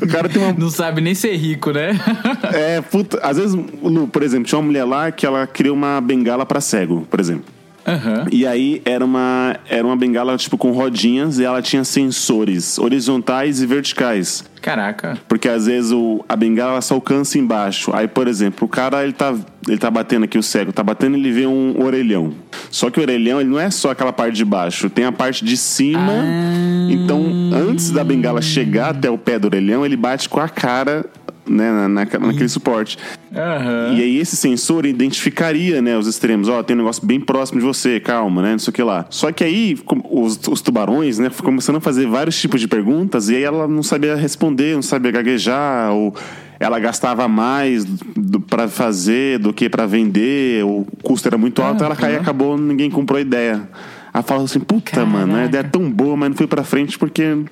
o 0.00 0.06
cara 0.06 0.28
tem 0.28 0.42
uma 0.42 0.52
Não 0.52 0.70
sabe 0.70 1.00
nem 1.00 1.14
ser 1.14 1.34
rico, 1.36 1.72
né? 1.72 1.98
é, 2.52 2.80
puta, 2.80 3.18
às 3.22 3.36
vezes, 3.36 3.54
Lu, 3.82 4.06
por 4.12 4.22
exemplo, 4.22 4.44
tinha 4.44 4.58
uma 4.58 4.66
mulher 4.66 4.84
lá 4.84 5.10
que 5.10 5.26
ela 5.26 5.46
criou 5.46 5.74
uma 5.74 6.00
bengala 6.00 6.44
pra 6.44 6.60
cego, 6.60 7.06
por 7.10 7.18
exemplo. 7.18 7.46
Aham. 7.86 8.26
E 8.30 8.46
aí 8.46 8.80
era 8.84 9.04
uma, 9.04 9.56
era 9.68 9.84
uma 9.84 9.96
bengala 9.96 10.36
tipo 10.36 10.56
com 10.56 10.70
rodinhas 10.72 11.38
e 11.38 11.44
ela 11.44 11.60
tinha 11.60 11.82
sensores 11.84 12.78
horizontais 12.78 13.60
e 13.60 13.66
verticais. 13.66 14.44
Caraca. 14.60 15.18
Porque 15.26 15.48
às 15.48 15.66
vezes 15.66 15.90
o, 15.90 16.24
a 16.28 16.36
bengala 16.36 16.80
só 16.80 16.94
alcança 16.94 17.38
embaixo. 17.38 17.90
Aí, 17.92 18.06
por 18.06 18.28
exemplo, 18.28 18.66
o 18.66 18.68
cara 18.68 19.02
ele 19.02 19.12
tá, 19.12 19.34
ele 19.68 19.78
tá 19.78 19.90
batendo 19.90 20.24
aqui, 20.24 20.36
o 20.36 20.42
cego 20.42 20.72
tá 20.72 20.82
batendo 20.82 21.16
ele 21.16 21.30
vê 21.30 21.46
um 21.46 21.80
orelhão. 21.82 22.34
Só 22.70 22.90
que 22.90 22.98
o 22.98 23.02
orelhão 23.02 23.40
ele 23.40 23.50
não 23.50 23.60
é 23.60 23.70
só 23.70 23.90
aquela 23.90 24.12
parte 24.12 24.34
de 24.34 24.44
baixo, 24.44 24.90
tem 24.90 25.04
a 25.04 25.12
parte 25.12 25.44
de 25.44 25.56
cima. 25.56 26.12
Então, 26.90 27.22
antes 27.52 27.90
da 27.90 28.02
bengala 28.02 28.42
chegar 28.42 28.90
até 28.90 29.08
o 29.10 29.16
pé 29.18 29.38
do 29.38 29.46
orelhão, 29.46 29.84
ele 29.84 29.96
bate 29.96 30.28
com 30.28 30.40
a 30.40 30.48
cara 30.48 31.04
né, 31.46 31.70
na, 31.72 31.88
na- 31.88 32.04
naquele 32.04 32.48
suporte. 32.48 32.96
Aham. 33.34 33.94
E 33.96 34.02
aí 34.02 34.18
esse 34.18 34.36
sensor 34.36 34.86
identificaria, 34.86 35.82
né, 35.82 35.96
os 35.98 36.06
extremos. 36.06 36.48
Ó, 36.48 36.62
tem 36.62 36.74
um 36.74 36.78
negócio 36.78 37.04
bem 37.04 37.20
próximo 37.20 37.58
de 37.60 37.66
você, 37.66 37.98
calma, 38.00 38.42
né, 38.42 38.52
não 38.52 38.58
sei 38.58 38.70
o 38.70 38.74
que 38.74 38.82
lá. 38.82 39.06
Só 39.10 39.30
que 39.32 39.42
aí 39.44 39.76
os, 40.10 40.38
os 40.48 40.60
tubarões, 40.60 41.18
né, 41.18 41.30
começando 41.42 41.76
a 41.76 41.80
fazer 41.80 42.06
vários 42.06 42.40
tipos 42.40 42.60
de 42.60 42.68
perguntas 42.68 43.28
e 43.28 43.36
aí 43.36 43.42
ela 43.42 43.66
não 43.68 43.82
sabia 43.82 44.14
responder, 44.14 44.74
não 44.74 44.82
sabia 44.82 45.10
gaguejar, 45.10 45.92
ou 45.92 46.14
ela 46.62 46.78
gastava 46.78 47.26
mais 47.26 47.84
para 48.48 48.68
fazer 48.68 49.38
do 49.38 49.52
que 49.52 49.68
para 49.68 49.84
vender, 49.84 50.64
o 50.64 50.86
custo 51.02 51.28
era 51.28 51.36
muito 51.36 51.60
alto, 51.60 51.82
ela 51.82 51.96
caiu 51.96 52.14
e 52.14 52.18
acabou, 52.18 52.56
ninguém 52.56 52.88
comprou 52.88 53.18
a 53.18 53.20
ideia. 53.20 53.68
Ela 54.14 54.22
falou 54.22 54.44
assim, 54.44 54.60
puta, 54.60 55.04
mano, 55.04 55.36
a 55.36 55.44
ideia 55.46 55.62
é 55.62 55.64
tão 55.64 55.90
boa, 55.90 56.16
mas 56.16 56.30
não 56.30 56.36
foi 56.36 56.46
pra 56.46 56.62
frente 56.62 56.98
porque 56.98 57.44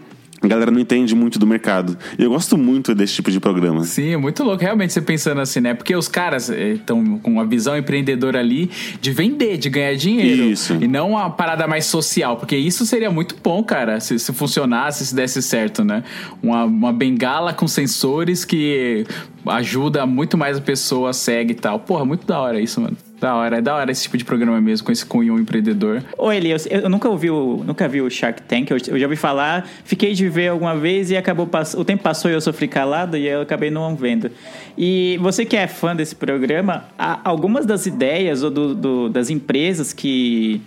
a 0.43 0.49
galera 0.49 0.71
não 0.71 0.81
entende 0.81 1.15
muito 1.15 1.39
do 1.39 1.47
mercado. 1.47 1.99
E 2.19 2.23
eu 2.23 2.31
gosto 2.31 2.57
muito 2.57 2.95
desse 2.95 3.15
tipo 3.15 3.31
de 3.31 3.39
programa. 3.39 3.85
Sim, 3.85 4.15
é 4.15 4.17
muito 4.17 4.43
louco 4.43 4.63
realmente 4.63 4.93
você 4.93 5.03
pensando 5.03 5.41
assim, 5.41 5.61
né? 5.61 5.75
Porque 5.75 5.95
os 5.95 6.09
caras 6.09 6.49
estão 6.49 7.19
com 7.19 7.31
uma 7.33 7.45
visão 7.45 7.77
empreendedora 7.77 8.39
ali 8.39 8.71
de 9.01 9.13
vender, 9.13 9.59
de 9.59 9.69
ganhar 9.69 9.95
dinheiro. 9.95 10.45
Isso. 10.45 10.75
E 10.81 10.89
não 10.89 11.11
uma 11.11 11.31
parada 11.31 11.67
mais 11.67 11.85
social. 11.87 12.37
Porque 12.37 12.57
isso 12.57 12.87
seria 12.87 13.11
muito 13.11 13.37
bom, 13.43 13.63
cara, 13.63 14.01
se, 14.01 14.19
se 14.19 14.33
funcionasse, 14.33 15.07
se 15.07 15.15
desse 15.15 15.43
certo, 15.43 15.85
né? 15.85 16.03
Uma, 16.43 16.65
uma 16.65 16.93
bengala 16.93 17.53
com 17.53 17.69
sensores 17.69 18.45
que 18.45 19.05
ajuda 19.47 20.07
muito 20.07 20.39
mais 20.39 20.57
a 20.57 20.61
pessoa, 20.61 21.13
segue 21.13 21.53
e 21.53 21.57
tal. 21.57 21.81
Porra, 21.81 22.05
muito 22.05 22.27
da 22.27 22.41
hora 22.41 22.61
isso, 22.61 22.81
mano. 22.81 22.97
Da 23.21 23.35
hora, 23.35 23.59
é 23.59 23.61
da 23.61 23.75
hora 23.77 23.93
esse 23.93 24.03
tipo 24.05 24.17
de 24.17 24.25
programa 24.25 24.59
mesmo, 24.61 24.87
com 24.87 24.91
esse 24.93 25.05
cunho 25.05 25.39
empreendedor. 25.39 26.03
Ô, 26.17 26.33
Elias, 26.33 26.67
eu, 26.71 26.81
eu 26.81 26.89
nunca 26.89 27.07
ouvi 27.09 27.31
o, 27.31 27.63
nunca 27.67 27.87
vi 27.87 28.01
o 28.01 28.09
Shark 28.09 28.41
Tank, 28.43 28.71
eu, 28.71 28.79
eu 28.89 28.99
já 28.99 29.05
ouvi 29.07 29.17
falar, 29.17 29.69
fiquei 29.85 30.15
de 30.15 30.27
ver 30.29 30.49
alguma 30.49 30.75
vez 30.75 31.11
e 31.11 31.17
acabou 31.17 31.47
pass- 31.47 31.75
o 31.75 31.85
tempo 31.85 32.03
passou 32.03 32.31
e 32.31 32.35
eu 32.35 32.41
sofri 32.41 32.67
calado 32.67 33.17
e 33.19 33.27
eu 33.29 33.43
acabei 33.43 33.71
não 33.71 33.95
vendo. 33.95 34.31
E 34.79 35.19
você 35.21 35.45
que 35.45 35.55
é 35.57 35.67
fã 35.67 35.95
desse 35.95 36.15
programa, 36.17 36.85
há 36.99 37.21
algumas 37.23 37.67
das 37.67 37.85
ideias 37.85 38.43
ou 38.43 38.51
do- 38.51 38.75
do- 38.75 39.09
das 39.11 39.29
empresas 39.29 39.93
que 39.93 40.63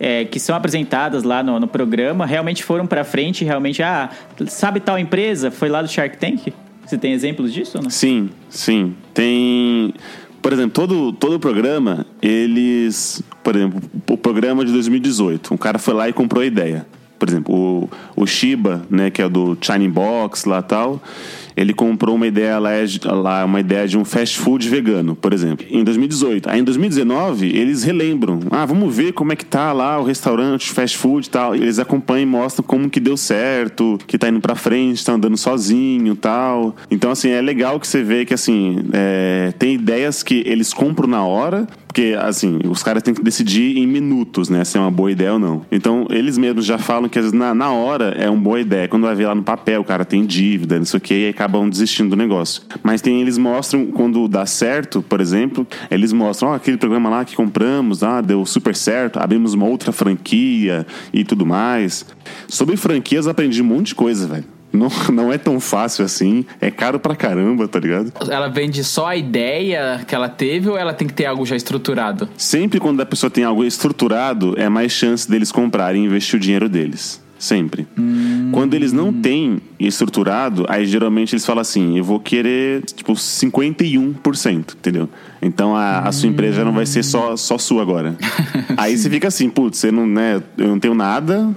é, 0.00 0.24
que 0.24 0.40
são 0.40 0.56
apresentadas 0.56 1.22
lá 1.22 1.42
no, 1.44 1.60
no 1.60 1.68
programa 1.68 2.24
realmente 2.26 2.64
foram 2.64 2.86
pra 2.86 3.04
frente, 3.04 3.44
realmente, 3.44 3.82
ah, 3.82 4.08
sabe 4.48 4.80
tal 4.80 4.98
empresa? 4.98 5.50
Foi 5.50 5.68
lá 5.68 5.80
do 5.82 5.88
Shark 5.88 6.16
Tank? 6.16 6.52
Você 6.84 6.98
tem 6.98 7.12
exemplos 7.12 7.52
disso 7.52 7.78
ou 7.78 7.84
não? 7.84 7.90
Sim, 7.90 8.30
sim. 8.48 8.96
Tem. 9.14 9.94
Por 10.42 10.52
exemplo, 10.52 10.72
todo, 10.72 11.12
todo 11.12 11.36
o 11.36 11.38
programa, 11.38 12.04
eles. 12.20 13.22
Por 13.44 13.54
exemplo, 13.54 13.80
o 14.10 14.18
programa 14.18 14.64
de 14.64 14.72
2018, 14.72 15.54
um 15.54 15.56
cara 15.56 15.78
foi 15.78 15.94
lá 15.94 16.08
e 16.08 16.12
comprou 16.12 16.42
a 16.42 16.46
ideia. 16.46 16.84
Por 17.16 17.28
exemplo, 17.28 17.54
o, 17.54 17.88
o 18.16 18.26
Shiba, 18.26 18.84
né, 18.90 19.08
que 19.08 19.22
é 19.22 19.28
do 19.28 19.56
Shining 19.60 19.90
Box 19.90 20.44
lá 20.44 20.60
tal, 20.60 21.00
ele 21.56 21.72
comprou 21.72 22.14
uma 22.14 22.26
ideia 22.26 22.58
lá, 22.58 23.44
uma 23.44 23.60
ideia 23.60 23.86
de 23.86 23.98
um 23.98 24.04
fast 24.04 24.38
food 24.38 24.68
vegano, 24.68 25.14
por 25.14 25.32
exemplo, 25.32 25.66
em 25.68 25.84
2018. 25.84 26.48
Aí 26.48 26.60
em 26.60 26.64
2019, 26.64 27.46
eles 27.56 27.82
relembram. 27.82 28.40
Ah, 28.50 28.64
vamos 28.64 28.94
ver 28.94 29.12
como 29.12 29.32
é 29.32 29.36
que 29.36 29.44
tá 29.44 29.72
lá 29.72 29.98
o 30.00 30.04
restaurante, 30.04 30.70
fast 30.70 30.96
food 30.96 31.26
e 31.26 31.30
tal. 31.30 31.54
Eles 31.54 31.78
acompanham 31.78 32.22
e 32.22 32.26
mostram 32.26 32.64
como 32.64 32.88
que 32.88 33.00
deu 33.00 33.16
certo, 33.16 33.98
que 34.06 34.16
tá 34.16 34.28
indo 34.28 34.40
pra 34.40 34.54
frente, 34.54 35.04
tá 35.04 35.12
andando 35.12 35.36
sozinho 35.36 36.16
tal. 36.22 36.76
Então, 36.90 37.10
assim, 37.10 37.30
é 37.30 37.40
legal 37.40 37.78
que 37.80 37.86
você 37.86 38.02
vê 38.02 38.24
que, 38.24 38.32
assim, 38.32 38.78
é, 38.92 39.52
tem 39.58 39.74
ideias 39.74 40.22
que 40.22 40.42
eles 40.46 40.72
compram 40.72 41.08
na 41.08 41.24
hora, 41.24 41.66
porque, 41.92 42.16
assim, 42.18 42.58
os 42.70 42.82
caras 42.82 43.02
têm 43.02 43.12
que 43.12 43.22
decidir 43.22 43.76
em 43.76 43.86
minutos, 43.86 44.48
né, 44.48 44.64
se 44.64 44.78
é 44.78 44.80
uma 44.80 44.90
boa 44.90 45.12
ideia 45.12 45.34
ou 45.34 45.38
não. 45.38 45.60
Então, 45.70 46.06
eles 46.08 46.38
mesmos 46.38 46.64
já 46.64 46.78
falam 46.78 47.06
que, 47.06 47.18
às 47.18 47.26
vezes, 47.26 47.38
na, 47.38 47.54
na 47.54 47.70
hora 47.70 48.14
é 48.18 48.30
uma 48.30 48.40
boa 48.40 48.58
ideia. 48.58 48.88
Quando 48.88 49.02
vai 49.02 49.14
ver 49.14 49.26
lá 49.26 49.34
no 49.34 49.42
papel, 49.42 49.82
o 49.82 49.84
cara 49.84 50.02
tem 50.02 50.24
dívida, 50.24 50.78
não 50.78 50.86
sei 50.86 50.96
o 50.96 51.00
que, 51.02 51.12
e 51.12 51.24
aí 51.24 51.28
acabam 51.28 51.68
desistindo 51.68 52.08
do 52.08 52.16
negócio. 52.16 52.62
Mas 52.82 53.02
tem, 53.02 53.20
eles 53.20 53.36
mostram, 53.36 53.88
quando 53.88 54.26
dá 54.26 54.46
certo, 54.46 55.02
por 55.02 55.20
exemplo, 55.20 55.66
eles 55.90 56.14
mostram, 56.14 56.48
ó, 56.48 56.54
aquele 56.54 56.78
programa 56.78 57.10
lá 57.10 57.26
que 57.26 57.36
compramos, 57.36 58.02
ah, 58.02 58.22
deu 58.22 58.46
super 58.46 58.74
certo, 58.74 59.18
abrimos 59.18 59.52
uma 59.52 59.66
outra 59.66 59.92
franquia 59.92 60.86
e 61.12 61.24
tudo 61.24 61.44
mais. 61.44 62.06
Sobre 62.48 62.74
franquias, 62.78 63.28
aprendi 63.28 63.60
um 63.60 63.66
monte 63.66 63.88
de 63.88 63.96
coisa, 63.96 64.26
velho. 64.26 64.44
Não, 64.72 64.88
não 65.12 65.32
é 65.32 65.38
tão 65.38 65.60
fácil 65.60 66.04
assim, 66.04 66.44
é 66.60 66.70
caro 66.70 66.98
pra 66.98 67.14
caramba, 67.14 67.68
tá 67.68 67.78
ligado? 67.78 68.12
Ela 68.28 68.48
vende 68.48 68.82
só 68.82 69.08
a 69.08 69.16
ideia 69.16 70.04
que 70.06 70.14
ela 70.14 70.28
teve 70.28 70.68
ou 70.68 70.76
ela 70.76 70.94
tem 70.94 71.06
que 71.06 71.14
ter 71.14 71.26
algo 71.26 71.44
já 71.44 71.54
estruturado? 71.54 72.28
Sempre 72.36 72.80
quando 72.80 73.00
a 73.00 73.06
pessoa 73.06 73.30
tem 73.30 73.44
algo 73.44 73.64
estruturado, 73.64 74.54
é 74.58 74.68
mais 74.68 74.92
chance 74.92 75.30
deles 75.30 75.52
comprarem 75.52 76.02
e 76.02 76.06
investir 76.06 76.36
o 76.36 76.40
dinheiro 76.40 76.68
deles. 76.68 77.22
Sempre. 77.42 77.88
Quando 78.52 78.74
eles 78.74 78.92
não 78.92 79.12
têm 79.12 79.58
estruturado, 79.76 80.64
aí 80.68 80.86
geralmente 80.86 81.32
eles 81.34 81.44
falam 81.44 81.60
assim: 81.60 81.98
eu 81.98 82.04
vou 82.04 82.20
querer, 82.20 82.82
tipo, 82.82 83.14
51%, 83.14 84.74
entendeu? 84.74 85.08
Então 85.42 85.74
a, 85.74 86.02
a 86.02 86.12
sua 86.12 86.28
empresa 86.28 86.58
já 86.58 86.64
não 86.64 86.72
vai 86.72 86.86
ser 86.86 87.02
só, 87.02 87.36
só 87.36 87.58
sua 87.58 87.82
agora. 87.82 88.14
aí 88.78 88.96
você 88.96 89.10
fica 89.10 89.26
assim: 89.26 89.50
putz, 89.50 89.78
você 89.78 89.90
não, 89.90 90.06
né, 90.06 90.40
eu 90.56 90.68
não 90.68 90.78
tenho 90.78 90.94
nada, 90.94 91.52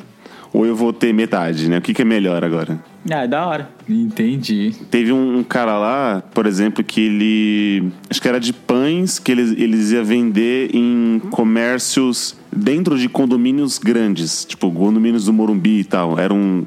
ou 0.55 0.65
eu 0.65 0.73
vou 0.73 0.93
ter 0.93 1.13
metade, 1.13 1.67
né? 1.67 1.79
O 1.79 1.81
que, 1.81 1.93
que 1.93 2.01
é 2.01 2.05
melhor 2.05 2.41
agora? 2.41 2.79
Ah, 3.11 3.23
é 3.23 3.27
da 3.27 3.45
hora. 3.45 3.69
Entendi. 3.89 4.73
Teve 4.89 5.11
um, 5.11 5.39
um 5.39 5.43
cara 5.43 5.77
lá, 5.77 6.23
por 6.33 6.45
exemplo, 6.45 6.81
que 6.81 7.01
ele. 7.01 7.91
Acho 8.09 8.21
que 8.21 8.27
era 8.27 8.39
de 8.39 8.53
pães 8.53 9.19
que 9.19 9.33
eles, 9.33 9.51
eles 9.51 9.91
iam 9.91 10.05
vender 10.05 10.73
em 10.73 11.21
comércios 11.29 12.37
dentro 12.55 12.97
de 12.97 13.09
condomínios 13.09 13.77
grandes, 13.77 14.45
tipo 14.45 14.71
condomínios 14.71 15.25
do 15.25 15.33
Morumbi 15.33 15.79
e 15.79 15.83
tal. 15.83 16.17
Era 16.17 16.33
um. 16.33 16.65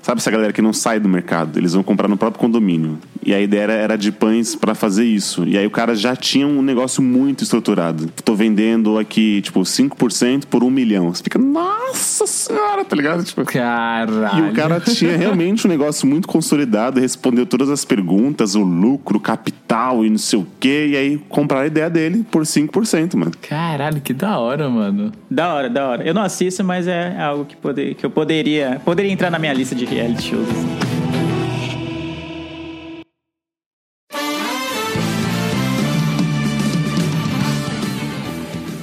Sabe 0.00 0.18
essa 0.18 0.30
galera 0.30 0.52
que 0.52 0.62
não 0.62 0.72
sai 0.72 0.98
do 0.98 1.08
mercado? 1.08 1.58
Eles 1.58 1.74
vão 1.74 1.82
comprar 1.82 2.08
no 2.08 2.16
próprio 2.16 2.40
condomínio. 2.40 2.98
E 3.26 3.34
a 3.34 3.40
ideia 3.40 3.62
era, 3.62 3.72
era 3.72 3.98
de 3.98 4.12
pães 4.12 4.54
pra 4.54 4.72
fazer 4.72 5.04
isso. 5.04 5.44
E 5.48 5.58
aí 5.58 5.66
o 5.66 5.70
cara 5.70 5.96
já 5.96 6.14
tinha 6.14 6.46
um 6.46 6.62
negócio 6.62 7.02
muito 7.02 7.42
estruturado. 7.42 8.06
Tô 8.24 8.36
vendendo 8.36 8.96
aqui, 8.98 9.42
tipo, 9.42 9.60
5% 9.62 10.44
por 10.46 10.62
um 10.62 10.70
milhão. 10.70 11.12
Você 11.12 11.24
fica, 11.24 11.36
nossa 11.36 12.24
senhora, 12.24 12.84
tá 12.84 12.94
ligado? 12.94 13.24
Tipo, 13.24 13.44
Caralho. 13.44 14.46
e 14.46 14.50
o 14.50 14.52
cara 14.52 14.78
tinha 14.78 15.16
realmente 15.16 15.66
um 15.66 15.68
negócio 15.70 16.06
muito 16.06 16.28
consolidado, 16.28 17.00
respondeu 17.00 17.44
todas 17.44 17.68
as 17.68 17.84
perguntas, 17.84 18.54
o 18.54 18.62
lucro, 18.62 19.18
o 19.18 19.20
capital 19.20 20.04
e 20.04 20.10
não 20.10 20.18
sei 20.18 20.38
o 20.38 20.46
quê, 20.60 20.90
e 20.92 20.96
aí 20.96 21.18
compraram 21.28 21.64
a 21.64 21.66
ideia 21.66 21.90
dele 21.90 22.24
por 22.30 22.44
5%, 22.44 23.16
mano. 23.16 23.32
Caralho, 23.48 24.00
que 24.00 24.14
da 24.14 24.38
hora, 24.38 24.68
mano. 24.70 25.10
Da 25.28 25.52
hora, 25.52 25.68
da 25.68 25.88
hora. 25.88 26.04
Eu 26.04 26.14
não 26.14 26.22
assisto, 26.22 26.62
mas 26.62 26.86
é 26.86 27.20
algo 27.20 27.44
que, 27.44 27.56
poder, 27.56 27.96
que 27.96 28.06
eu 28.06 28.10
poderia, 28.10 28.80
poderia 28.84 29.10
entrar 29.10 29.30
na 29.30 29.38
minha 29.40 29.52
lista 29.52 29.74
de 29.74 29.84
reality 29.84 30.30
shows. 30.30 30.85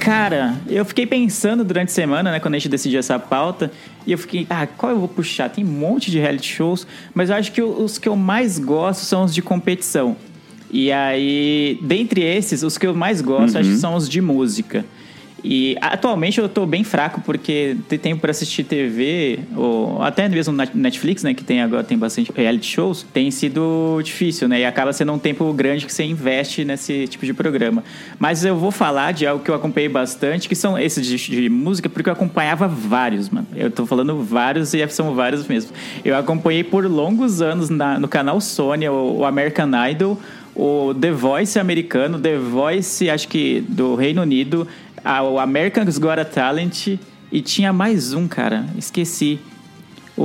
Cara, 0.04 0.54
eu 0.68 0.84
fiquei 0.84 1.06
pensando 1.06 1.64
durante 1.64 1.88
a 1.88 1.92
semana, 1.92 2.30
né, 2.30 2.38
quando 2.38 2.54
a 2.56 2.58
gente 2.58 2.68
decidiu 2.68 2.98
essa 2.98 3.18
pauta, 3.18 3.72
e 4.06 4.12
eu 4.12 4.18
fiquei, 4.18 4.46
ah, 4.50 4.66
qual 4.66 4.92
eu 4.92 4.98
vou 4.98 5.08
puxar? 5.08 5.48
Tem 5.48 5.64
um 5.64 5.68
monte 5.68 6.10
de 6.10 6.18
reality 6.18 6.46
shows, 6.46 6.86
mas 7.14 7.30
eu 7.30 7.36
acho 7.36 7.50
que 7.50 7.62
os 7.62 7.96
que 7.96 8.06
eu 8.06 8.14
mais 8.14 8.58
gosto 8.58 9.00
são 9.00 9.24
os 9.24 9.34
de 9.34 9.40
competição. 9.40 10.14
E 10.70 10.92
aí, 10.92 11.78
dentre 11.80 12.20
esses, 12.20 12.62
os 12.62 12.76
que 12.76 12.86
eu 12.86 12.94
mais 12.94 13.22
gosto, 13.22 13.56
acho 13.56 13.70
que 13.70 13.76
são 13.76 13.94
os 13.94 14.06
de 14.06 14.20
música. 14.20 14.84
E 15.44 15.76
atualmente 15.78 16.40
eu 16.40 16.48
tô 16.48 16.64
bem 16.64 16.82
fraco 16.82 17.20
porque 17.20 17.76
ter 17.86 17.98
tempo 17.98 18.22
para 18.22 18.30
assistir 18.30 18.64
TV, 18.64 19.40
ou 19.54 20.02
até 20.02 20.26
mesmo 20.26 20.54
Netflix, 20.74 21.22
né, 21.22 21.34
que 21.34 21.44
tem 21.44 21.60
agora 21.60 21.84
tem 21.84 21.98
bastante 21.98 22.32
reality 22.34 22.66
shows, 22.66 23.06
tem 23.12 23.30
sido 23.30 24.00
difícil, 24.02 24.48
né? 24.48 24.60
E 24.60 24.64
acaba 24.64 24.90
sendo 24.94 25.12
um 25.12 25.18
tempo 25.18 25.52
grande 25.52 25.84
que 25.84 25.92
você 25.92 26.02
investe 26.02 26.64
nesse 26.64 27.06
tipo 27.08 27.26
de 27.26 27.34
programa. 27.34 27.84
Mas 28.18 28.42
eu 28.42 28.56
vou 28.56 28.70
falar 28.70 29.12
de 29.12 29.26
algo 29.26 29.44
que 29.44 29.50
eu 29.50 29.54
acompanhei 29.54 29.88
bastante, 29.88 30.48
que 30.48 30.54
são 30.54 30.78
esses 30.78 31.06
de, 31.06 31.18
de 31.18 31.50
música, 31.50 31.90
porque 31.90 32.08
eu 32.08 32.14
acompanhava 32.14 32.66
vários, 32.66 33.28
mano. 33.28 33.46
Eu 33.54 33.70
tô 33.70 33.84
falando 33.84 34.22
vários 34.22 34.72
e 34.72 34.88
são 34.88 35.14
vários 35.14 35.46
mesmo. 35.46 35.72
Eu 36.02 36.16
acompanhei 36.16 36.64
por 36.64 36.86
longos 36.86 37.42
anos 37.42 37.68
na, 37.68 37.98
no 38.00 38.08
canal 38.08 38.40
Sony 38.40 38.88
o, 38.88 39.18
o 39.18 39.24
American 39.26 39.70
Idol, 39.90 40.18
o 40.54 40.94
The 40.94 41.10
Voice 41.10 41.58
americano, 41.58 42.18
The 42.18 42.38
Voice, 42.38 43.10
acho 43.10 43.26
que 43.26 43.60
do 43.68 43.96
Reino 43.96 44.22
Unido, 44.22 44.66
a, 45.04 45.22
o 45.22 45.38
American's 45.38 45.98
Got 45.98 46.24
Talent 46.32 46.98
e 47.30 47.42
tinha 47.42 47.72
mais 47.72 48.12
um, 48.14 48.26
cara, 48.26 48.66
esqueci. 48.76 49.38
O, 50.16 50.24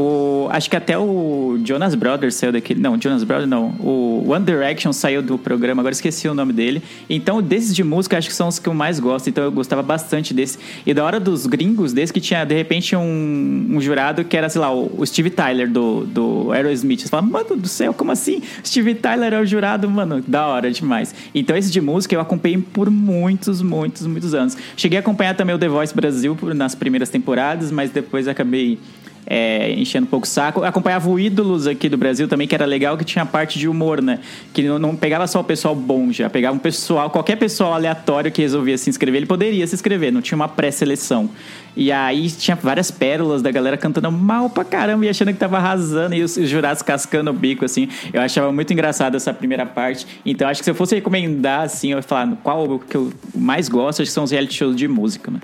acho 0.50 0.70
que 0.70 0.76
até 0.76 0.98
o 0.98 1.60
Jonas 1.64 1.96
Brothers 1.96 2.36
saiu 2.36 2.52
daquele. 2.52 2.80
Não, 2.80 3.00
Jonas 3.00 3.24
Brothers 3.24 3.50
não. 3.50 3.70
O 3.80 4.26
One 4.30 4.46
Direction 4.46 4.92
saiu 4.92 5.22
do 5.22 5.38
programa, 5.38 5.82
agora 5.82 5.94
esqueci 5.94 6.28
o 6.28 6.34
nome 6.34 6.54
dele. 6.54 6.82
Então, 7.10 7.42
desses 7.42 7.76
de 7.76 7.84
música, 7.84 8.18
acho 8.18 8.28
que 8.28 8.36
são 8.36 8.48
os 8.48 8.60
que 8.60 8.68
eu 8.68 8.74
mais 8.74 9.00
gosto. 9.00 9.30
Então, 9.30 9.44
eu 9.44 9.52
gostava 9.52 9.82
bastante 9.82 10.34
desse. 10.34 10.58
E 10.86 10.94
da 10.94 11.04
hora 11.04 11.20
dos 11.20 11.46
gringos, 11.46 11.94
desse 11.94 12.12
que 12.12 12.20
tinha, 12.20 12.46
de 12.46 12.56
repente, 12.56 12.96
um, 12.96 13.68
um 13.72 13.82
jurado 13.82 14.24
que 14.24 14.36
era, 14.36 14.50
sei 14.50 14.62
lá, 14.62 14.74
o, 14.74 15.06
Steve 15.06 15.30
Tyler 15.30 15.70
do, 15.70 16.06
do 16.06 16.52
Aerosmith. 16.52 17.02
Você 17.02 17.08
fala, 17.08 17.22
mano 17.22 17.56
do 17.56 17.68
céu, 17.68 17.94
como 17.94 18.12
assim? 18.12 18.42
Steve 18.64 18.96
Tyler 18.96 19.34
é 19.34 19.40
o 19.40 19.46
jurado, 19.46 19.90
mano, 19.90 20.24
da 20.28 20.48
hora 20.48 20.72
demais. 20.72 21.14
Então, 21.34 21.56
esse 21.56 21.72
de 21.72 21.82
música 21.82 22.16
eu 22.16 22.22
acompanhei 22.22 22.58
por 22.58 22.90
muitos, 22.90 23.62
muitos, 23.62 24.06
muitos 24.06 24.34
anos. 24.34 24.58
Cheguei 24.76 24.98
a 24.98 25.02
acompanhar 25.02 25.36
também 25.36 25.56
o 25.56 25.60
The 25.60 25.68
Voice 25.68 25.96
Brasil 25.96 26.38
nas 26.56 26.76
primeiras 26.76 27.10
temporadas, 27.10 27.72
mas 27.72 27.92
depois 27.92 28.28
acabei 28.28 28.80
é, 29.26 29.72
enchendo 29.74 30.06
um 30.06 30.10
pouco 30.10 30.26
o 30.26 30.30
saco. 30.30 30.62
Eu 30.62 30.66
acompanhava 30.66 31.10
o 31.10 31.20
Ídolos 31.20 31.68
aqui 31.68 31.88
do 31.88 31.98
Brasil 31.98 32.28
também, 32.28 32.48
que 32.48 32.56
era 32.56 32.66
legal, 32.66 32.98
que 32.98 33.06
tinha 33.06 33.26
parte 33.26 33.60
de 33.60 33.68
humor, 33.68 34.02
né? 34.02 34.20
Que 34.54 34.64
não, 34.64 34.80
não 34.80 34.96
pegava 34.96 35.28
só 35.28 35.40
o 35.40 35.44
pessoal 35.44 35.76
bom 35.76 36.12
já, 36.12 36.30
pegava 36.30 36.56
um 36.56 36.60
pessoal, 36.60 37.10
qualquer 37.10 37.36
pessoal 37.36 37.74
aleatório 37.74 38.32
que 38.32 38.42
resolvia 38.42 38.78
se 38.78 38.90
inscrever, 38.90 39.20
ele 39.20 39.28
poderia 39.28 39.66
se 39.68 39.76
inscrever, 39.76 40.12
não 40.12 40.22
tinha 40.22 40.36
uma 40.36 40.48
pré-seleção. 40.48 41.30
E 41.76 41.92
aí 41.92 42.30
tinha 42.32 42.56
várias 42.56 42.92
pérolas 42.92 43.42
da 43.42 43.52
galera 43.52 43.78
cantando 43.78 44.12
mal 44.12 44.50
pra 44.50 44.66
caramba 44.66 45.06
e 45.06 45.10
achando 45.10 45.32
que 45.32 45.40
tava 45.40 45.58
arrasando, 45.58 46.16
e 46.16 46.24
os, 46.24 46.36
os 46.36 46.50
jurados 46.50 46.82
cascando 46.82 47.30
o 47.30 47.34
bico, 47.34 47.64
assim. 47.64 47.88
Eu 48.12 48.22
achava 48.22 48.52
muito 48.52 48.74
engraçado 48.74 49.16
essa 49.16 49.34
primeira 49.34 49.66
parte. 49.66 50.06
Então 50.26 50.48
acho 50.48 50.62
que 50.62 50.66
se 50.66 50.72
eu 50.72 50.76
fosse 50.76 50.96
recomendar, 50.96 51.62
assim, 51.62 51.92
eu 51.92 51.98
ia 51.98 52.02
falar 52.02 52.36
qual 52.44 52.80
que 52.80 52.98
eu 52.98 53.14
mais 53.36 53.70
gosto, 53.70 54.02
acho 54.02 54.10
que 54.10 54.14
são 54.14 54.24
os 54.24 54.32
reality 54.32 54.56
shows 54.56 54.76
de 54.76 54.88
música, 54.88 55.32
né? 55.32 55.40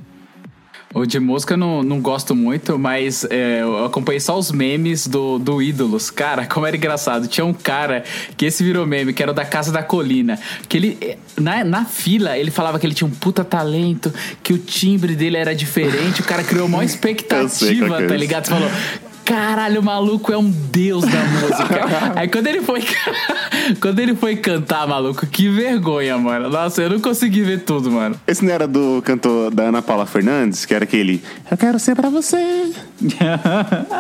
O 0.95 1.05
de 1.05 1.19
música 1.19 1.55
eu 1.55 1.57
não, 1.57 1.83
não 1.83 1.99
gosto 1.99 2.33
muito, 2.33 2.79
mas 2.79 3.25
é, 3.25 3.59
eu 3.61 3.83
acompanhei 3.83 4.21
só 4.21 4.39
os 4.39 4.49
memes 4.49 5.05
do, 5.05 5.37
do 5.37 5.61
Ídolos. 5.61 6.09
Cara, 6.09 6.45
como 6.47 6.65
era 6.65 6.77
engraçado. 6.77 7.27
Tinha 7.27 7.45
um 7.45 7.53
cara 7.53 8.05
que 8.37 8.45
esse 8.45 8.63
virou 8.63 8.85
meme, 8.85 9.11
que 9.11 9.21
era 9.21 9.33
o 9.33 9.35
da 9.35 9.43
Casa 9.43 9.73
da 9.73 9.83
Colina. 9.83 10.39
Que 10.69 10.77
ele, 10.77 11.17
na, 11.37 11.65
na 11.65 11.83
fila, 11.83 12.37
ele 12.37 12.49
falava 12.49 12.79
que 12.79 12.87
ele 12.87 12.93
tinha 12.93 13.05
um 13.09 13.11
puta 13.11 13.43
talento, 13.43 14.13
que 14.41 14.53
o 14.53 14.57
timbre 14.57 15.17
dele 15.17 15.35
era 15.35 15.53
diferente. 15.53 16.21
O 16.21 16.23
cara 16.23 16.45
criou 16.45 16.65
uma 16.65 16.83
expectativa, 16.85 18.01
é 18.01 18.07
tá 18.07 18.15
ligado? 18.15 18.45
Você 18.45 18.51
falou, 18.51 18.71
caralho, 19.25 19.81
o 19.81 19.83
maluco 19.83 20.31
é 20.31 20.37
um 20.37 20.49
deus 20.49 21.03
da 21.03 21.23
música. 21.25 22.13
Aí 22.15 22.27
quando 22.27 22.47
ele 22.47 22.61
foi 22.61 22.83
quando 23.81 23.99
ele 23.99 24.15
foi 24.15 24.35
cantar, 24.35 24.87
maluco, 24.87 25.25
que 25.25 25.49
vergonha, 25.49 26.17
mano. 26.17 26.47
Nossa, 26.49 26.83
eu 26.83 26.91
não 26.91 26.99
consegui 26.99 27.41
ver 27.41 27.63
tudo, 27.63 27.91
mano. 27.91 28.15
Esse 28.27 28.45
não 28.45 28.53
era 28.53 28.67
do 28.67 29.01
cantor 29.03 29.49
da 29.51 29.63
Ana 29.63 29.81
Paula 29.81 30.05
Fernandes, 30.05 30.65
que 30.65 30.73
era 30.73 30.83
aquele 30.83 31.23
Eu 31.49 31.57
quero 31.57 31.79
ser 31.79 31.95
pra 31.95 32.09
você. 32.09 32.37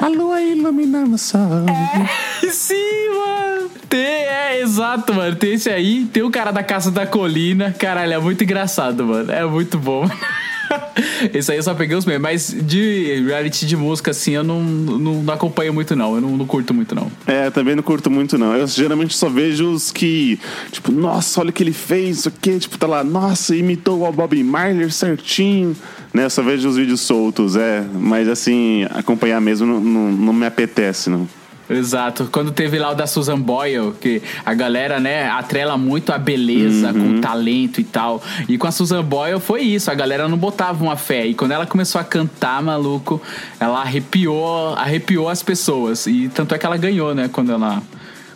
a 0.01 0.07
lua 0.07 0.39
iluminando 0.41 1.15
o 1.15 1.17
sol. 1.17 1.65
É, 1.67 2.47
sim, 2.49 3.09
mano. 3.09 3.44
Tem, 3.89 3.99
é, 3.99 4.61
exato, 4.61 5.13
mano. 5.13 5.35
Tem 5.35 5.53
esse 5.53 5.69
aí, 5.69 6.05
tem 6.05 6.23
o 6.23 6.31
cara 6.31 6.51
da 6.51 6.63
Casa 6.63 6.91
da 6.91 7.05
Colina. 7.05 7.73
Caralho, 7.77 8.13
é 8.13 8.19
muito 8.19 8.43
engraçado, 8.43 9.05
mano. 9.05 9.31
É 9.31 9.45
muito 9.45 9.77
bom. 9.77 10.09
Esse 11.33 11.51
aí 11.51 11.57
eu 11.57 11.63
só 11.63 11.73
peguei 11.73 11.95
os 11.95 12.05
memes, 12.05 12.21
mas 12.21 12.55
de 12.63 13.21
reality 13.27 13.65
de 13.65 13.75
música, 13.75 14.11
assim, 14.11 14.31
eu 14.31 14.43
não, 14.43 14.61
não, 14.61 15.23
não 15.23 15.33
acompanho 15.33 15.73
muito, 15.73 15.95
não. 15.95 16.15
Eu 16.15 16.21
não, 16.21 16.37
não, 16.37 16.45
curto 16.45 16.73
muito, 16.73 16.95
não. 16.95 17.11
É, 17.25 17.49
também 17.49 17.75
não 17.75 17.83
curto 17.83 18.09
muito, 18.09 18.37
não. 18.37 18.55
Eu 18.55 18.67
geralmente 18.67 19.15
só 19.15 19.29
vejo 19.29 19.71
os 19.71 19.91
que, 19.91 20.39
tipo, 20.71 20.91
nossa, 20.91 21.39
olha 21.39 21.49
o 21.49 21.53
que 21.53 21.63
ele 21.63 21.73
fez, 21.73 22.19
isso 22.19 22.29
aqui, 22.29 22.57
tipo, 22.59 22.77
tá 22.77 22.87
lá, 22.87 23.03
nossa, 23.03 23.55
imitou 23.55 24.07
o 24.07 24.11
Bob 24.11 24.43
Marley 24.43 24.89
certinho. 24.91 25.75
Né, 26.13 26.25
eu 26.25 26.29
só 26.29 26.41
vejo 26.41 26.67
os 26.67 26.77
vídeos 26.77 27.01
soltos, 27.01 27.55
é. 27.55 27.83
Mas 27.93 28.27
assim, 28.27 28.85
acompanhar 28.91 29.41
mesmo 29.41 29.67
não, 29.67 29.79
não, 29.79 30.11
não 30.11 30.33
me 30.33 30.45
apetece, 30.45 31.09
não. 31.09 31.27
Exato. 31.69 32.29
Quando 32.31 32.51
teve 32.51 32.77
lá 32.77 32.91
o 32.91 32.95
da 32.95 33.07
Susan 33.07 33.39
Boyle, 33.39 33.93
que 33.99 34.21
a 34.45 34.53
galera, 34.53 34.99
né, 34.99 35.27
atrela 35.29 35.77
muito 35.77 36.11
a 36.11 36.17
beleza 36.17 36.91
uhum. 36.91 36.93
com 36.93 37.17
o 37.17 37.21
talento 37.21 37.81
e 37.81 37.83
tal. 37.83 38.21
E 38.47 38.57
com 38.57 38.67
a 38.67 38.71
Susan 38.71 39.03
Boyle 39.03 39.39
foi 39.39 39.61
isso, 39.61 39.89
a 39.89 39.95
galera 39.95 40.27
não 40.27 40.37
botava 40.37 40.83
uma 40.83 40.95
fé. 40.95 41.25
E 41.25 41.33
quando 41.33 41.51
ela 41.51 41.65
começou 41.65 41.99
a 41.99 42.03
cantar, 42.03 42.61
maluco, 42.61 43.21
ela 43.59 43.81
arrepiou, 43.81 44.75
arrepiou 44.75 45.27
as 45.27 45.41
pessoas. 45.41 46.05
E 46.05 46.29
tanto 46.29 46.53
é 46.53 46.57
que 46.57 46.65
ela 46.65 46.77
ganhou, 46.77 47.15
né, 47.15 47.29
quando 47.31 47.51
ela, 47.51 47.81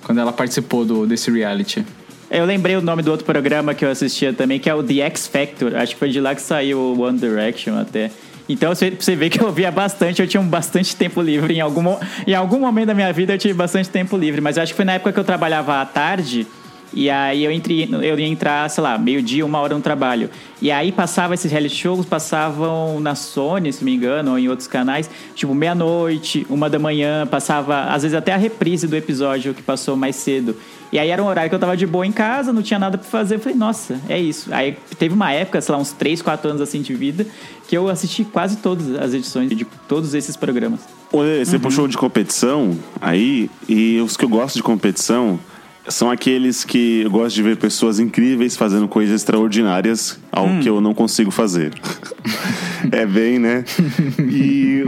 quando 0.03 0.19
ela 0.19 0.33
participou 0.33 0.83
do, 0.83 1.05
desse 1.05 1.29
reality. 1.31 1.85
Eu 2.31 2.45
lembrei 2.45 2.75
o 2.75 2.81
nome 2.81 3.01
do 3.01 3.09
outro 3.09 3.25
programa 3.25 3.73
que 3.73 3.83
eu 3.83 3.89
assistia 3.89 4.31
também, 4.31 4.59
que 4.59 4.69
é 4.69 4.75
o 4.75 4.83
The 4.83 4.99
X 5.01 5.27
Factor. 5.27 5.75
Acho 5.75 5.93
que 5.93 5.99
foi 5.99 6.09
de 6.09 6.21
lá 6.21 6.35
que 6.35 6.41
saiu 6.41 6.77
o 6.77 7.01
One 7.01 7.17
Direction 7.17 7.75
até. 7.79 8.11
Então 8.49 8.73
você 8.73 9.15
vê 9.15 9.29
que 9.29 9.39
eu 9.39 9.51
via 9.51 9.71
bastante, 9.71 10.21
eu 10.21 10.27
tinha 10.27 10.41
um 10.41 10.47
bastante 10.47 10.95
tempo 10.95 11.21
livre. 11.21 11.53
Em 11.53 11.61
algum, 11.61 11.95
em 12.25 12.33
algum 12.33 12.59
momento 12.59 12.87
da 12.87 12.95
minha 12.95 13.13
vida 13.13 13.33
eu 13.33 13.37
tive 13.37 13.53
bastante 13.53 13.87
tempo 13.89 14.17
livre, 14.17 14.41
mas 14.41 14.57
eu 14.57 14.63
acho 14.63 14.73
que 14.73 14.75
foi 14.75 14.85
na 14.85 14.93
época 14.93 15.13
que 15.13 15.19
eu 15.19 15.23
trabalhava 15.23 15.79
à 15.79 15.85
tarde. 15.85 16.47
E 16.91 17.07
aí 17.07 17.43
eu, 17.43 17.51
entre, 17.51 17.87
eu 17.91 18.17
ia 18.17 18.25
entrar, 18.25 18.67
sei 18.67 18.83
lá, 18.83 18.97
meio-dia, 18.97 19.45
uma 19.45 19.59
hora 19.59 19.75
no 19.75 19.81
trabalho. 19.81 20.29
E 20.59 20.71
aí 20.71 20.91
passava 20.91 21.35
esses 21.35 21.51
reality 21.51 21.75
shows, 21.75 22.05
passavam 22.05 22.99
na 22.99 23.13
Sony, 23.13 23.71
se 23.71 23.81
não 23.81 23.85
me 23.85 23.95
engano, 23.95 24.31
ou 24.31 24.39
em 24.39 24.49
outros 24.49 24.67
canais, 24.67 25.07
tipo 25.35 25.53
meia-noite, 25.53 26.47
uma 26.49 26.67
da 26.67 26.79
manhã, 26.79 27.27
passava, 27.27 27.83
às 27.83 28.01
vezes 28.01 28.17
até 28.17 28.33
a 28.33 28.37
reprise 28.37 28.87
do 28.87 28.95
episódio 28.95 29.53
que 29.53 29.61
passou 29.61 29.95
mais 29.95 30.15
cedo. 30.15 30.55
E 30.91 30.97
aí 30.97 31.09
era 31.09 31.21
um 31.21 31.27
horário 31.27 31.49
que 31.49 31.55
eu 31.55 31.59
tava 31.59 31.77
de 31.77 31.85
boa 31.85 32.05
em 32.05 32.11
casa, 32.11 32.51
não 32.51 32.61
tinha 32.61 32.79
nada 32.79 32.97
pra 32.97 33.07
fazer. 33.07 33.35
Eu 33.35 33.39
falei, 33.39 33.57
nossa, 33.57 33.99
é 34.09 34.19
isso. 34.19 34.53
Aí 34.53 34.77
teve 34.97 35.13
uma 35.13 35.31
época, 35.31 35.61
sei 35.61 35.73
lá, 35.73 35.79
uns 35.79 35.91
3, 35.91 36.21
4 36.21 36.49
anos 36.49 36.61
assim 36.61 36.81
de 36.81 36.93
vida, 36.93 37.25
que 37.67 37.77
eu 37.77 37.87
assisti 37.87 38.23
quase 38.23 38.57
todas 38.57 38.95
as 38.95 39.13
edições 39.13 39.49
de 39.49 39.65
todos 39.87 40.13
esses 40.13 40.35
programas. 40.35 40.81
Você 41.11 41.55
uhum. 41.55 41.61
puxou 41.61 41.87
de 41.87 41.97
competição 41.97 42.77
aí, 42.99 43.49
e 43.67 43.99
os 43.99 44.17
que 44.17 44.25
eu 44.25 44.29
gosto 44.29 44.55
de 44.55 44.63
competição 44.63 45.39
são 45.87 46.09
aqueles 46.11 46.63
que 46.63 47.01
eu 47.01 47.09
gosto 47.09 47.35
de 47.35 47.43
ver 47.43 47.57
pessoas 47.57 47.99
incríveis 47.99 48.55
fazendo 48.55 48.87
coisas 48.87 49.15
extraordinárias, 49.15 50.19
algo 50.31 50.53
hum. 50.53 50.59
que 50.59 50.69
eu 50.69 50.79
não 50.79 50.93
consigo 50.93 51.31
fazer. 51.31 51.73
é 52.91 53.05
bem, 53.05 53.39
né? 53.39 53.63
E 54.19 54.83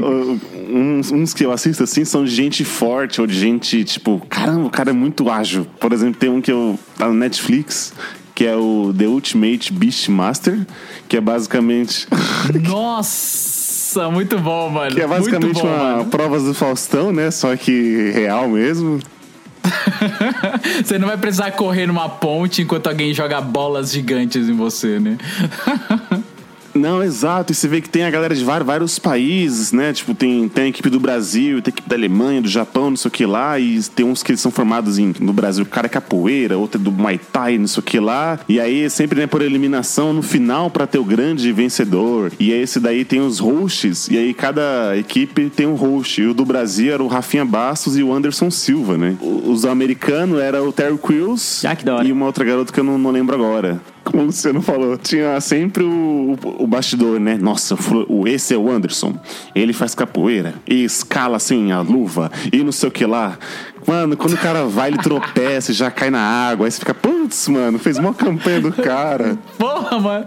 uns, 0.74 1.12
uns, 1.12 1.34
que 1.34 1.46
eu 1.46 1.52
assisto 1.52 1.84
assim 1.84 2.06
são 2.06 2.24
de 2.24 2.32
gente 2.32 2.64
forte 2.64 3.22
ou 3.22 3.28
de 3.28 3.38
gente 3.38 3.84
tipo, 3.84 4.26
caramba, 4.30 4.68
o 4.68 4.70
cara 4.70 4.90
é 4.92 4.94
muito 4.94 5.30
ágil. 5.30 5.66
Por 5.80 5.94
exemplo, 5.94 6.20
tem 6.20 6.30
um 6.30 6.42
que 6.42 6.52
eu 6.52 6.80
tá 6.98 7.08
no 7.08 7.14
Netflix 7.14 7.94
que 8.34 8.46
é 8.48 8.56
o 8.56 8.92
The 8.98 9.06
Ultimate 9.06 9.72
Beastmaster, 9.72 10.66
que 11.08 11.16
é 11.16 11.22
basicamente 11.22 12.08
Nossa, 12.68 14.10
muito 14.10 14.40
bom, 14.40 14.70
mano. 14.70 14.96
Que 14.96 15.02
é 15.02 15.08
basicamente 15.08 15.62
bom, 15.62 15.68
uma 15.68 15.78
mano. 15.78 16.06
provas 16.06 16.44
do 16.44 16.54
Faustão, 16.54 17.12
né? 17.12 17.30
Só 17.30 17.56
que 17.56 18.12
real 18.16 18.48
mesmo. 18.48 19.00
você 20.84 20.98
não 20.98 21.08
vai 21.08 21.18
precisar 21.18 21.52
correr 21.52 21.86
numa 21.86 22.10
ponte 22.10 22.64
enquanto 22.64 22.88
alguém 22.88 23.14
joga 23.14 23.40
bolas 23.40 23.92
gigantes 23.92 24.50
em 24.50 24.56
você, 24.56 25.00
né? 25.00 25.18
Não, 26.74 27.04
exato. 27.04 27.52
E 27.52 27.56
você 27.56 27.68
vê 27.68 27.82
que 27.82 27.90
tem 27.90 28.04
a 28.04 28.10
galera 28.10 28.34
de 28.34 28.44
vários, 28.44 28.66
vários 28.66 29.00
países, 29.00 29.72
né? 29.72 29.94
Tipo, 29.94 30.14
tem, 30.14 30.48
tem 30.48 30.66
a 30.66 30.68
equipe 30.68 30.90
do 30.90 31.00
Brasil, 31.00 31.62
tem 31.62 31.72
a 31.72 31.74
equipe 31.74 31.90
da 31.90 31.96
Alemanha, 31.96 32.42
do 32.42 32.48
Japão, 32.48 32.90
não 32.90 32.98
sei 32.98 33.10
o 33.10 33.12
que 33.12 33.26
lá. 33.26 33.60
E 33.60 33.82
tem 33.84 34.06
uns 34.06 34.24
que 34.24 34.36
são 34.38 34.52
formados 34.52 34.98
em, 34.98 35.14
no 35.20 35.34
Brasil. 35.34 35.64
O 35.64 35.68
cara 35.68 35.88
é 35.88 35.90
capoeira, 35.90 36.58
outro 36.58 36.80
é 36.80 36.84
do 36.84 36.92
Muay 36.92 37.18
Thai, 37.18 37.58
não 37.58 37.68
sei 37.68 37.80
o 37.80 37.84
que 37.84 38.00
lá. 38.00 38.40
E 38.48 38.60
aí, 38.60 38.90
sempre, 38.90 39.20
né, 39.20 39.28
por 39.28 39.42
eliminação 39.42 40.14
no 40.14 40.22
final 40.22 40.70
para 40.70 40.88
ter 40.88 41.00
o 41.00 41.04
grande 41.04 41.52
vencedor. 41.52 42.32
E 42.40 42.54
aí, 42.54 42.62
esse 42.62 42.80
daí 42.80 43.04
tem 43.06 43.22
os 43.22 43.40
hosts. 43.40 44.08
E 44.10 44.18
aí, 44.18 44.34
cada 44.34 44.98
equipe 44.98 45.50
tem 45.50 45.66
um 45.66 45.76
host. 45.76 46.22
E 46.22 46.28
o 46.28 46.34
do 46.34 46.46
Brasil 46.46 46.94
era 46.94 47.04
o 47.04 47.08
Rafinha 47.08 47.46
Bastos 47.46 47.98
e 47.98 48.04
o 48.04 48.14
Anderson 48.14 48.50
Silva, 48.50 48.98
né? 48.98 49.18
Os 49.22 49.66
americanos 49.66 50.40
era 50.40 50.64
o 50.64 50.72
Terry 50.72 50.98
Crews 50.98 51.66
ah, 51.66 51.76
que 51.76 51.86
da 51.86 51.96
hora. 51.96 52.08
e 52.08 52.12
uma 52.12 52.26
outra 52.26 52.44
garota 52.44 52.72
que 52.72 52.80
eu 52.80 52.84
não, 52.84 52.98
não 52.98 53.12
lembro 53.12 53.36
agora 53.36 53.82
como 54.04 54.24
o 54.24 54.26
Luciano 54.26 54.62
falou, 54.62 54.98
tinha 54.98 55.40
sempre 55.40 55.84
o, 55.84 56.38
o, 56.44 56.64
o, 56.64 56.68
bastidor, 56.68 57.20
né? 57.20 57.38
Nossa, 57.38 57.76
o, 58.08 58.28
esse 58.28 58.54
é 58.54 58.58
o 58.58 58.70
Anderson. 58.70 59.14
Ele 59.54 59.74
faz 59.74 59.94
capoeira 59.94 60.56
e 60.68 60.84
escala 60.84 61.38
assim 61.38 61.72
a 61.72 61.82
luva 61.82 62.32
e 62.52 62.64
não 62.64 62.72
sei 62.72 62.90
o 62.90 62.92
que 62.92 63.06
lá. 63.06 63.38
Mano, 63.86 64.16
quando 64.18 64.34
o 64.34 64.38
cara 64.38 64.66
vai, 64.66 64.90
ele 64.90 64.98
tropeça 64.98 65.72
e 65.72 65.74
já 65.74 65.90
cai 65.92 66.10
na 66.10 66.20
água. 66.22 66.66
Aí 66.68 66.72
você 66.72 66.80
fica, 66.80 66.94
putz, 66.94 67.48
mano, 67.48 67.80
fez 67.80 67.98
uma 67.98 68.14
campanha 68.14 68.62
do 68.62 68.72
cara. 68.72 69.38
Porra, 69.58 70.00
mano. 70.00 70.26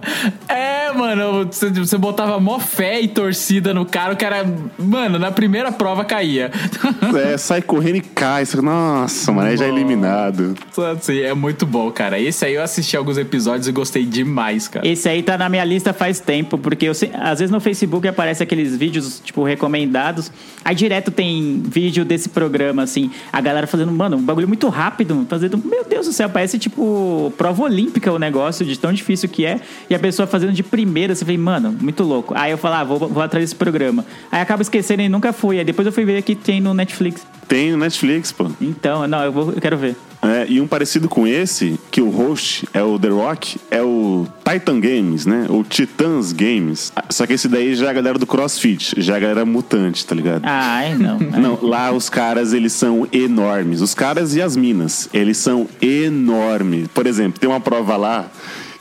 É, 0.49 0.93
mano, 0.93 1.47
você, 1.47 1.71
você 1.71 1.97
botava 1.97 2.39
mó 2.41 2.59
fé 2.59 3.01
e 3.01 3.09
torcida 3.09 3.73
no 3.73 3.85
cara, 3.87 4.13
o 4.13 4.17
cara, 4.17 4.45
mano, 4.79 5.19
na 5.19 5.31
primeira 5.31 5.71
prova 5.73 6.05
caía. 6.05 6.51
É, 7.15 7.37
sai 7.39 7.63
correndo 7.63 7.97
e 7.97 8.01
cai. 8.01 8.45
Você- 8.45 8.61
Nossa, 8.61 9.31
mano, 9.31 9.49
aí 9.49 9.57
já 9.57 9.67
é 9.67 9.69
eliminado. 9.69 10.55
Assim, 10.97 11.21
é 11.21 11.33
muito 11.33 11.65
bom, 11.65 11.91
cara. 11.93 12.19
Esse 12.19 12.45
aí 12.45 12.55
eu 12.55 12.63
assisti 12.63 12.97
alguns 12.97 13.17
episódios 13.19 13.69
e 13.69 13.73
gostei 13.73 14.05
demais, 14.05 14.67
cara. 14.67 14.87
Esse 14.87 15.09
aí 15.09 15.23
tá 15.23 15.39
na 15.39 15.49
minha 15.49 15.65
lista 15.65 15.93
faz 15.93 16.19
tempo, 16.19 16.59
porque 16.59 16.87
eu, 16.87 16.93
às 16.93 17.39
vezes 17.39 17.51
no 17.51 17.61
Facebook 17.61 18.07
aparece 18.09 18.43
aqueles 18.43 18.77
vídeos, 18.77 19.21
tipo, 19.25 19.45
recomendados. 19.45 20.33
Aí 20.65 20.75
direto 20.75 21.11
tem 21.13 21.63
vídeo 21.65 22.05
desse 22.05 22.29
programa, 22.29 22.83
assim, 22.83 23.11
a 23.33 23.41
galera 23.45 23.67
fazendo, 23.67 23.93
mano, 23.93 24.17
um 24.17 24.23
bagulho 24.23 24.49
muito 24.49 24.69
rápido, 24.69 25.27
fazendo, 25.29 25.59
meu 25.59 25.85
Deus 25.85 26.07
do 26.07 26.13
céu, 26.13 26.29
parece 26.29 26.59
tipo 26.59 27.33
prova 27.37 27.63
olímpica 27.63 28.13
o 28.13 28.19
negócio, 28.19 28.65
de 28.67 28.79
tão 28.79 28.93
difícil 28.93 29.29
que 29.29 29.47
é. 29.47 29.61
E 29.89 29.95
a 29.95 29.99
pessoa 29.99 30.27
fazendo 30.27 30.53
de 30.53 30.63
primeira, 30.63 31.15
você 31.15 31.25
vê, 31.25 31.37
mano, 31.37 31.77
muito 31.81 32.03
louco. 32.03 32.35
Aí 32.37 32.51
eu 32.51 32.59
falo, 32.59 32.75
ah, 32.75 32.85
vou, 32.85 32.99
vou 32.99 33.23
atrás 33.23 33.45
desse 33.45 33.55
programa. 33.55 34.05
Aí 34.33 34.41
acaba 34.41 34.63
esquecendo 34.63 35.03
e 35.03 35.09
nunca 35.09 35.33
fui. 35.33 35.59
Aí 35.59 35.65
depois 35.65 35.87
eu 35.87 35.93
fui 35.93 36.05
ver 36.05 36.23
que 36.23 36.35
tem 36.35 36.61
no 36.61 36.75
Netflix. 36.75 37.27
Tem 37.47 37.71
no 37.71 37.79
Netflix, 37.79 38.33
pô. 38.33 38.51
Então, 38.61 39.07
não, 39.07 39.23
eu, 39.23 39.33
vou, 39.33 39.53
eu 39.53 39.61
quero 39.61 39.77
ver. 39.77 39.95
É, 40.25 40.47
e 40.49 40.61
um 40.61 40.67
parecido 40.67 41.09
com 41.09 41.27
esse, 41.27 41.79
que 41.91 42.01
o 42.01 42.09
host 42.09 42.67
é 42.73 42.83
o 42.83 42.99
The 42.99 43.09
Rock, 43.09 43.61
é 43.71 43.83
o 43.83 44.27
Titan 44.43 44.81
Games, 44.81 45.27
né? 45.27 45.47
O 45.51 45.63
Titans 45.63 46.33
Games. 46.33 46.93
Só 47.11 47.27
que 47.27 47.35
esse 47.35 47.49
daí 47.49 47.75
já 47.75 47.87
é 47.87 47.91
a 47.91 47.93
galera 47.93 48.19
do 48.19 48.27
CrossFit, 48.27 48.95
já 48.99 49.15
é 49.15 49.17
a 49.17 49.21
galera 49.21 49.45
mutante, 49.45 50.05
tá 50.07 50.15
ligado? 50.15 50.43
Ah, 50.45 50.83
não. 50.99 51.19
Não, 51.19 51.59
lá 51.63 51.93
os 51.93 52.09
caras, 52.09 52.53
eles 52.53 52.73
são 52.73 53.07
enormes. 53.13 53.81
Os 53.81 53.95
caras 53.95 54.35
e 54.35 54.41
as 54.41 54.57
minas, 54.57 55.09
eles 55.13 55.37
são 55.37 55.69
enormes. 55.81 56.89
Por 56.89 57.07
exemplo, 57.07 57.39
tem 57.39 57.49
uma 57.49 57.61
prova 57.61 57.97
lá 57.97 58.31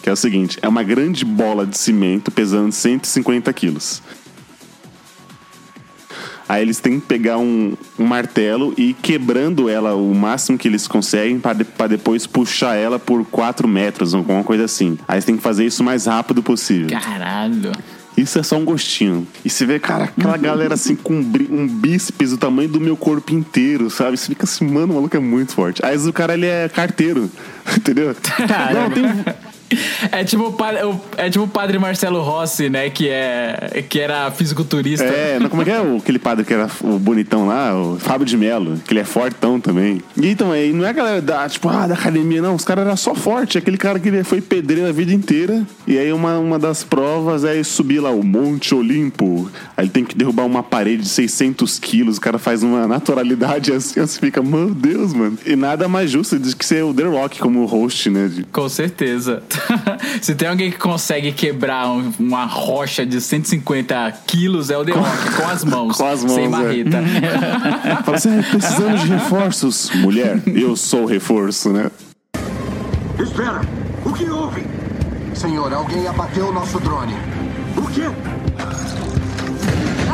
que 0.01 0.09
é 0.09 0.11
o 0.11 0.17
seguinte: 0.17 0.59
é 0.61 0.67
uma 0.67 0.83
grande 0.83 1.25
bola 1.25 1.65
de 1.65 1.77
cimento 1.77 2.29
pesando 2.29 2.71
150 2.71 3.51
quilos. 3.53 4.01
Aí 6.47 6.61
eles 6.61 6.79
têm 6.79 6.99
que 6.99 7.05
pegar 7.05 7.37
um, 7.37 7.73
um 7.97 8.05
martelo 8.05 8.73
e 8.77 8.89
ir 8.89 8.93
quebrando 8.93 9.69
ela 9.69 9.95
o 9.95 10.13
máximo 10.13 10.57
que 10.57 10.67
eles 10.67 10.87
conseguem 10.87 11.39
para 11.39 11.53
de, 11.53 11.63
pra 11.63 11.87
depois 11.87 12.27
puxar 12.27 12.75
ela 12.75 12.99
por 12.99 13.25
4 13.25 13.67
metros, 13.67 14.13
alguma 14.13 14.43
coisa 14.43 14.65
assim. 14.65 14.97
Aí 15.07 15.15
eles 15.15 15.25
têm 15.25 15.37
que 15.37 15.43
fazer 15.43 15.65
isso 15.65 15.81
o 15.81 15.85
mais 15.85 16.05
rápido 16.05 16.43
possível. 16.43 16.89
Caralho. 16.99 17.71
Isso 18.15 18.37
é 18.37 18.43
só 18.43 18.57
um 18.57 18.65
gostinho. 18.65 19.27
E 19.43 19.49
você 19.49 19.65
vê, 19.65 19.79
cara, 19.79 20.05
aquela 20.05 20.37
galera 20.37 20.75
assim 20.75 20.95
com 20.95 21.15
um, 21.15 21.67
bíceps 21.67 22.31
do 22.31 22.37
tamanho 22.37 22.69
do 22.69 22.79
meu 22.79 22.95
corpo 22.95 23.33
inteiro, 23.33 23.89
sabe? 23.89 24.17
Você 24.17 24.27
fica 24.27 24.45
assim, 24.45 24.65
mano, 24.65 24.93
o 24.93 24.95
maluco 24.95 25.17
é 25.17 25.19
muito 25.19 25.53
forte. 25.53 25.83
Aí 25.83 25.97
o 25.97 26.13
cara, 26.13 26.33
ele 26.33 26.45
é 26.45 26.69
carteiro, 26.69 27.29
entendeu? 27.75 28.15
Não, 28.73 28.91
tem, 28.91 29.03
É 30.11 30.23
tipo, 30.23 30.55
é 31.17 31.29
tipo 31.29 31.45
o 31.45 31.47
padre 31.47 31.79
Marcelo 31.79 32.21
Rossi, 32.21 32.69
né? 32.69 32.89
Que, 32.89 33.09
é, 33.09 33.83
que 33.87 33.99
era 33.99 34.29
fisiculturista. 34.31 35.05
É, 35.05 35.39
não, 35.39 35.49
como 35.49 35.61
é 35.61 35.65
que 35.65 35.71
é 35.71 35.81
o, 35.81 35.97
aquele 35.97 36.19
padre 36.19 36.45
que 36.45 36.53
era 36.53 36.69
o 36.81 36.99
bonitão 36.99 37.47
lá, 37.47 37.75
o 37.75 37.97
Fábio 37.99 38.25
de 38.25 38.37
Mello, 38.37 38.79
que 38.85 38.93
ele 38.93 38.99
é 38.99 39.03
fortão 39.05 39.59
também. 39.59 40.01
E 40.15 40.27
então, 40.27 40.51
aí 40.51 40.71
não 40.73 40.85
é 40.85 40.89
a 40.89 40.93
galera 40.93 41.21
da, 41.21 41.47
tipo, 41.49 41.69
ah, 41.69 41.87
da 41.87 41.93
academia, 41.95 42.41
não, 42.41 42.55
os 42.55 42.63
caras 42.65 42.85
eram 42.85 42.97
só 42.97 43.15
forte, 43.15 43.57
aquele 43.57 43.77
cara 43.77 43.99
que 43.99 44.09
ele 44.09 44.23
foi 44.23 44.41
pedreiro 44.41 44.87
a 44.87 44.91
vida 44.91 45.13
inteira. 45.13 45.65
E 45.87 45.97
aí 45.97 46.11
uma, 46.13 46.37
uma 46.37 46.59
das 46.59 46.83
provas 46.83 47.43
é 47.43 47.61
subir 47.63 47.99
lá 47.99 48.11
o 48.11 48.23
Monte 48.23 48.75
Olimpo. 48.75 49.49
Aí 49.75 49.85
ele 49.85 49.91
tem 49.91 50.05
que 50.05 50.15
derrubar 50.15 50.45
uma 50.45 50.61
parede 50.63 51.03
de 51.03 51.09
600 51.09 51.79
quilos, 51.79 52.17
o 52.17 52.21
cara 52.21 52.37
faz 52.37 52.63
uma 52.63 52.87
naturalidade 52.87 53.71
assim, 53.71 53.99
você 53.99 54.19
fica, 54.19 54.41
meu 54.41 54.69
Deus, 54.73 55.13
mano. 55.13 55.37
E 55.45 55.55
nada 55.55 55.87
mais 55.87 56.11
justo 56.11 56.37
do 56.37 56.55
que 56.55 56.65
ser 56.65 56.83
o 56.83 56.93
The 56.93 57.03
Rock 57.03 57.39
como 57.39 57.65
host, 57.65 58.09
né? 58.09 58.27
de- 58.27 58.43
Com 58.45 58.67
certeza. 58.69 59.41
Se 60.21 60.35
tem 60.35 60.47
alguém 60.47 60.71
que 60.71 60.77
consegue 60.77 61.31
quebrar 61.31 61.87
um- 61.89 62.11
uma 62.19 62.45
rocha 62.45 63.05
de 63.05 63.19
150 63.21 64.11
quilos, 64.27 64.69
é 64.69 64.77
o 64.77 64.83
The 64.85 64.91
Rock, 64.93 65.31
com 65.35 65.47
as 65.49 65.63
mãos. 65.63 65.97
Com 65.97 66.07
as 66.07 66.23
mãos, 66.23 66.33
Sem 66.33 66.45
é. 66.45 66.49
marreta. 66.49 67.01
Fala 68.03 68.17
assim, 68.17 68.39
ah, 68.39 68.43
precisamos 68.51 69.01
de 69.01 69.07
reforços. 69.07 69.89
Mulher, 69.95 70.41
eu 70.47 70.75
sou 70.75 71.03
o 71.03 71.05
reforço, 71.05 71.69
né? 71.69 71.89
Espera! 73.19 73.61
O 74.05 74.11
que 74.13 74.25
houve? 74.29 74.63
Senhor, 75.33 75.71
alguém 75.73 76.07
abateu 76.07 76.47
o 76.49 76.53
nosso 76.53 76.79
drone. 76.79 77.13
O 77.77 77.81
quê? 77.87 78.03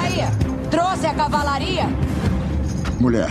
Aí, 0.02 0.24
trouxe 0.70 1.06
a 1.06 1.14
cavalaria? 1.14 1.88
Mulher, 3.00 3.30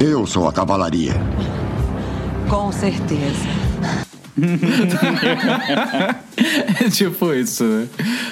eu 0.00 0.26
sou 0.26 0.48
a 0.48 0.52
cavalaria. 0.52 1.14
Com 2.48 2.70
certeza. 2.72 3.46
É 6.84 6.88
tipo 6.90 7.32
isso, 7.34 7.64
né? 7.64 7.86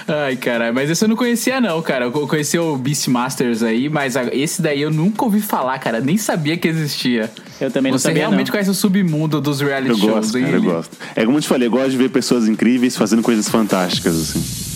Ai, 0.09 0.37
caralho. 0.37 0.75
Mas 0.75 0.89
esse 0.89 1.05
eu 1.05 1.09
não 1.09 1.17
conhecia, 1.17 1.61
não, 1.61 1.81
cara. 1.83 2.07
Eu 2.07 2.13
conheci 2.27 2.59
o 2.59 2.77
Beastmasters 2.77 3.63
aí, 3.63 3.89
mas 3.89 4.15
esse 4.33 4.63
daí 4.63 4.81
eu 4.81 4.91
nunca 4.91 5.25
ouvi 5.25 5.41
falar, 5.41 5.79
cara. 5.79 6.01
Nem 6.01 6.17
sabia 6.17 6.57
que 6.57 6.67
existia. 6.69 7.31
Eu 7.61 7.71
também 7.71 7.93
não 7.93 7.99
Você 7.99 8.09
sabia, 8.09 8.23
realmente 8.23 8.47
não. 8.47 8.53
conhece 8.53 8.71
o 8.71 8.75
submundo 8.75 9.41
dos 9.41 9.61
reality 9.61 9.91
Eu 9.91 9.99
shows, 9.99 10.11
gosto, 10.13 10.39
hein? 10.39 10.45
cara, 10.45 10.57
eu 10.57 10.63
gosto. 10.63 10.97
É 11.15 11.25
como 11.27 11.37
eu 11.37 11.43
te 11.43 11.49
falei, 11.49 11.69
eu 11.69 11.73
gosto 11.73 11.91
de 11.91 11.97
ver 11.99 12.09
pessoas 12.09 12.49
incríveis 12.49 12.97
fazendo 12.97 13.23
coisas 13.23 13.49
fantásticas, 13.49 14.17
assim. 14.17 14.70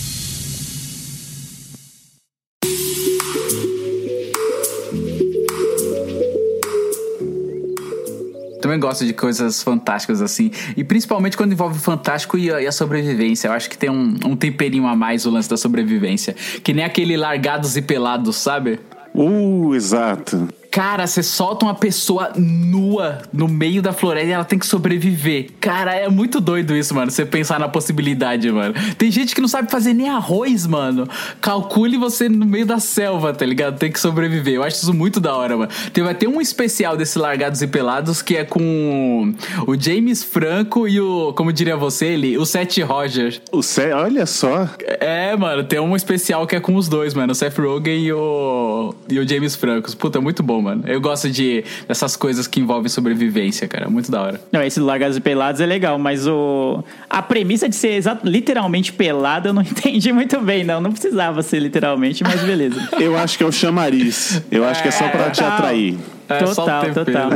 Também 8.75 8.79
gosto 8.79 9.05
de 9.05 9.13
coisas 9.13 9.63
fantásticas 9.63 10.21
assim. 10.21 10.51
E 10.75 10.83
principalmente 10.83 11.37
quando 11.37 11.53
envolve 11.53 11.77
o 11.77 11.81
fantástico 11.81 12.37
e 12.37 12.51
a, 12.51 12.61
e 12.61 12.67
a 12.67 12.71
sobrevivência. 12.71 13.47
Eu 13.47 13.53
acho 13.53 13.69
que 13.69 13.77
tem 13.77 13.89
um, 13.89 14.17
um 14.25 14.35
temperinho 14.35 14.85
a 14.85 14.95
mais 14.95 15.25
o 15.25 15.29
lance 15.29 15.49
da 15.49 15.57
sobrevivência. 15.57 16.35
Que 16.63 16.73
nem 16.73 16.83
aquele 16.83 17.15
largados 17.15 17.77
e 17.77 17.81
pelados, 17.81 18.35
sabe? 18.35 18.79
Uh, 19.13 19.73
exato. 19.73 20.49
Cara, 20.75 21.07
você 21.07 21.23
solta 21.23 21.65
uma 21.65 21.73
pessoa 21.73 22.33
nua 22.35 23.19
no 23.31 23.47
meio 23.47 23.81
da 23.81 23.93
floresta 23.93 24.27
e 24.27 24.31
ela 24.33 24.43
tem 24.43 24.59
que 24.59 24.67
sobreviver. 24.67 25.51
Cara, 25.61 25.95
é 25.95 26.09
muito 26.09 26.41
doido 26.41 26.75
isso, 26.75 26.93
mano. 26.93 27.09
Você 27.09 27.25
pensar 27.25 27.57
na 27.57 27.69
possibilidade, 27.69 28.51
mano. 28.51 28.73
Tem 28.97 29.09
gente 29.09 29.33
que 29.33 29.39
não 29.39 29.47
sabe 29.47 29.71
fazer 29.71 29.93
nem 29.93 30.09
arroz, 30.09 30.67
mano. 30.67 31.07
Calcule 31.39 31.97
você 31.97 32.27
no 32.27 32.45
meio 32.45 32.65
da 32.65 32.77
selva, 32.77 33.31
tá 33.31 33.45
ligado? 33.45 33.77
Tem 33.77 33.89
que 33.89 33.97
sobreviver. 33.97 34.55
Eu 34.55 34.63
acho 34.63 34.75
isso 34.75 34.93
muito 34.93 35.21
da 35.21 35.33
hora, 35.33 35.55
mano. 35.55 35.71
Tem, 35.93 36.03
vai 36.03 36.13
ter 36.13 36.27
um 36.27 36.41
especial 36.41 36.97
desse 36.97 37.17
Largados 37.17 37.61
e 37.61 37.67
Pelados 37.67 38.21
que 38.21 38.35
é 38.35 38.43
com 38.43 39.33
o 39.65 39.79
James 39.79 40.25
Franco 40.25 40.89
e 40.89 40.99
o, 40.99 41.31
como 41.37 41.53
diria 41.53 41.77
você, 41.77 42.07
ele, 42.07 42.37
o 42.37 42.45
Seth 42.45 42.79
Rogers. 42.79 43.41
O 43.49 43.63
Sé, 43.63 43.95
olha 43.95 44.25
só. 44.25 44.67
É, 44.99 45.37
mano, 45.37 45.63
tem 45.63 45.79
um 45.79 45.95
especial 45.95 46.45
que 46.45 46.53
é 46.57 46.59
com 46.59 46.75
os 46.75 46.89
dois, 46.89 47.13
mano. 47.13 47.31
O 47.31 47.35
Seth 47.35 47.57
Rogen 47.57 47.97
e 47.97 48.11
o, 48.11 48.93
e 49.07 49.19
o 49.19 49.25
James 49.25 49.55
Franco. 49.55 49.95
Puta, 49.95 50.19
muito 50.19 50.43
bom, 50.43 50.64
mano. 50.65 50.83
Eu 50.85 50.99
gosto 50.99 51.29
de 51.29 51.63
dessas 51.87 52.15
coisas 52.15 52.47
que 52.47 52.59
envolvem 52.59 52.89
sobrevivência, 52.89 53.67
cara. 53.67 53.89
Muito 53.89 54.11
da 54.11 54.21
hora. 54.21 54.41
Não, 54.51 54.61
esse 54.61 54.79
do 54.79 54.85
Largados 54.85 55.15
e 55.15 55.21
Pelados 55.21 55.61
é 55.61 55.65
legal, 55.65 55.97
mas 55.97 56.27
o 56.27 56.83
a 57.09 57.21
premissa 57.21 57.69
de 57.69 57.75
ser 57.75 58.01
literalmente 58.23 58.91
pelado 58.91 59.49
eu 59.49 59.53
não 59.53 59.61
entendi 59.63 60.11
muito 60.11 60.39
bem, 60.41 60.63
não. 60.63 60.81
Não 60.81 60.91
precisava 60.91 61.41
ser 61.41 61.59
literalmente, 61.59 62.23
mas 62.23 62.41
beleza. 62.41 62.89
Eu 62.99 63.17
acho 63.17 63.37
que 63.37 63.43
é 63.43 63.47
o 63.47 63.51
chamariz. 63.51 64.41
Eu 64.51 64.65
acho 64.65 64.81
que 64.81 64.87
é 64.87 64.91
só 64.91 65.07
pra 65.09 65.29
te 65.29 65.39
total. 65.39 65.53
atrair. 65.53 65.97
É, 66.27 66.45
só 66.45 66.51
o 66.51 66.55
total, 66.55 66.81
tempero. 66.81 67.05
total. 67.05 67.29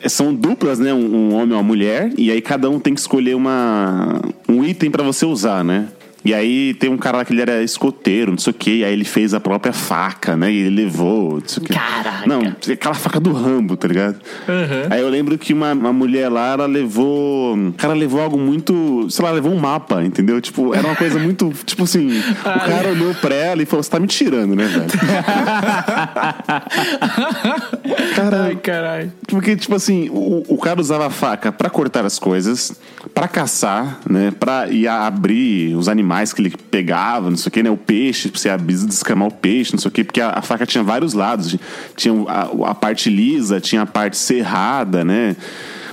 São 0.08 0.34
duplas, 0.34 0.78
né? 0.78 0.94
Um, 0.94 1.14
um 1.14 1.34
homem 1.34 1.50
e 1.50 1.52
uma 1.52 1.62
mulher. 1.62 2.10
E 2.16 2.30
aí 2.30 2.40
cada 2.40 2.70
um 2.70 2.78
tem 2.80 2.94
que 2.94 3.00
escolher 3.00 3.34
uma, 3.34 4.20
um 4.48 4.64
item 4.64 4.90
pra 4.90 5.02
você 5.02 5.26
usar, 5.26 5.62
né? 5.62 5.88
E 6.24 6.32
aí 6.32 6.72
tem 6.74 6.88
um 6.88 6.96
cara 6.96 7.18
lá 7.18 7.24
que 7.24 7.32
ele 7.32 7.42
era 7.42 7.62
escoteiro, 7.62 8.30
não 8.30 8.38
sei 8.38 8.50
o 8.50 8.54
quê, 8.54 8.70
e 8.76 8.84
aí 8.84 8.92
ele 8.92 9.04
fez 9.04 9.34
a 9.34 9.40
própria 9.40 9.72
faca, 9.72 10.36
né? 10.36 10.50
E 10.50 10.58
ele 10.60 10.84
levou, 10.84 11.34
não 11.34 11.42
sei 11.46 11.62
o 11.62 11.66
quê. 11.66 11.74
Caraca. 11.74 12.26
Não, 12.26 12.40
aquela 12.72 12.94
faca 12.94 13.20
do 13.20 13.32
Rambo, 13.32 13.76
tá 13.76 13.86
ligado? 13.86 14.16
Aí 14.90 15.00
eu 15.00 15.08
lembro 15.10 15.36
que 15.36 15.52
uma, 15.52 15.72
uma 15.72 15.92
mulher 15.92 16.30
lá, 16.30 16.52
ela 16.52 16.66
levou. 16.66 17.54
O 17.56 17.72
cara 17.74 17.92
levou 17.92 18.22
algo 18.22 18.38
muito. 18.38 19.06
Sei 19.10 19.24
lá, 19.24 19.30
levou 19.32 19.52
um 19.52 19.58
mapa, 19.58 20.02
entendeu? 20.02 20.40
Tipo, 20.40 20.74
era 20.74 20.86
uma 20.86 20.96
coisa 20.96 21.18
muito. 21.18 21.52
Tipo 21.64 21.84
assim, 21.84 22.18
o 22.18 22.42
cara 22.42 22.88
olhou 22.88 23.14
pra 23.16 23.34
ela 23.34 23.62
e 23.62 23.66
falou: 23.66 23.82
Você 23.82 23.90
tá 23.90 24.00
me 24.00 24.06
tirando, 24.06 24.54
né, 24.54 24.64
velho? 24.64 24.86
cara, 28.14 28.44
Ai, 28.44 28.56
caralho. 28.56 29.12
porque, 29.26 29.56
tipo 29.56 29.74
assim, 29.74 30.08
o, 30.10 30.42
o 30.48 30.58
cara 30.58 30.80
usava 30.80 31.06
a 31.06 31.10
faca 31.10 31.52
pra 31.52 31.68
cortar 31.68 32.04
as 32.04 32.18
coisas, 32.18 32.72
pra 33.12 33.28
caçar, 33.28 34.00
né? 34.08 34.32
Pra 34.38 34.68
ir 34.68 34.88
abrir 34.88 35.74
os 35.76 35.88
animais 35.88 36.13
que 36.22 36.40
ele 36.40 36.50
pegava, 36.70 37.30
não 37.30 37.36
sei 37.36 37.48
o 37.48 37.52
que, 37.52 37.62
né? 37.62 37.70
O 37.70 37.76
peixe, 37.76 38.30
você 38.32 38.48
abrir, 38.48 38.76
descamar 38.76 39.28
o 39.28 39.32
peixe, 39.32 39.72
não 39.72 39.78
sei 39.78 39.88
o 39.88 39.92
que, 39.92 40.04
porque 40.04 40.20
a, 40.20 40.30
a 40.30 40.42
faca 40.42 40.66
tinha 40.66 40.82
vários 40.82 41.14
lados. 41.14 41.56
Tinha 41.96 42.14
a, 42.28 42.70
a 42.70 42.74
parte 42.74 43.10
lisa, 43.10 43.60
tinha 43.60 43.82
a 43.82 43.86
parte 43.86 44.16
serrada, 44.16 45.04
né? 45.04 45.36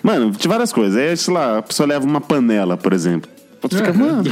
Mano, 0.04 0.32
tinha 0.32 0.50
várias 0.50 0.72
coisas. 0.72 0.98
Aí, 0.98 1.16
sei 1.16 1.34
lá, 1.34 1.60
a 1.60 1.62
pessoa 1.62 1.88
leva 1.88 2.06
uma 2.06 2.22
panela, 2.22 2.78
por 2.78 2.94
exemplo. 2.94 3.30
Você 3.62 3.78
fica, 3.78 3.94
mano. 3.94 4.24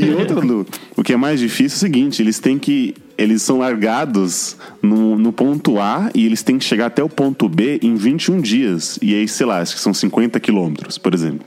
e 0.00 0.12
outra, 0.14 0.40
Lu, 0.40 0.66
o 0.96 1.02
que 1.04 1.12
é 1.12 1.16
mais 1.16 1.38
difícil 1.38 1.76
é 1.76 1.78
o 1.78 1.80
seguinte: 1.80 2.22
eles 2.22 2.38
têm 2.38 2.58
que. 2.58 2.94
Eles 3.16 3.42
são 3.42 3.58
largados 3.58 4.56
no, 4.82 5.16
no 5.16 5.32
ponto 5.32 5.78
A 5.78 6.10
e 6.12 6.26
eles 6.26 6.42
têm 6.42 6.58
que 6.58 6.64
chegar 6.64 6.86
até 6.86 7.00
o 7.02 7.08
ponto 7.08 7.48
B 7.48 7.78
em 7.80 7.94
21 7.94 8.40
dias. 8.40 8.98
E 9.00 9.14
aí, 9.14 9.28
sei 9.28 9.46
lá, 9.46 9.60
acho 9.60 9.76
que 9.76 9.80
são 9.80 9.94
50 9.94 10.40
quilômetros, 10.40 10.98
por 10.98 11.14
exemplo. 11.14 11.46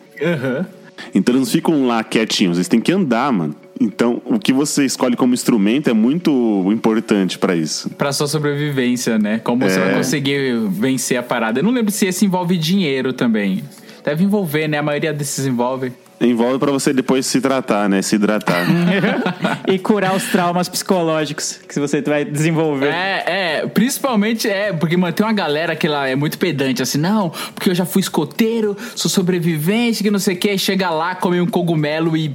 Então 1.14 1.36
eles 1.36 1.48
não 1.48 1.52
ficam 1.54 1.88
lá 1.88 2.04
quietinhos, 2.04 2.58
eles 2.58 2.68
têm 2.68 2.80
que 2.82 2.92
andar, 2.92 3.32
mano. 3.32 3.56
Então, 3.80 4.20
o 4.26 4.40
que 4.40 4.52
você 4.52 4.86
escolhe 4.86 5.16
como 5.16 5.36
instrumento 5.36 5.88
é 5.88 5.94
muito 5.94 6.66
importante 6.72 7.38
pra 7.38 7.56
isso. 7.56 7.90
Pra 7.92 8.12
sua 8.12 8.26
sobrevivência, 8.28 9.20
né? 9.20 9.40
Como 9.44 9.62
você 9.70 9.80
É. 9.80 9.86
vai 9.86 9.94
conseguir 9.96 10.58
vencer 10.70 11.16
a 11.18 11.22
parada. 11.24 11.60
Eu 11.60 11.64
não 11.64 11.72
lembro 11.72 11.92
se 11.92 12.08
esse 12.08 12.26
envolve 12.26 12.58
dinheiro 12.58 13.14
também. 13.14 13.64
Deve 14.04 14.24
envolver, 14.24 14.68
né? 14.68 14.80
A 14.80 14.84
maioria 14.84 15.14
desses 15.14 15.46
envolve. 15.46 15.92
Envolve 16.20 16.58
pra 16.60 16.72
você 16.72 16.92
depois 16.94 17.26
se 17.26 17.40
tratar, 17.40 17.88
né? 17.88 18.02
Se 18.02 18.16
hidratar. 18.16 18.66
e 19.68 19.78
curar 19.78 20.16
os 20.16 20.24
traumas 20.26 20.68
psicológicos 20.68 21.60
que 21.68 21.80
você 21.80 22.02
vai 22.02 22.26
desenvolver. 22.26 22.88
É, 22.88 23.24
é, 23.62 23.68
principalmente 23.68 24.48
é, 24.50 24.74
porque 24.74 24.98
mano, 24.98 25.14
tem 25.14 25.26
uma 25.26 25.34
galera 25.34 25.76
que 25.76 25.86
ela 25.88 26.08
é 26.08 26.16
muito 26.16 26.38
pedante, 26.38 26.82
assim, 26.82 26.98
não, 26.98 27.30
porque 27.54 27.70
eu 27.70 27.76
já 27.76 27.86
fui 27.86 28.02
escoteiro, 28.02 28.76
sou 28.96 29.10
sobrevivente, 29.12 30.02
que 30.04 30.10
não 30.10 30.20
sei 30.20 30.36
o 30.36 30.38
que, 30.38 30.58
chega 30.58 30.90
lá, 30.90 31.14
come 31.16 31.40
um 31.40 31.46
cogumelo 31.46 32.16
e, 32.18 32.32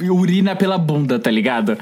e 0.00 0.10
urina 0.10 0.56
pela 0.56 0.76
bunda, 0.78 1.18
tá 1.18 1.30
ligado? 1.30 1.76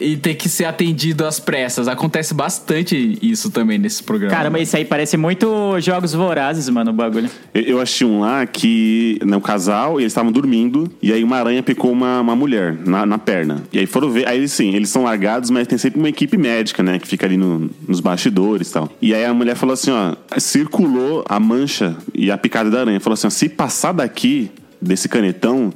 E 0.00 0.16
tem 0.16 0.34
que 0.34 0.48
ser 0.48 0.64
atendido 0.66 1.24
às 1.26 1.40
pressas. 1.40 1.88
Acontece 1.88 2.34
bastante 2.34 3.18
isso 3.22 3.50
também 3.50 3.78
nesse 3.78 4.02
programa. 4.02 4.34
Caramba, 4.34 4.58
isso 4.60 4.76
aí 4.76 4.84
parece 4.84 5.16
muito 5.16 5.78
jogos 5.80 6.12
vorazes, 6.12 6.68
mano, 6.68 6.90
o 6.90 6.94
bagulho. 6.94 7.30
Eu- 7.54 7.78
Eu 7.78 7.80
achei 7.82 8.06
um 8.06 8.20
lá 8.20 8.44
que, 8.46 9.18
no 9.24 9.40
casal, 9.40 10.00
eles 10.00 10.10
estavam 10.12 10.32
dormindo, 10.32 10.57
e 11.02 11.12
aí 11.12 11.22
uma 11.22 11.36
aranha 11.36 11.62
picou 11.62 11.92
uma, 11.92 12.20
uma 12.20 12.34
mulher 12.34 12.76
na, 12.86 13.04
na 13.06 13.18
perna. 13.18 13.62
E 13.72 13.78
aí 13.78 13.86
foram 13.86 14.10
ver, 14.10 14.26
aí 14.26 14.48
sim, 14.48 14.74
eles 14.74 14.88
são 14.88 15.02
largados, 15.04 15.50
mas 15.50 15.66
tem 15.66 15.78
sempre 15.78 15.98
uma 15.98 16.08
equipe 16.08 16.36
médica, 16.36 16.82
né, 16.82 16.98
que 16.98 17.06
fica 17.06 17.26
ali 17.26 17.36
no- 17.36 17.70
nos 17.86 18.00
bastidores 18.00 18.70
e 18.70 18.72
tal. 18.72 18.90
E 19.00 19.14
aí 19.14 19.24
a 19.24 19.32
mulher 19.34 19.54
falou 19.54 19.74
assim, 19.74 19.90
ó, 19.90 20.14
circulou 20.38 21.24
a 21.28 21.38
mancha 21.38 21.96
e 22.14 22.30
a 22.30 22.38
picada 22.38 22.70
da 22.70 22.80
aranha. 22.80 23.00
Falou 23.00 23.14
assim, 23.14 23.26
ó, 23.26 23.30
se 23.30 23.48
passar 23.48 23.92
daqui, 23.92 24.50
desse 24.80 25.08
canetão, 25.08 25.72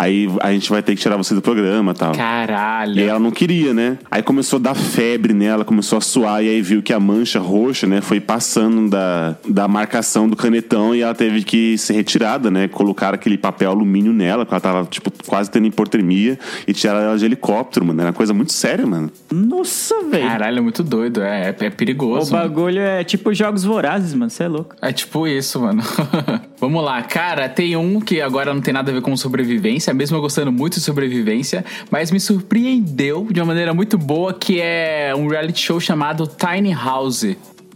aí 0.00 0.28
a 0.40 0.50
gente 0.52 0.70
vai 0.70 0.82
ter 0.82 0.94
que 0.94 1.00
tirar 1.02 1.16
você 1.16 1.34
do 1.34 1.42
programa 1.42 1.92
e 1.92 1.94
tal. 1.94 2.12
Caralho. 2.12 2.96
E 2.96 3.00
aí 3.00 3.08
ela 3.08 3.18
não 3.18 3.30
queria, 3.30 3.74
né? 3.74 3.98
Aí 4.10 4.22
começou 4.22 4.58
a 4.58 4.62
dar 4.62 4.74
febre 4.74 5.34
nela, 5.34 5.64
começou 5.64 5.98
a 5.98 6.00
suar, 6.00 6.42
e 6.42 6.48
aí 6.48 6.62
viu 6.62 6.82
que 6.82 6.92
a 6.92 6.98
mancha 6.98 7.38
roxa, 7.38 7.86
né, 7.86 8.00
foi 8.00 8.18
passando 8.20 8.88
da, 8.88 9.36
da 9.46 9.68
marcação 9.68 10.28
do 10.28 10.34
canetão 10.36 10.94
e 10.94 11.02
ela 11.02 11.14
teve 11.14 11.44
que 11.44 11.76
ser 11.76 11.92
retirada, 11.92 12.50
né? 12.50 12.66
Colocaram 12.68 13.14
aquele 13.14 13.36
papel 13.36 13.70
alumínio 13.70 14.12
nela, 14.12 14.44
porque 14.46 14.54
ela 14.54 14.60
tava, 14.60 14.88
tipo, 14.88 15.12
quase 15.26 15.50
tendo 15.50 15.66
hipotermia, 15.66 16.38
e 16.66 16.72
tiraram 16.72 17.00
ela 17.00 17.18
de 17.18 17.24
helicóptero, 17.24 17.84
mano. 17.84 18.00
Era 18.00 18.08
uma 18.10 18.16
coisa 18.16 18.32
muito 18.32 18.52
séria, 18.52 18.86
mano. 18.86 19.10
Nossa, 19.30 19.94
velho. 20.10 20.26
Caralho, 20.26 20.58
é 20.58 20.60
muito 20.62 20.82
doido, 20.82 21.22
é, 21.22 21.54
é, 21.58 21.64
é 21.66 21.68
O 21.68 21.72
perigoso. 21.72 22.32
mano. 22.32 22.48
bagulho 22.48 22.80
é 22.80 23.04
tipo 23.04 23.34
jogos 23.34 23.64
vorazes, 23.64 24.14
mano. 24.14 24.30
Você 24.30 24.44
é 24.44 24.48
louco. 24.48 24.74
É 24.80 24.92
tipo 24.92 25.26
isso, 25.26 25.60
mano. 25.60 25.82
Vamos 26.60 26.84
lá, 26.84 27.02
cara, 27.02 27.48
tem 27.48 27.74
um 27.76 28.00
que 28.00 28.20
agora 28.20 28.52
não 28.52 28.60
tem 28.60 28.72
nada 28.74 28.90
a 28.90 28.94
ver 28.94 29.00
com 29.00 29.16
sobrevivência, 29.16 29.89
mesmo 29.94 30.16
eu 30.16 30.20
gostando 30.20 30.50
muito 30.52 30.74
de 30.74 30.80
sobrevivência, 30.80 31.64
mas 31.90 32.10
me 32.10 32.20
surpreendeu 32.20 33.26
de 33.30 33.40
uma 33.40 33.46
maneira 33.46 33.72
muito 33.74 33.96
boa, 33.98 34.32
que 34.32 34.60
é 34.60 35.12
um 35.16 35.26
reality 35.28 35.60
show 35.60 35.80
chamado 35.80 36.26
Tiny 36.26 36.72
House. 36.72 37.24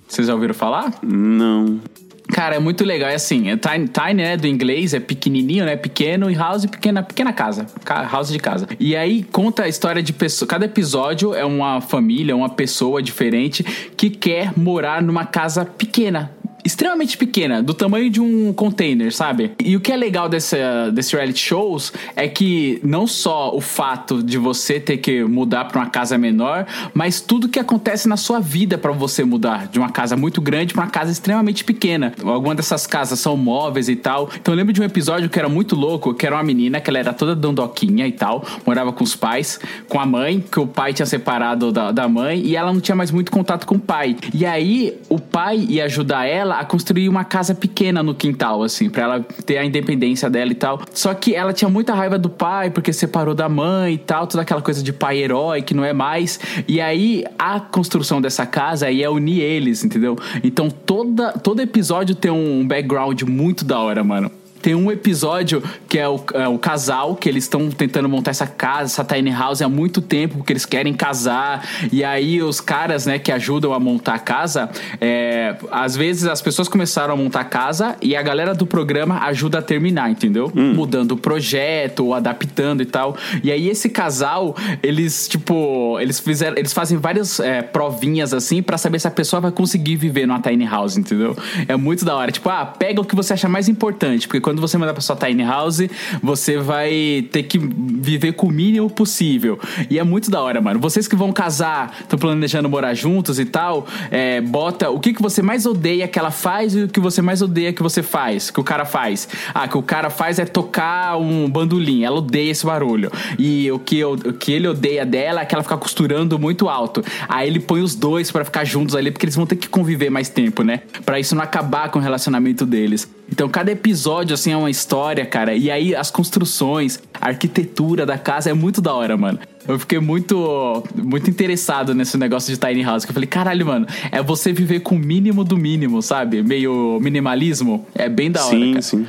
Vocês 0.06 0.26
já 0.26 0.34
ouviram 0.34 0.54
falar? 0.54 0.94
Não. 1.02 1.80
Cara, 2.28 2.56
é 2.56 2.58
muito 2.58 2.84
legal. 2.84 3.08
É 3.10 3.14
assim, 3.14 3.50
é 3.50 3.56
tiny, 3.56 3.86
tiny, 3.86 4.14
né, 4.14 4.36
do 4.36 4.46
inglês, 4.46 4.94
é 4.94 4.98
pequenininho, 5.00 5.64
né, 5.64 5.76
pequeno, 5.76 6.30
e 6.30 6.34
house, 6.34 6.64
pequena, 6.66 7.02
pequena 7.02 7.32
casa. 7.32 7.66
Ca- 7.84 8.08
House 8.10 8.30
de 8.30 8.38
casa. 8.38 8.66
E 8.80 8.96
aí 8.96 9.22
conta 9.24 9.64
a 9.64 9.68
história 9.68 10.02
de 10.02 10.12
pessoa. 10.12 10.48
Cada 10.48 10.64
episódio 10.64 11.34
é 11.34 11.44
uma 11.44 11.80
família, 11.80 12.34
uma 12.34 12.48
pessoa 12.48 13.02
diferente 13.02 13.62
que 13.96 14.08
quer 14.10 14.52
morar 14.56 15.02
numa 15.02 15.26
casa 15.26 15.64
pequena. 15.64 16.32
Extremamente 16.64 17.18
pequena, 17.18 17.62
do 17.62 17.74
tamanho 17.74 18.08
de 18.08 18.22
um 18.22 18.50
container, 18.52 19.14
sabe? 19.14 19.52
E 19.62 19.76
o 19.76 19.80
que 19.80 19.92
é 19.92 19.96
legal 19.96 20.30
desse, 20.30 20.56
desse 20.94 21.14
reality 21.14 21.38
shows 21.38 21.92
é 22.16 22.26
que 22.26 22.80
não 22.82 23.06
só 23.06 23.54
o 23.54 23.60
fato 23.60 24.22
de 24.22 24.38
você 24.38 24.80
ter 24.80 24.96
que 24.96 25.22
mudar 25.24 25.66
pra 25.66 25.80
uma 25.80 25.90
casa 25.90 26.16
menor, 26.16 26.66
mas 26.94 27.20
tudo 27.20 27.50
que 27.50 27.58
acontece 27.58 28.08
na 28.08 28.16
sua 28.16 28.40
vida 28.40 28.78
pra 28.78 28.92
você 28.92 29.24
mudar 29.24 29.66
de 29.66 29.78
uma 29.78 29.90
casa 29.90 30.16
muito 30.16 30.40
grande 30.40 30.72
pra 30.72 30.84
uma 30.84 30.90
casa 30.90 31.12
extremamente 31.12 31.64
pequena. 31.64 32.14
Algumas 32.24 32.56
dessas 32.56 32.86
casas 32.86 33.18
são 33.18 33.36
móveis 33.36 33.90
e 33.90 33.96
tal. 33.96 34.30
Então 34.34 34.54
eu 34.54 34.56
lembro 34.56 34.72
de 34.72 34.80
um 34.80 34.84
episódio 34.84 35.28
que 35.28 35.38
era 35.38 35.50
muito 35.50 35.76
louco, 35.76 36.14
que 36.14 36.26
era 36.26 36.34
uma 36.34 36.42
menina 36.42 36.80
que 36.80 36.88
ela 36.88 36.98
era 36.98 37.12
toda 37.12 37.34
dondoquinha 37.34 38.06
e 38.06 38.12
tal, 38.12 38.42
morava 38.66 38.90
com 38.90 39.04
os 39.04 39.14
pais, 39.14 39.60
com 39.86 40.00
a 40.00 40.06
mãe, 40.06 40.42
que 40.50 40.58
o 40.58 40.66
pai 40.66 40.94
tinha 40.94 41.04
separado 41.04 41.70
da, 41.70 41.92
da 41.92 42.08
mãe 42.08 42.40
e 42.40 42.56
ela 42.56 42.72
não 42.72 42.80
tinha 42.80 42.96
mais 42.96 43.10
muito 43.10 43.30
contato 43.30 43.66
com 43.66 43.74
o 43.74 43.80
pai. 43.80 44.16
E 44.32 44.46
aí 44.46 44.96
o 45.10 45.18
pai 45.18 45.58
ia 45.58 45.84
ajudar 45.84 46.24
ela 46.24 46.53
a 46.58 46.64
construir 46.64 47.08
uma 47.08 47.24
casa 47.24 47.54
pequena 47.54 48.02
no 48.02 48.14
quintal, 48.14 48.62
assim, 48.62 48.88
pra 48.88 49.02
ela 49.02 49.20
ter 49.44 49.58
a 49.58 49.64
independência 49.64 50.28
dela 50.30 50.50
e 50.50 50.54
tal. 50.54 50.80
Só 50.92 51.12
que 51.14 51.34
ela 51.34 51.52
tinha 51.52 51.68
muita 51.68 51.94
raiva 51.94 52.18
do 52.18 52.28
pai 52.28 52.70
porque 52.70 52.92
separou 52.92 53.34
da 53.34 53.48
mãe 53.48 53.94
e 53.94 53.98
tal, 53.98 54.26
toda 54.26 54.42
aquela 54.42 54.62
coisa 54.62 54.82
de 54.82 54.92
pai 54.92 55.18
herói 55.18 55.62
que 55.62 55.74
não 55.74 55.84
é 55.84 55.92
mais. 55.92 56.38
E 56.66 56.80
aí 56.80 57.24
a 57.38 57.60
construção 57.60 58.20
dessa 58.20 58.46
casa 58.46 58.90
ia 58.90 59.10
unir 59.10 59.40
eles, 59.40 59.84
entendeu? 59.84 60.16
Então 60.42 60.68
toda, 60.70 61.32
todo 61.32 61.60
episódio 61.60 62.14
tem 62.14 62.30
um 62.30 62.66
background 62.66 63.22
muito 63.22 63.64
da 63.64 63.78
hora, 63.78 64.02
mano. 64.02 64.30
Tem 64.64 64.74
um 64.74 64.90
episódio 64.90 65.62
que 65.86 65.98
é 65.98 66.08
o, 66.08 66.18
é 66.32 66.48
o 66.48 66.58
casal, 66.58 67.14
que 67.16 67.28
eles 67.28 67.44
estão 67.44 67.70
tentando 67.70 68.08
montar 68.08 68.30
essa 68.30 68.46
casa, 68.46 68.84
essa 68.84 69.04
tiny 69.04 69.30
house 69.30 69.60
há 69.60 69.68
muito 69.68 70.00
tempo, 70.00 70.38
porque 70.38 70.54
eles 70.54 70.64
querem 70.64 70.94
casar. 70.94 71.68
E 71.92 72.02
aí 72.02 72.42
os 72.42 72.62
caras, 72.62 73.04
né, 73.04 73.18
que 73.18 73.30
ajudam 73.30 73.74
a 73.74 73.78
montar 73.78 74.14
a 74.14 74.18
casa, 74.18 74.70
é, 75.02 75.54
às 75.70 75.94
vezes 75.94 76.26
as 76.26 76.40
pessoas 76.40 76.66
começaram 76.66 77.12
a 77.12 77.16
montar 77.16 77.40
a 77.40 77.44
casa 77.44 77.94
e 78.00 78.16
a 78.16 78.22
galera 78.22 78.54
do 78.54 78.66
programa 78.66 79.18
ajuda 79.26 79.58
a 79.58 79.62
terminar, 79.62 80.10
entendeu? 80.10 80.50
Mudando 80.54 81.12
o 81.12 81.18
projeto, 81.18 82.06
ou 82.06 82.14
adaptando 82.14 82.82
e 82.82 82.86
tal. 82.86 83.18
E 83.42 83.52
aí 83.52 83.68
esse 83.68 83.90
casal, 83.90 84.56
eles, 84.82 85.28
tipo, 85.28 86.00
eles 86.00 86.18
fizeram, 86.18 86.56
eles 86.56 86.72
fazem 86.72 86.96
várias 86.96 87.38
é, 87.38 87.60
provinhas 87.60 88.32
assim 88.32 88.62
pra 88.62 88.78
saber 88.78 88.98
se 88.98 89.06
a 89.06 89.10
pessoa 89.10 89.40
vai 89.42 89.52
conseguir 89.52 89.96
viver 89.96 90.24
numa 90.24 90.40
tiny 90.40 90.64
house, 90.64 90.96
entendeu? 90.96 91.36
É 91.68 91.76
muito 91.76 92.02
da 92.02 92.16
hora. 92.16 92.32
Tipo, 92.32 92.48
ah, 92.48 92.64
pega 92.64 92.98
o 92.98 93.04
que 93.04 93.14
você 93.14 93.34
achar 93.34 93.50
mais 93.50 93.68
importante, 93.68 94.26
porque 94.26 94.40
quando 94.40 94.53
você 94.60 94.76
mandar 94.78 94.92
pra 94.92 95.02
sua 95.02 95.16
tiny 95.16 95.44
house, 95.44 95.82
você 96.22 96.58
vai 96.58 97.26
ter 97.30 97.44
que 97.44 97.58
viver 97.58 98.32
com 98.32 98.46
o 98.46 98.50
mínimo 98.50 98.90
possível. 98.90 99.58
E 99.90 99.98
é 99.98 100.04
muito 100.04 100.30
da 100.30 100.40
hora, 100.40 100.60
mano. 100.60 100.80
Vocês 100.80 101.08
que 101.08 101.16
vão 101.16 101.32
casar, 101.32 101.96
estão 102.00 102.18
planejando 102.18 102.68
morar 102.68 102.94
juntos 102.94 103.38
e 103.38 103.44
tal, 103.44 103.86
é, 104.10 104.40
bota 104.40 104.90
o 104.90 105.00
que, 105.00 105.12
que 105.12 105.22
você 105.22 105.42
mais 105.42 105.66
odeia 105.66 106.08
que 106.08 106.18
ela 106.18 106.30
faz 106.30 106.74
e 106.74 106.82
o 106.82 106.88
que 106.88 107.00
você 107.00 107.22
mais 107.22 107.42
odeia 107.42 107.72
que 107.72 107.82
você 107.82 108.02
faz, 108.02 108.50
que 108.50 108.60
o 108.60 108.64
cara 108.64 108.84
faz. 108.84 109.28
Ah, 109.54 109.66
que 109.68 109.76
o 109.76 109.82
cara 109.82 110.10
faz 110.10 110.38
é 110.38 110.44
tocar 110.44 111.16
um 111.18 111.48
bandolim, 111.48 112.04
ela 112.04 112.16
odeia 112.16 112.50
esse 112.50 112.64
barulho. 112.64 113.10
E 113.38 113.70
o 113.70 113.78
que, 113.78 114.04
o 114.04 114.16
que 114.32 114.52
ele 114.52 114.68
odeia 114.68 115.04
dela 115.04 115.42
é 115.42 115.44
que 115.44 115.54
ela 115.54 115.62
fica 115.62 115.76
costurando 115.76 116.38
muito 116.38 116.68
alto. 116.68 117.02
Aí 117.28 117.48
ele 117.48 117.60
põe 117.60 117.82
os 117.82 117.94
dois 117.94 118.30
pra 118.30 118.44
ficar 118.44 118.64
juntos 118.64 118.94
ali, 118.94 119.10
porque 119.10 119.24
eles 119.24 119.36
vão 119.36 119.46
ter 119.46 119.56
que 119.56 119.68
conviver 119.68 120.10
mais 120.10 120.28
tempo, 120.28 120.62
né? 120.62 120.80
Pra 121.04 121.18
isso 121.18 121.34
não 121.34 121.42
acabar 121.42 121.90
com 121.90 121.98
o 121.98 122.02
relacionamento 122.02 122.66
deles. 122.66 123.08
Então 123.30 123.48
cada 123.48 123.70
episódio, 123.70 124.34
assim, 124.34 124.52
é 124.52 124.56
uma 124.56 124.70
história, 124.70 125.24
cara. 125.24 125.54
E 125.54 125.70
aí 125.70 125.94
as 125.94 126.10
construções, 126.10 127.00
a 127.20 127.28
arquitetura 127.28 128.04
da 128.04 128.18
casa 128.18 128.50
é 128.50 128.54
muito 128.54 128.80
da 128.80 128.92
hora, 128.92 129.16
mano. 129.16 129.38
Eu 129.66 129.78
fiquei 129.78 129.98
muito, 129.98 130.82
muito 130.94 131.30
interessado 131.30 131.94
nesse 131.94 132.18
negócio 132.18 132.52
de 132.52 132.60
tiny 132.60 132.82
house. 132.82 133.04
Que 133.04 133.10
eu 133.10 133.14
falei, 133.14 133.26
caralho, 133.26 133.66
mano, 133.66 133.86
é 134.12 134.22
você 134.22 134.52
viver 134.52 134.80
com 134.80 134.94
o 134.94 134.98
mínimo 134.98 135.42
do 135.42 135.56
mínimo, 135.56 136.02
sabe? 136.02 136.42
Meio 136.42 136.98
minimalismo. 137.00 137.86
É 137.94 138.08
bem 138.08 138.30
da 138.30 138.44
hora, 138.44 138.56
sim, 138.56 138.70
cara. 138.72 138.82
sim. 138.82 139.06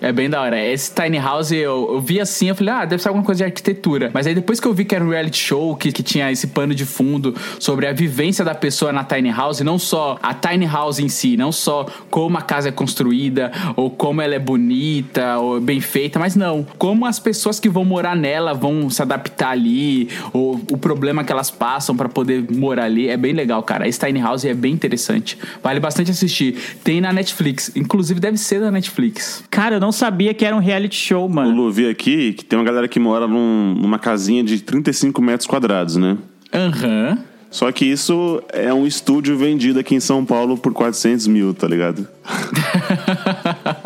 É 0.00 0.12
bem 0.12 0.30
da 0.30 0.40
hora. 0.40 0.64
Esse 0.64 0.94
Tiny 0.94 1.18
House 1.18 1.52
eu, 1.52 1.90
eu 1.92 2.00
vi 2.00 2.20
assim, 2.20 2.48
eu 2.48 2.54
falei, 2.54 2.74
ah, 2.74 2.84
deve 2.84 3.02
ser 3.02 3.08
alguma 3.08 3.24
coisa 3.24 3.38
de 3.38 3.44
arquitetura. 3.44 4.10
Mas 4.12 4.26
aí 4.26 4.34
depois 4.34 4.58
que 4.58 4.66
eu 4.66 4.72
vi 4.72 4.84
que 4.84 4.94
era 4.94 5.04
um 5.04 5.10
reality 5.10 5.38
show, 5.38 5.76
que, 5.76 5.92
que 5.92 6.02
tinha 6.02 6.30
esse 6.30 6.48
pano 6.48 6.74
de 6.74 6.86
fundo 6.86 7.34
sobre 7.58 7.86
a 7.86 7.92
vivência 7.92 8.44
da 8.44 8.54
pessoa 8.54 8.92
na 8.92 9.04
Tiny 9.04 9.30
House, 9.30 9.60
não 9.60 9.78
só 9.78 10.18
a 10.22 10.32
Tiny 10.32 10.66
House 10.66 10.98
em 10.98 11.08
si, 11.08 11.36
não 11.36 11.52
só 11.52 11.86
como 12.10 12.38
a 12.38 12.42
casa 12.42 12.70
é 12.70 12.72
construída, 12.72 13.52
ou 13.76 13.90
como 13.90 14.22
ela 14.22 14.34
é 14.34 14.38
bonita, 14.38 15.38
ou 15.38 15.60
bem 15.60 15.80
feita, 15.80 16.18
mas 16.18 16.34
não. 16.34 16.66
Como 16.78 17.04
as 17.04 17.18
pessoas 17.18 17.60
que 17.60 17.68
vão 17.68 17.84
morar 17.84 18.16
nela 18.16 18.54
vão 18.54 18.88
se 18.88 19.02
adaptar 19.02 19.50
ali, 19.50 20.08
ou 20.32 20.60
o 20.70 20.78
problema 20.78 21.24
que 21.24 21.32
elas 21.32 21.50
passam 21.50 21.96
pra 21.96 22.08
poder 22.08 22.46
morar 22.50 22.84
ali. 22.84 23.08
É 23.08 23.16
bem 23.16 23.32
legal, 23.32 23.62
cara. 23.62 23.86
Esse 23.86 23.98
Tiny 23.98 24.20
House 24.20 24.44
é 24.44 24.54
bem 24.54 24.72
interessante. 24.72 25.36
Vale 25.62 25.78
bastante 25.78 26.10
assistir. 26.10 26.56
Tem 26.82 27.00
na 27.00 27.12
Netflix. 27.12 27.70
Inclusive 27.76 28.18
deve 28.18 28.38
ser 28.38 28.60
da 28.60 28.70
Netflix. 28.70 29.44
Cara, 29.50 29.76
eu 29.76 29.80
não 29.80 29.89
sabia 29.92 30.32
que 30.34 30.44
era 30.44 30.54
um 30.54 30.58
reality 30.60 30.96
show, 30.96 31.26
O 31.26 31.30
mano. 31.30 31.50
Lu, 31.54 31.70
vi 31.70 31.88
aqui 31.88 32.32
que 32.32 32.44
tem 32.44 32.58
uma 32.58 32.64
galera 32.64 32.86
que 32.88 32.98
mora 33.00 33.26
num- 33.26 33.74
numa 33.74 33.98
casinha 33.98 34.42
de 34.44 34.60
35 34.60 35.20
metros 35.22 35.46
quadrados, 35.46 35.96
né? 35.96 36.16
Aham. 36.52 37.18
Só 37.50 37.72
que 37.72 37.84
isso 37.84 38.40
é 38.52 38.72
um 38.72 38.86
estúdio 38.86 39.36
vendido 39.36 39.80
aqui 39.80 39.94
em 39.94 40.00
São 40.00 40.24
Paulo 40.24 40.56
por 40.56 40.72
400 40.72 41.26
mil, 41.26 41.52
tá 41.52 41.66
ligado? 41.66 42.06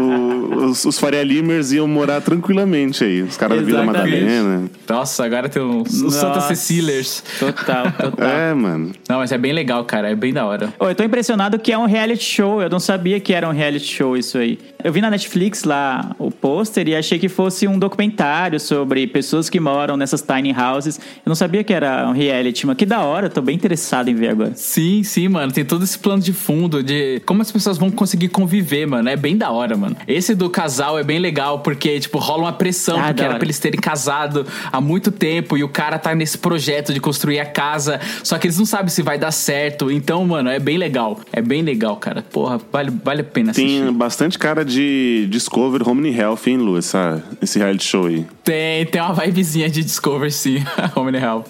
o, 0.00 0.66
os, 0.66 0.84
os 0.84 0.98
Faria 0.98 1.22
Limers 1.22 1.72
iam 1.72 1.88
morar 1.88 2.20
tranquilamente 2.20 3.02
aí. 3.04 3.22
Os 3.22 3.36
caras 3.36 3.58
da 3.58 3.64
Vila. 3.64 3.84
Madalena. 3.84 4.70
Nossa, 4.88 5.24
agora 5.24 5.48
tem 5.48 5.62
os, 5.62 6.02
os 6.02 6.14
Santa. 6.14 6.40
Cecilers. 6.42 7.22
Total, 7.38 7.90
total. 7.92 8.28
É, 8.28 8.52
mano. 8.54 8.92
Não, 9.08 9.18
mas 9.18 9.32
é 9.32 9.38
bem 9.38 9.52
legal, 9.52 9.84
cara. 9.84 10.10
É 10.10 10.14
bem 10.14 10.32
da 10.32 10.44
hora. 10.44 10.72
Ô, 10.78 10.88
eu 10.88 10.94
tô 10.94 11.02
impressionado 11.02 11.58
que 11.58 11.72
é 11.72 11.78
um 11.78 11.86
reality 11.86 12.24
show. 12.24 12.60
Eu 12.60 12.68
não 12.68 12.80
sabia 12.80 13.18
que 13.20 13.32
era 13.32 13.48
um 13.48 13.52
reality 13.52 13.86
show 13.86 14.16
isso 14.16 14.38
aí. 14.38 14.58
Eu 14.82 14.92
vi 14.92 15.00
na 15.00 15.10
Netflix 15.10 15.64
lá 15.64 16.14
o 16.18 16.30
pôster 16.30 16.88
e 16.88 16.96
achei 16.96 17.18
que 17.18 17.28
fosse 17.28 17.66
um 17.68 17.78
documentário 17.78 18.58
sobre 18.58 19.06
pessoas 19.06 19.48
que 19.48 19.60
moram 19.60 19.96
nessas 19.96 20.22
tiny 20.22 20.52
houses. 20.52 20.98
Eu 20.98 21.30
não 21.30 21.34
sabia 21.34 21.62
que 21.64 21.72
era 21.72 22.08
um 22.08 22.12
reality, 22.12 22.66
mas 22.66 22.76
que 22.76 22.84
da 22.84 23.00
hora. 23.00 23.26
Eu 23.26 23.30
tô 23.30 23.40
bem 23.40 23.54
interessado 23.54 24.08
em 24.08 24.14
ver 24.14 24.30
agora. 24.30 24.52
Sim, 24.54 25.02
sim, 25.02 25.28
mano. 25.28 25.52
Tem 25.52 25.64
todo 25.64 25.84
esse 25.84 25.98
plano 25.98 26.22
de 26.22 26.32
fundo 26.32 26.82
de 26.82 27.20
como 27.24 27.40
as 27.42 27.50
pessoas 27.50 27.78
vão 27.78 27.90
conseguir 27.90 28.28
conviver, 28.42 28.86
mano. 28.86 29.08
É 29.08 29.16
bem 29.16 29.36
da 29.36 29.50
hora, 29.50 29.76
mano. 29.76 29.96
Esse 30.06 30.34
do 30.34 30.50
casal 30.50 30.98
é 30.98 31.04
bem 31.04 31.18
legal 31.18 31.60
porque, 31.60 31.98
tipo, 32.00 32.18
rola 32.18 32.44
uma 32.44 32.52
pressão, 32.52 32.98
Ah, 33.00 33.06
porque 33.06 33.22
era 33.22 33.34
pra 33.36 33.44
eles 33.44 33.58
terem 33.58 33.80
casado 33.80 34.44
há 34.70 34.80
muito 34.80 35.10
tempo 35.12 35.56
e 35.56 35.62
o 35.62 35.68
cara 35.68 35.98
tá 35.98 36.14
nesse 36.14 36.36
projeto 36.38 36.92
de 36.92 37.00
construir 37.00 37.38
a 37.38 37.46
casa. 37.46 38.00
Só 38.22 38.38
que 38.38 38.46
eles 38.46 38.58
não 38.58 38.66
sabem 38.66 38.88
se 38.88 39.02
vai 39.02 39.18
dar 39.18 39.30
certo. 39.30 39.90
Então, 39.90 40.24
mano, 40.26 40.50
é 40.50 40.58
bem 40.58 40.76
legal. 40.76 41.20
É 41.32 41.40
bem 41.40 41.62
legal, 41.62 41.96
cara. 41.96 42.22
Porra, 42.22 42.60
vale, 42.72 42.90
vale 43.04 43.20
a 43.20 43.24
pena 43.24 43.50
assistir. 43.52 43.84
Tem 43.84 43.92
bastante 43.92 44.38
cara 44.38 44.64
de 44.64 45.26
Discover 45.30 45.88
Home 45.88 46.10
and 46.10 46.16
Health, 46.16 46.40
hein, 46.46 46.56
Lu? 46.56 46.76
Essa, 46.76 47.22
esse 47.40 47.58
reality 47.58 47.84
show 47.84 48.06
aí. 48.06 48.26
Tem, 48.42 48.84
tem 48.86 49.00
uma 49.00 49.14
vibezinha 49.14 49.68
de 49.70 49.84
Discover, 49.84 50.32
sim. 50.32 50.62
Home 50.96 51.16
and 51.16 51.20
Health. 51.20 51.44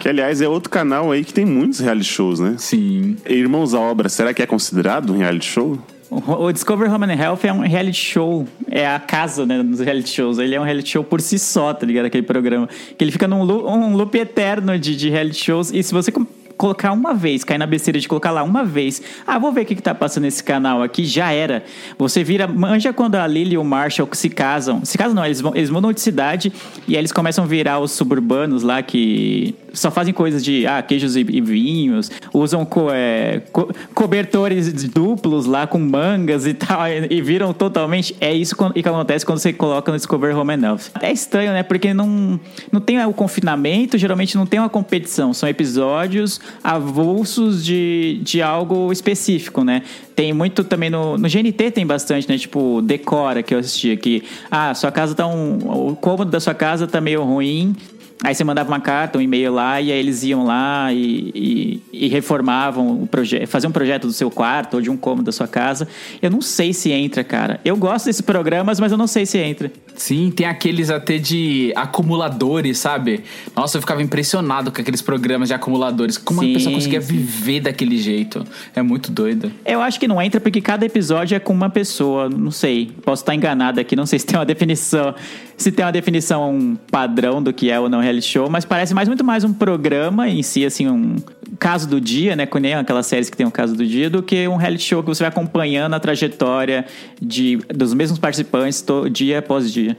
Que, 0.00 0.08
aliás, 0.08 0.40
é 0.40 0.48
outro 0.48 0.70
canal 0.70 1.10
aí 1.10 1.24
que 1.24 1.34
tem 1.34 1.44
muitos 1.44 1.80
reality 1.80 2.04
shows, 2.08 2.38
né? 2.38 2.54
sim. 2.58 3.16
Irmãos 3.28 3.74
à 3.74 3.80
Obra, 3.80 4.08
será 4.08 4.32
que 4.32 4.42
é 4.42 4.46
considerado 4.46 5.12
um 5.12 5.18
reality 5.18 5.46
show? 5.46 5.78
O 6.26 6.52
Discover 6.52 6.92
Home 6.92 7.06
and 7.06 7.20
Health 7.20 7.44
é 7.44 7.52
um 7.52 7.60
reality 7.60 7.98
show. 7.98 8.46
É 8.70 8.86
a 8.86 9.00
casa, 9.00 9.44
né, 9.44 9.60
dos 9.62 9.80
reality 9.80 10.10
shows. 10.10 10.38
Ele 10.38 10.54
é 10.54 10.60
um 10.60 10.64
reality 10.64 10.90
show 10.90 11.02
por 11.02 11.20
si 11.20 11.38
só, 11.40 11.74
tá 11.74 11.84
ligado? 11.84 12.06
Aquele 12.06 12.22
programa. 12.22 12.68
Que 12.96 13.02
ele 13.02 13.10
fica 13.10 13.26
num 13.26 13.42
loop, 13.42 13.66
um 13.66 13.96
loop 13.96 14.16
eterno 14.16 14.78
de, 14.78 14.94
de 14.94 15.10
reality 15.10 15.44
shows. 15.44 15.72
E 15.72 15.82
se 15.82 15.92
você 15.92 16.12
colocar 16.56 16.92
uma 16.92 17.12
vez, 17.14 17.44
cair 17.44 17.58
na 17.58 17.66
besteira 17.66 17.98
de 17.98 18.06
colocar 18.08 18.30
lá 18.30 18.42
uma 18.42 18.64
vez, 18.64 19.02
ah, 19.26 19.38
vou 19.38 19.52
ver 19.52 19.62
o 19.62 19.64
que, 19.66 19.74
que 19.74 19.82
tá 19.82 19.94
passando 19.94 20.24
nesse 20.24 20.42
canal 20.42 20.82
aqui, 20.82 21.04
já 21.04 21.30
era. 21.32 21.64
Você 21.98 22.22
vira. 22.24 22.46
Manja 22.46 22.92
quando 22.92 23.16
a 23.16 23.26
Lily 23.26 23.54
e 23.54 23.58
o 23.58 23.64
Marshall 23.64 24.08
se 24.12 24.28
casam. 24.30 24.84
Se 24.84 24.96
casam 24.96 25.14
não, 25.14 25.24
eles, 25.24 25.40
vão, 25.40 25.54
eles 25.54 25.70
mudam 25.70 25.92
de 25.92 26.00
cidade 26.00 26.52
e 26.86 26.94
aí 26.94 27.00
eles 27.00 27.12
começam 27.12 27.44
a 27.44 27.46
virar 27.46 27.80
os 27.80 27.92
suburbanos 27.92 28.62
lá 28.62 28.82
que 28.82 29.54
só 29.72 29.90
fazem 29.90 30.14
coisas 30.14 30.44
de 30.44 30.66
ah, 30.66 30.80
queijos 30.82 31.16
e, 31.16 31.20
e 31.20 31.40
vinhos, 31.40 32.10
usam 32.32 32.64
co- 32.64 32.90
é, 32.92 33.42
co- 33.52 33.68
cobertores 33.92 34.72
duplos 34.84 35.46
lá 35.46 35.66
com 35.66 35.78
mangas 35.78 36.46
e 36.46 36.54
tal, 36.54 36.86
e, 36.86 37.08
e 37.10 37.20
viram 37.20 37.52
totalmente. 37.52 38.14
É 38.20 38.32
isso 38.32 38.54
que 38.72 38.88
acontece 38.88 39.26
quando 39.26 39.38
você 39.38 39.52
coloca 39.52 39.90
no 39.90 39.96
Discover 39.98 40.36
Home 40.38 40.54
Health. 40.62 40.90
É 41.00 41.10
estranho, 41.10 41.52
né? 41.52 41.62
Porque 41.64 41.92
não, 41.92 42.38
não 42.70 42.80
tem 42.80 43.04
o 43.04 43.12
confinamento, 43.12 43.98
geralmente 43.98 44.36
não 44.36 44.46
tem 44.46 44.60
uma 44.60 44.68
competição, 44.68 45.32
são 45.34 45.48
episódios 45.48 46.40
avulsos 46.62 47.64
de, 47.64 48.20
de 48.22 48.40
algo 48.42 48.92
específico, 48.92 49.62
né? 49.62 49.82
Tem 50.14 50.32
muito 50.32 50.62
também 50.64 50.90
no, 50.90 51.18
no 51.18 51.28
GNT 51.28 51.70
tem 51.72 51.86
bastante, 51.86 52.28
né? 52.28 52.38
Tipo, 52.38 52.80
decora 52.82 53.42
que 53.42 53.54
eu 53.54 53.58
assisti 53.58 53.90
aqui. 53.90 54.22
Ah, 54.50 54.72
sua 54.74 54.92
casa 54.92 55.14
tá 55.14 55.26
um. 55.26 55.58
O 55.90 55.96
cômodo 55.96 56.30
da 56.30 56.40
sua 56.40 56.54
casa 56.54 56.86
tá 56.86 57.00
meio 57.00 57.22
ruim. 57.22 57.74
Aí 58.22 58.34
você 58.34 58.42
mandava 58.44 58.68
uma 58.70 58.80
carta, 58.80 59.18
um 59.18 59.20
e-mail 59.20 59.52
lá, 59.52 59.80
e 59.80 59.92
aí 59.92 59.98
eles 59.98 60.22
iam 60.22 60.44
lá 60.44 60.90
e, 60.92 61.30
e- 61.34 61.82
e 62.04 62.08
reformavam 62.08 63.02
o 63.02 63.06
projeto, 63.06 63.46
faziam 63.46 63.68
um 63.68 63.72
projeto 63.72 64.06
do 64.06 64.12
seu 64.12 64.30
quarto 64.30 64.74
ou 64.74 64.80
de 64.80 64.88
um 64.88 64.96
cômodo 64.96 65.24
da 65.24 65.32
sua 65.32 65.46
casa. 65.46 65.86
Eu 66.22 66.30
não 66.30 66.40
sei 66.40 66.72
se 66.72 66.90
entra, 66.90 67.22
cara. 67.22 67.60
Eu 67.64 67.76
gosto 67.76 68.06
desses 68.06 68.22
programas, 68.22 68.80
mas 68.80 68.92
eu 68.92 68.96
não 68.98 69.06
sei 69.06 69.26
se 69.26 69.36
entra. 69.38 69.70
Sim, 69.94 70.30
tem 70.34 70.46
aqueles 70.46 70.90
até 70.90 71.18
de 71.18 71.72
acumuladores, 71.76 72.78
sabe? 72.78 73.22
Nossa, 73.54 73.76
eu 73.76 73.80
ficava 73.80 74.02
impressionado 74.02 74.72
com 74.72 74.80
aqueles 74.80 75.00
programas 75.02 75.48
de 75.48 75.54
acumuladores. 75.54 76.18
Como 76.18 76.40
Sim, 76.40 76.50
a 76.50 76.54
pessoa 76.54 76.74
conseguia 76.74 77.00
sim. 77.00 77.16
viver 77.16 77.60
daquele 77.60 77.96
jeito? 77.96 78.44
É 78.74 78.82
muito 78.82 79.10
doido. 79.12 79.52
Eu 79.64 79.80
acho 79.80 79.98
que 80.00 80.08
não 80.08 80.20
entra 80.20 80.40
porque 80.40 80.60
cada 80.60 80.84
episódio 80.84 81.36
é 81.36 81.38
com 81.38 81.52
uma 81.52 81.70
pessoa, 81.70 82.28
não 82.28 82.50
sei. 82.50 82.90
Posso 83.04 83.22
estar 83.22 83.34
enganado 83.34 83.78
aqui, 83.80 83.94
não 83.94 84.06
sei 84.06 84.18
se 84.18 84.26
tem 84.26 84.36
uma 84.38 84.44
definição, 84.46 85.14
se 85.56 85.70
tem 85.70 85.84
uma 85.84 85.92
definição 85.92 86.76
padrão 86.90 87.42
do 87.42 87.52
que 87.52 87.70
é 87.70 87.78
ou 87.78 87.88
não 87.88 88.00
reality 88.04 88.26
show, 88.28 88.48
mas 88.48 88.64
parece 88.64 88.94
mais 88.94 89.08
muito 89.08 89.24
mais 89.24 89.42
um 89.44 89.52
programa 89.52 90.28
em 90.28 90.42
si, 90.42 90.64
assim, 90.64 90.88
um 90.88 91.16
caso 91.58 91.88
do 91.88 92.00
dia, 92.00 92.36
né, 92.36 92.46
com 92.46 92.58
nem 92.58 92.74
aquelas 92.74 93.06
séries 93.06 93.28
que 93.30 93.36
tem 93.36 93.46
um 93.46 93.50
caso 93.50 93.74
do 93.74 93.86
dia, 93.86 94.08
do 94.10 94.22
que 94.22 94.46
um 94.48 94.56
reality 94.56 94.82
show 94.84 95.02
que 95.02 95.08
você 95.08 95.22
vai 95.24 95.28
acompanhando 95.28 95.94
a 95.94 96.00
trajetória 96.00 96.84
de 97.20 97.56
dos 97.74 97.92
mesmos 97.94 98.18
participantes 98.18 98.80
to- 98.82 99.08
dia 99.10 99.38
após 99.40 99.72
dia. 99.72 99.96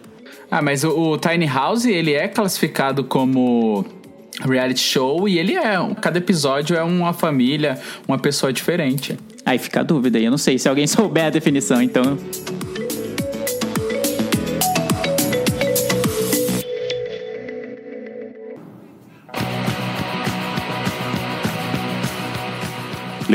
Ah, 0.49 0.61
mas 0.61 0.83
o, 0.83 0.89
o 1.13 1.17
Tiny 1.17 1.47
House, 1.47 1.85
ele 1.85 2.13
é 2.13 2.27
classificado 2.27 3.03
como 3.03 3.85
reality 4.41 4.79
show 4.79 5.27
e 5.27 5.39
ele 5.39 5.55
é. 5.55 5.75
Cada 6.01 6.17
episódio 6.17 6.75
é 6.75 6.83
uma 6.83 7.13
família, 7.13 7.79
uma 8.07 8.19
pessoa 8.19 8.51
diferente. 8.53 9.17
Aí 9.45 9.57
fica 9.57 9.79
a 9.79 9.83
dúvida, 9.83 10.17
aí 10.17 10.25
eu 10.25 10.31
não 10.31 10.37
sei 10.37 10.57
se 10.59 10.67
alguém 10.69 10.85
souber 10.87 11.25
a 11.25 11.29
definição, 11.29 11.81
então 11.81 12.17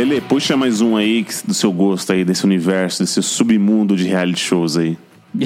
Lele, 0.01 0.19
puxa 0.19 0.57
mais 0.57 0.81
um 0.81 0.97
aí 0.97 1.27
do 1.47 1.53
seu 1.53 1.71
gosto 1.71 2.11
aí, 2.11 2.25
desse 2.25 2.43
universo, 2.43 3.03
desse 3.03 3.23
submundo 3.23 3.95
de 3.95 4.05
reality 4.05 4.41
shows 4.41 4.79
aí. 4.79 4.97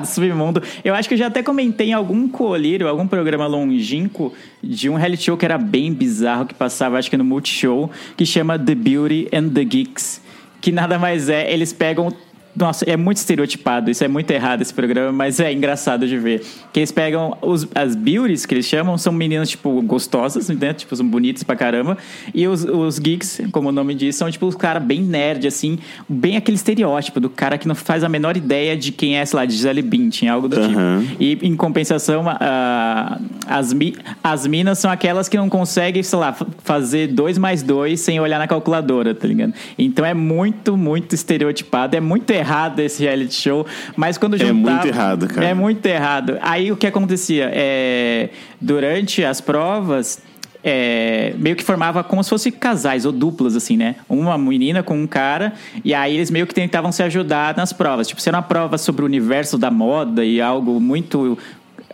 do 0.00 0.06
Submundo. 0.06 0.62
Eu 0.84 0.94
acho 0.94 1.08
que 1.08 1.14
eu 1.14 1.18
já 1.18 1.26
até 1.26 1.42
comentei 1.42 1.88
em 1.88 1.92
algum 1.92 2.28
colírio, 2.28 2.86
algum 2.86 3.04
programa 3.04 3.48
longínquo 3.48 4.32
de 4.62 4.88
um 4.88 4.94
reality 4.94 5.24
show 5.24 5.36
que 5.36 5.44
era 5.44 5.58
bem 5.58 5.92
bizarro, 5.92 6.46
que 6.46 6.54
passava, 6.54 6.96
acho 6.98 7.10
que 7.10 7.16
no 7.16 7.24
Multishow, 7.24 7.90
que 8.16 8.24
chama 8.24 8.56
The 8.56 8.76
Beauty 8.76 9.28
and 9.32 9.48
the 9.48 9.64
Geeks. 9.64 10.22
Que 10.60 10.70
nada 10.70 11.00
mais 11.00 11.28
é, 11.28 11.52
eles 11.52 11.72
pegam. 11.72 12.12
Nossa, 12.58 12.84
é 12.88 12.96
muito 12.96 13.18
estereotipado, 13.18 13.90
isso 13.90 14.02
é 14.02 14.08
muito 14.08 14.30
errado 14.30 14.62
esse 14.62 14.72
programa, 14.72 15.12
mas 15.12 15.38
é 15.40 15.52
engraçado 15.52 16.08
de 16.08 16.16
ver. 16.16 16.42
Que 16.72 16.80
eles 16.80 16.90
pegam 16.90 17.36
os, 17.42 17.68
as 17.74 17.94
beauties, 17.94 18.46
que 18.46 18.54
eles 18.54 18.64
chamam, 18.64 18.96
são 18.96 19.12
meninas, 19.12 19.50
tipo, 19.50 19.82
gostosas, 19.82 20.48
né? 20.48 20.72
Tipo, 20.72 20.96
são 20.96 21.06
bonitas 21.06 21.42
pra 21.42 21.54
caramba. 21.54 21.98
E 22.34 22.48
os, 22.48 22.64
os 22.64 22.98
geeks, 22.98 23.42
como 23.52 23.68
o 23.68 23.72
nome 23.72 23.94
diz, 23.94 24.16
são, 24.16 24.30
tipo, 24.30 24.46
os 24.46 24.54
caras 24.54 24.82
bem 24.82 25.02
nerd, 25.02 25.46
assim, 25.46 25.78
bem 26.08 26.38
aquele 26.38 26.54
estereótipo 26.56 27.20
do 27.20 27.28
cara 27.28 27.58
que 27.58 27.68
não 27.68 27.74
faz 27.74 28.02
a 28.02 28.08
menor 28.08 28.38
ideia 28.38 28.74
de 28.74 28.90
quem 28.90 29.18
é, 29.18 29.24
sei 29.26 29.36
lá, 29.38 29.44
de 29.44 29.52
Gisele 29.52 29.82
Bündchen, 29.82 30.30
algo 30.30 30.48
do 30.48 30.58
Aham. 30.58 31.04
tipo. 31.06 31.22
E, 31.22 31.38
em 31.42 31.54
compensação, 31.54 32.24
a- 32.26 33.20
as, 33.46 33.72
mi- 33.74 33.96
as 34.24 34.46
minas 34.46 34.78
são 34.78 34.90
aquelas 34.90 35.28
que 35.28 35.36
não 35.36 35.50
conseguem, 35.50 36.02
sei 36.02 36.18
lá, 36.18 36.32
fa- 36.32 36.46
fazer 36.64 37.08
dois 37.08 37.36
mais 37.36 37.62
dois 37.62 38.00
sem 38.00 38.18
olhar 38.18 38.38
na 38.38 38.48
calculadora, 38.48 39.14
tá 39.14 39.28
ligado? 39.28 39.52
Então 39.78 40.06
é 40.06 40.14
muito, 40.14 40.74
muito 40.74 41.14
estereotipado. 41.14 41.94
É 41.94 42.00
muito 42.00 42.30
errado 42.30 42.45
esse 42.78 43.02
reality 43.02 43.34
show, 43.34 43.66
mas 43.96 44.16
quando 44.18 44.34
É 44.34 44.38
juntava... 44.38 44.76
muito 44.76 44.86
errado, 44.86 45.28
cara. 45.28 45.46
É 45.46 45.54
muito 45.54 45.86
errado. 45.86 46.38
Aí 46.40 46.70
o 46.70 46.76
que 46.76 46.86
acontecia? 46.86 47.50
É, 47.52 48.30
durante 48.60 49.24
as 49.24 49.40
provas... 49.40 50.20
é, 50.68 51.32
meio 51.38 51.54
que 51.54 51.62
formava 51.62 52.02
como 52.02 52.24
se 52.24 52.30
fossem 52.30 52.50
casais 52.50 53.04
ou 53.04 53.12
duplas, 53.12 53.54
assim, 53.54 53.76
né? 53.76 53.94
Uma 54.08 54.36
menina 54.36 54.82
com 54.82 54.98
um 55.00 55.06
cara, 55.06 55.52
e 55.84 55.94
aí 55.94 56.14
eles 56.14 56.28
meio 56.28 56.44
que 56.44 56.52
tentavam 56.54 56.90
se 56.90 57.04
ajudar 57.04 57.56
nas 57.56 57.72
provas. 57.72 58.08
Tipo, 58.08 58.20
se 58.20 58.28
era 58.28 58.36
uma 58.38 58.42
prova 58.42 58.76
sobre 58.76 59.02
o 59.02 59.04
universo 59.04 59.56
da 59.56 59.70
moda 59.70 60.24
e 60.24 60.40
algo 60.40 60.80
muito 60.80 61.38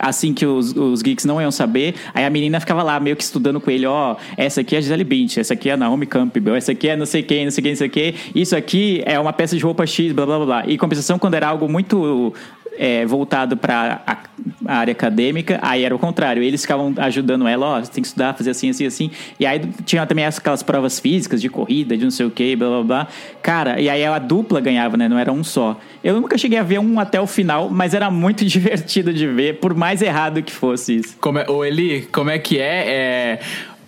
assim 0.03 0.33
que 0.33 0.45
os, 0.45 0.75
os 0.75 1.01
geeks 1.01 1.25
não 1.25 1.41
iam 1.41 1.51
saber, 1.51 1.95
aí 2.13 2.25
a 2.25 2.29
menina 2.29 2.59
ficava 2.59 2.83
lá 2.83 2.99
meio 2.99 3.15
que 3.15 3.23
estudando 3.23 3.59
com 3.59 3.71
ele, 3.71 3.85
ó, 3.85 4.15
essa 4.37 4.61
aqui 4.61 4.75
é 4.75 4.77
a 4.77 4.81
Gisele 4.81 5.03
Bündchen, 5.03 5.41
essa 5.41 5.53
aqui 5.53 5.69
é 5.69 5.73
a 5.73 5.77
Naomi 5.77 6.05
Campbell, 6.05 6.55
essa 6.55 6.71
aqui 6.71 6.89
é 6.89 6.95
não 6.95 7.05
sei 7.05 7.23
quem, 7.23 7.45
não 7.45 7.51
sei 7.51 7.61
quem, 7.61 7.71
não 7.71 7.77
sei 7.77 7.89
quem, 7.89 8.15
isso 8.35 8.55
aqui 8.55 9.01
é 9.05 9.19
uma 9.19 9.33
peça 9.33 9.55
de 9.55 9.63
roupa 9.63 9.85
X, 9.85 10.11
blá 10.11 10.25
blá 10.25 10.45
blá. 10.45 10.63
E 10.67 10.77
compensação, 10.77 11.17
quando 11.17 11.35
era 11.35 11.47
algo 11.47 11.69
muito 11.69 12.33
é, 12.77 13.05
voltado 13.05 13.55
para 13.55 14.01
a, 14.05 14.17
a 14.65 14.77
área 14.77 14.91
acadêmica, 14.91 15.59
aí 15.61 15.83
era 15.83 15.95
o 15.95 15.99
contrário. 15.99 16.41
Eles 16.41 16.61
ficavam 16.61 16.93
ajudando 16.97 17.47
ela, 17.47 17.65
ó, 17.65 17.79
você 17.79 17.91
tem 17.91 18.01
que 18.01 18.07
estudar, 18.07 18.33
fazer 18.33 18.51
assim, 18.51 18.69
assim, 18.69 18.85
assim. 18.85 19.11
E 19.39 19.45
aí 19.45 19.61
tinha 19.85 20.05
também 20.05 20.25
aquelas 20.25 20.63
provas 20.63 20.99
físicas 20.99 21.41
de 21.41 21.49
corrida, 21.49 21.95
de 21.97 22.03
não 22.03 22.11
sei 22.11 22.25
o 22.25 22.31
que, 22.31 22.55
blá 22.55 22.67
blá 22.69 22.83
blá. 22.83 23.07
Cara, 23.41 23.79
e 23.79 23.89
aí 23.89 24.03
a 24.05 24.19
dupla 24.19 24.59
ganhava, 24.59 24.97
né? 24.97 25.07
Não 25.07 25.17
era 25.17 25.31
um 25.31 25.43
só. 25.43 25.79
Eu 26.03 26.19
nunca 26.19 26.37
cheguei 26.37 26.57
a 26.57 26.63
ver 26.63 26.79
um 26.79 26.99
até 26.99 27.19
o 27.21 27.27
final, 27.27 27.69
mas 27.69 27.93
era 27.93 28.09
muito 28.09 28.43
divertido 28.45 29.13
de 29.13 29.27
ver, 29.27 29.59
por 29.59 29.73
mais 29.73 30.01
errado 30.01 30.41
que 30.41 30.51
fosse 30.51 30.97
isso. 30.97 31.15
Como 31.19 31.39
é, 31.39 31.49
ô 31.49 31.63
Eli, 31.63 32.07
como 32.11 32.29
é 32.29 32.39
que 32.39 32.59
é? 32.59 32.87
É, 32.87 33.39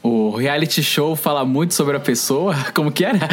O 0.03 0.29
reality 0.31 0.83
show 0.83 1.15
fala 1.15 1.43
muito 1.43 1.73
sobre 1.73 1.97
a 1.97 1.99
pessoa? 1.99 2.55
Como 2.75 2.91
que 2.91 3.03
era? 3.03 3.17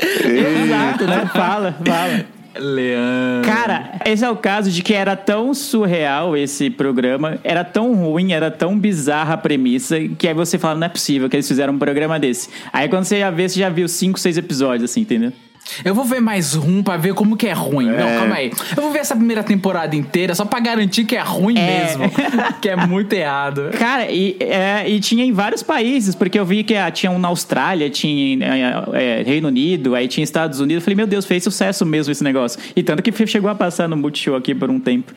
Exato, 0.00 1.04
né? 1.04 1.30
Fala, 1.32 1.76
fala. 1.84 2.26
Leandro. 2.56 3.50
Cara, 3.50 4.00
esse 4.04 4.24
é 4.24 4.30
o 4.30 4.36
caso 4.36 4.70
de 4.70 4.82
que 4.82 4.94
era 4.94 5.16
tão 5.16 5.54
surreal 5.54 6.36
esse 6.36 6.70
programa, 6.70 7.38
era 7.42 7.64
tão 7.64 7.94
ruim, 7.94 8.32
era 8.32 8.50
tão 8.50 8.78
bizarra 8.78 9.34
a 9.34 9.36
premissa, 9.36 9.96
que 10.18 10.28
aí 10.28 10.34
você 10.34 10.58
fala, 10.58 10.78
não 10.78 10.86
é 10.86 10.90
possível 10.90 11.28
que 11.28 11.36
eles 11.36 11.48
fizeram 11.48 11.74
um 11.74 11.78
programa 11.78 12.18
desse. 12.18 12.48
Aí 12.72 12.88
quando 12.88 13.04
você 13.04 13.18
já 13.18 13.30
vê, 13.30 13.48
você 13.48 13.58
já 13.58 13.68
viu 13.68 13.88
cinco, 13.88 14.18
seis 14.18 14.36
episódios, 14.36 14.90
assim, 14.90 15.00
entendeu? 15.02 15.32
Eu 15.84 15.94
vou 15.94 16.04
ver 16.04 16.20
mais 16.20 16.54
um 16.54 16.82
pra 16.82 16.96
ver 16.96 17.14
como 17.14 17.36
que 17.36 17.46
é 17.46 17.52
ruim. 17.52 17.86
Não, 17.86 17.96
calma 17.96 18.34
aí. 18.34 18.50
Eu 18.76 18.82
vou 18.82 18.92
ver 18.92 18.98
essa 18.98 19.16
primeira 19.16 19.42
temporada 19.42 19.96
inteira 19.96 20.34
só 20.34 20.44
pra 20.44 20.60
garantir 20.60 21.04
que 21.04 21.16
é 21.16 21.20
ruim 21.22 21.56
É. 21.56 21.84
mesmo. 21.84 22.04
que 22.60 22.68
é 22.68 22.76
muito 22.76 23.12
errado. 23.12 23.70
Cara, 23.78 24.10
e, 24.10 24.36
é, 24.40 24.88
e 24.88 25.00
tinha 25.00 25.24
em 25.24 25.32
vários 25.32 25.62
países, 25.62 26.14
porque 26.14 26.38
eu 26.38 26.44
vi 26.44 26.62
que 26.64 26.74
ah, 26.74 26.90
tinha 26.90 27.10
um 27.10 27.18
na 27.18 27.28
Austrália, 27.28 27.88
tinha 27.88 28.44
é, 28.92 29.20
é, 29.20 29.22
Reino 29.22 29.48
Unido, 29.48 29.94
aí 29.94 30.08
tinha 30.08 30.24
Estados 30.24 30.60
Unidos. 30.60 30.82
Eu 30.82 30.84
falei, 30.84 30.96
meu 30.96 31.06
Deus, 31.06 31.24
fez 31.24 31.42
sucesso 31.42 31.86
mesmo 31.86 32.12
esse 32.12 32.24
negócio. 32.24 32.60
E 32.76 32.82
tanto 32.82 33.02
que 33.02 33.26
chegou 33.26 33.50
a 33.50 33.54
passar 33.54 33.88
no 33.88 33.96
Multishow 33.96 34.36
aqui 34.36 34.54
por 34.54 34.68
um 34.70 34.78
tempo. 34.80 35.12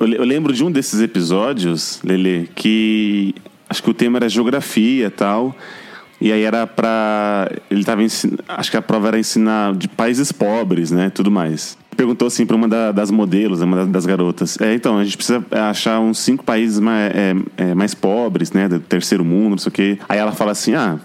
Eu 0.00 0.24
lembro 0.24 0.52
de 0.52 0.64
um 0.64 0.70
desses 0.70 1.00
episódios, 1.00 2.00
Lele, 2.02 2.48
que 2.54 3.34
acho 3.68 3.82
que 3.82 3.90
o 3.90 3.94
tema 3.94 4.18
era 4.18 4.28
geografia 4.28 5.06
e 5.06 5.10
tal. 5.10 5.54
E 6.20 6.32
aí 6.32 6.42
era 6.42 6.66
pra. 6.66 7.50
Ele 7.70 7.84
tava. 7.84 8.02
Acho 8.48 8.70
que 8.70 8.76
a 8.76 8.82
prova 8.82 9.08
era 9.08 9.18
ensinar 9.18 9.74
de 9.74 9.88
países 9.88 10.32
pobres, 10.32 10.90
né? 10.90 11.10
Tudo 11.10 11.30
mais. 11.30 11.78
Perguntou 11.98 12.28
assim 12.28 12.46
pra 12.46 12.54
uma 12.54 12.68
da- 12.68 12.92
das 12.92 13.10
modelos, 13.10 13.60
uma 13.60 13.78
da- 13.78 13.84
das 13.84 14.06
garotas. 14.06 14.56
É, 14.60 14.72
então, 14.72 14.98
a 14.98 15.04
gente 15.04 15.16
precisa 15.16 15.44
achar 15.50 15.98
uns 15.98 16.20
cinco 16.20 16.44
países 16.44 16.78
mais, 16.78 17.12
é, 17.12 17.34
é, 17.56 17.74
mais 17.74 17.92
pobres, 17.92 18.52
né? 18.52 18.68
Do 18.68 18.78
terceiro 18.78 19.24
mundo, 19.24 19.50
não 19.50 19.58
sei 19.58 19.68
o 19.68 19.72
quê. 19.72 19.98
Aí 20.08 20.16
ela 20.16 20.30
fala 20.30 20.52
assim: 20.52 20.74
ah, 20.74 20.96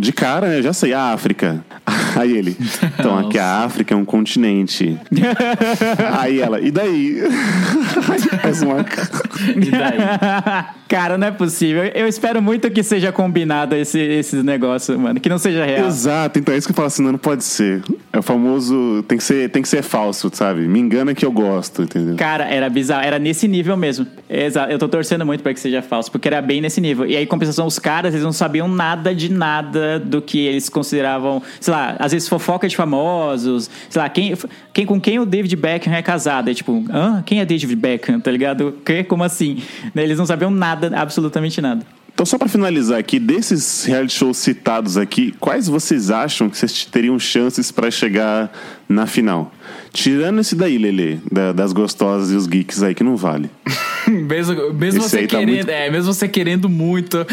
de 0.00 0.12
cara, 0.14 0.48
né, 0.48 0.58
eu 0.60 0.62
já 0.62 0.72
sei, 0.72 0.94
a 0.94 1.12
África. 1.12 1.62
Aí 2.16 2.32
ele, 2.36 2.56
então, 2.98 3.18
aqui 3.18 3.38
a 3.38 3.64
África 3.64 3.92
é 3.92 3.96
um 3.96 4.04
continente. 4.04 4.98
Aí 6.18 6.40
ela, 6.40 6.58
e 6.58 6.70
daí? 6.70 7.18
Faz 8.40 8.62
uma 8.62 8.80
E 8.80 9.70
daí? 9.70 10.64
Cara, 10.88 11.18
não 11.18 11.26
é 11.26 11.30
possível. 11.30 11.82
Eu 11.94 12.06
espero 12.06 12.40
muito 12.40 12.70
que 12.70 12.82
seja 12.82 13.10
combinado 13.12 13.74
esse, 13.74 13.98
esses 13.98 14.42
negócios, 14.44 14.96
mano. 14.96 15.18
Que 15.20 15.28
não 15.28 15.38
seja 15.38 15.64
real. 15.64 15.88
Exato, 15.88 16.38
então 16.38 16.54
é 16.54 16.58
isso 16.58 16.66
que 16.68 16.72
eu 16.72 16.76
falo 16.76 16.86
assim, 16.86 17.02
não, 17.02 17.12
não 17.12 17.18
pode 17.18 17.42
ser. 17.44 17.82
É 18.12 18.18
o 18.18 18.22
famoso, 18.22 19.04
tem 19.08 19.18
que 19.18 19.24
ser, 19.24 19.50
tem 19.50 19.60
que 19.60 19.68
ser 19.68 19.82
falso, 19.82 20.13
sabe? 20.14 20.62
Me 20.62 20.80
engana 20.80 21.14
que 21.14 21.24
eu 21.24 21.32
gosto, 21.32 21.82
entendeu? 21.82 22.16
Cara, 22.16 22.44
era 22.44 22.68
bizarro, 22.68 23.04
era 23.04 23.18
nesse 23.18 23.46
nível 23.48 23.76
mesmo. 23.76 24.06
Exato, 24.28 24.72
eu 24.72 24.78
tô 24.78 24.88
torcendo 24.88 25.24
muito 25.26 25.42
pra 25.42 25.52
que 25.52 25.60
seja 25.60 25.82
falso, 25.82 26.10
porque 26.10 26.28
era 26.28 26.40
bem 26.40 26.60
nesse 26.60 26.80
nível. 26.80 27.06
E 27.06 27.16
aí, 27.16 27.24
em 27.24 27.26
compensação, 27.26 27.66
os 27.66 27.78
caras, 27.78 28.14
eles 28.14 28.24
não 28.24 28.32
sabiam 28.32 28.68
nada 28.68 29.14
de 29.14 29.30
nada 29.30 29.98
do 29.98 30.22
que 30.22 30.38
eles 30.38 30.68
consideravam, 30.68 31.42
sei 31.60 31.72
lá, 31.72 31.96
às 31.98 32.12
vezes 32.12 32.28
fofoca 32.28 32.68
de 32.68 32.76
famosos, 32.76 33.70
sei 33.90 34.00
lá, 34.00 34.08
quem, 34.08 34.34
quem 34.72 34.86
com 34.86 35.00
quem 35.00 35.18
o 35.18 35.26
David 35.26 35.56
Beckham 35.56 35.92
é 35.92 36.02
casado. 36.02 36.50
É 36.50 36.54
tipo, 36.54 36.84
hã? 36.90 37.22
Quem 37.24 37.40
é 37.40 37.44
David 37.44 37.76
Beckham, 37.76 38.20
tá 38.20 38.30
ligado? 38.30 38.78
Que? 38.84 39.04
Como 39.04 39.24
assim? 39.24 39.62
Eles 39.94 40.18
não 40.18 40.26
sabiam 40.26 40.50
nada, 40.50 40.90
absolutamente 40.96 41.60
nada. 41.60 41.84
Então, 42.14 42.24
só 42.24 42.38
pra 42.38 42.46
finalizar 42.46 42.96
aqui, 42.96 43.18
desses 43.18 43.84
reality 43.84 44.14
shows 44.14 44.36
citados 44.38 44.96
aqui, 44.96 45.34
quais 45.40 45.66
vocês 45.66 46.12
acham 46.12 46.48
que 46.48 46.56
vocês 46.56 46.84
teriam 46.84 47.18
chances 47.18 47.72
pra 47.72 47.90
chegar 47.90 48.52
na 48.88 49.04
final? 49.04 49.52
Tirando 49.94 50.40
esse 50.40 50.54
daí, 50.56 50.76
Lele, 50.76 51.20
da- 51.30 51.52
das 51.52 51.72
gostosas 51.72 52.30
e 52.32 52.34
os 52.34 52.46
geeks 52.48 52.82
aí, 52.82 52.94
que 52.94 53.04
não 53.04 53.16
vale. 53.16 53.48
mesmo 54.10 54.72
mesmo 54.74 55.00
Esse 55.00 55.08
você 55.10 55.22
tá 55.22 55.38
querendo, 55.38 55.54
muito- 55.54 55.70
é, 55.70 55.88
mesmo 55.90 56.12
você 56.12 56.28
querendo 56.28 56.68
muito. 56.68 57.24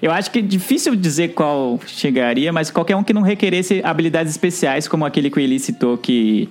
Eu 0.00 0.10
acho 0.10 0.30
que 0.30 0.38
é 0.38 0.42
difícil 0.42 0.94
dizer 0.96 1.28
qual 1.34 1.78
chegaria, 1.86 2.52
mas 2.52 2.70
qualquer 2.70 2.96
um 2.96 3.02
que 3.04 3.12
não 3.12 3.22
requeresse 3.22 3.80
habilidades 3.84 4.32
especiais, 4.32 4.88
como 4.88 5.04
aquele 5.04 5.30
que 5.30 5.38
o 5.38 5.40
Eli 5.40 5.58
citou, 5.58 5.96
que 5.98 6.48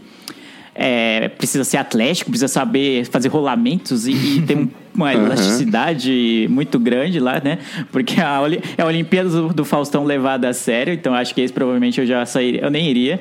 é, 0.76 1.28
precisa 1.30 1.64
ser 1.64 1.78
atlético, 1.78 2.30
precisa 2.30 2.48
saber 2.48 3.06
fazer 3.06 3.28
rolamentos 3.30 4.08
e, 4.08 4.12
e 4.14 4.42
ter 4.42 4.58
um- 4.58 4.70
uma 4.94 5.14
Uhum. 5.14 5.26
elasticidade 5.26 6.48
muito 6.50 6.78
grande 6.80 7.20
lá, 7.20 7.42
né? 7.44 7.60
Porque 7.92 8.20
a, 8.20 8.42
Oli- 8.42 8.62
é 8.78 8.82
a 8.82 8.86
Olimpíada 8.86 9.30
do, 9.30 9.54
do 9.54 9.66
Faustão 9.66 10.04
levada 10.04 10.50
a 10.50 10.54
sério, 10.54 10.94
então 10.94 11.14
acho 11.14 11.34
que 11.34 11.42
esse 11.42 11.54
provavelmente 11.54 12.00
eu 12.02 12.06
já 12.06 12.26
sairia, 12.26 12.62
eu 12.62 12.70
nem 12.70 12.90
iria. 12.90 13.20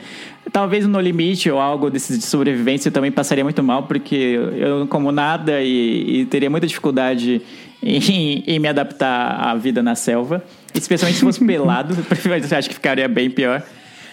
Talvez 0.53 0.87
no 0.87 0.99
limite 1.01 1.49
ou 1.51 1.61
algo 1.61 1.91
desses 1.91 2.19
de 2.19 2.25
sobrevivência 2.25 2.89
eu 2.89 2.93
também 2.93 3.13
passaria 3.13 3.45
muito 3.45 3.63
mal, 3.63 3.85
porque 3.85 4.15
eu 4.57 4.81
não 4.81 4.87
como 4.87 5.13
nada 5.13 5.61
e, 5.63 6.21
e 6.23 6.25
teria 6.27 6.51
muita 6.51 6.67
dificuldade 6.67 7.41
em, 7.83 8.43
em 8.47 8.59
me 8.59 8.67
adaptar 8.69 9.39
à 9.41 9.55
vida 9.55 9.83
na 9.83 9.95
selva. 9.95 10.43
Especialmente 10.75 11.19
se 11.19 11.25
fosse 11.25 11.43
pelado, 11.47 11.95
acho 12.57 12.69
que 12.69 12.75
ficaria 12.75 13.07
bem 13.09 13.31
pior. 13.31 13.63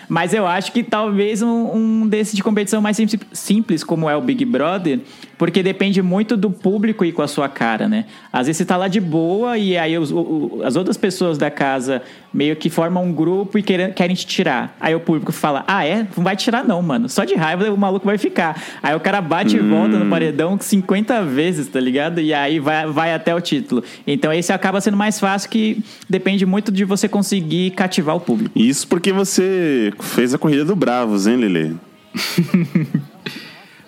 Mas 0.09 0.33
eu 0.33 0.47
acho 0.47 0.71
que 0.71 0.83
talvez 0.83 1.41
um, 1.41 1.75
um 2.03 2.07
desses 2.07 2.33
de 2.33 2.41
competição 2.41 2.81
mais 2.81 2.95
sim- 2.95 3.07
simples, 3.33 3.83
como 3.83 4.09
é 4.09 4.15
o 4.15 4.21
Big 4.21 4.45
Brother, 4.45 4.99
porque 5.37 5.61
depende 5.61 6.01
muito 6.01 6.37
do 6.37 6.49
público 6.49 7.03
e 7.03 7.11
com 7.11 7.21
a 7.21 7.27
sua 7.27 7.49
cara, 7.49 7.89
né? 7.89 8.05
Às 8.31 8.47
vezes 8.47 8.57
você 8.57 8.65
tá 8.65 8.77
lá 8.77 8.87
de 8.87 9.01
boa 9.01 9.57
e 9.57 9.77
aí 9.77 9.97
os- 9.97 10.11
o- 10.11 10.61
as 10.63 10.75
outras 10.77 10.95
pessoas 10.95 11.37
da 11.37 11.51
casa 11.51 12.01
meio 12.37 12.55
que 12.55 12.69
formam 12.69 13.03
um 13.03 13.11
grupo 13.11 13.57
e 13.57 13.63
querem, 13.63 13.91
querem 13.91 14.15
te 14.15 14.27
tirar. 14.27 14.77
Aí 14.79 14.93
o 14.93 14.99
público 14.99 15.31
fala: 15.31 15.65
Ah, 15.67 15.83
é? 15.83 16.05
Não 16.15 16.23
vai 16.23 16.35
tirar, 16.35 16.63
não, 16.63 16.79
mano. 16.83 17.09
Só 17.09 17.23
de 17.23 17.33
raiva 17.33 17.71
o 17.71 17.77
maluco 17.77 18.05
vai 18.05 18.19
ficar. 18.19 18.61
Aí 18.83 18.95
o 18.95 18.99
cara 18.99 19.19
bate 19.19 19.57
e 19.57 19.59
volta 19.59 19.97
no 19.97 20.07
paredão 20.07 20.55
50 20.59 21.23
vezes, 21.23 21.67
tá 21.67 21.79
ligado? 21.79 22.21
E 22.21 22.35
aí 22.35 22.59
vai, 22.59 22.85
vai 22.85 23.11
até 23.11 23.33
o 23.33 23.41
título. 23.41 23.83
Então 24.05 24.31
esse 24.31 24.53
acaba 24.53 24.79
sendo 24.79 24.95
mais 24.95 25.19
fácil 25.19 25.49
que 25.49 25.83
depende 26.07 26.45
muito 26.45 26.71
de 26.71 26.85
você 26.85 27.09
conseguir 27.09 27.71
cativar 27.71 28.15
o 28.15 28.19
público. 28.19 28.51
Isso 28.55 28.87
porque 28.87 29.11
você 29.11 29.91
fez 29.99 30.31
a 30.31 30.37
corrida 30.37 30.63
do 30.63 30.75
Bravos, 30.75 31.25
hein, 31.25 31.37
Lele? 31.37 31.75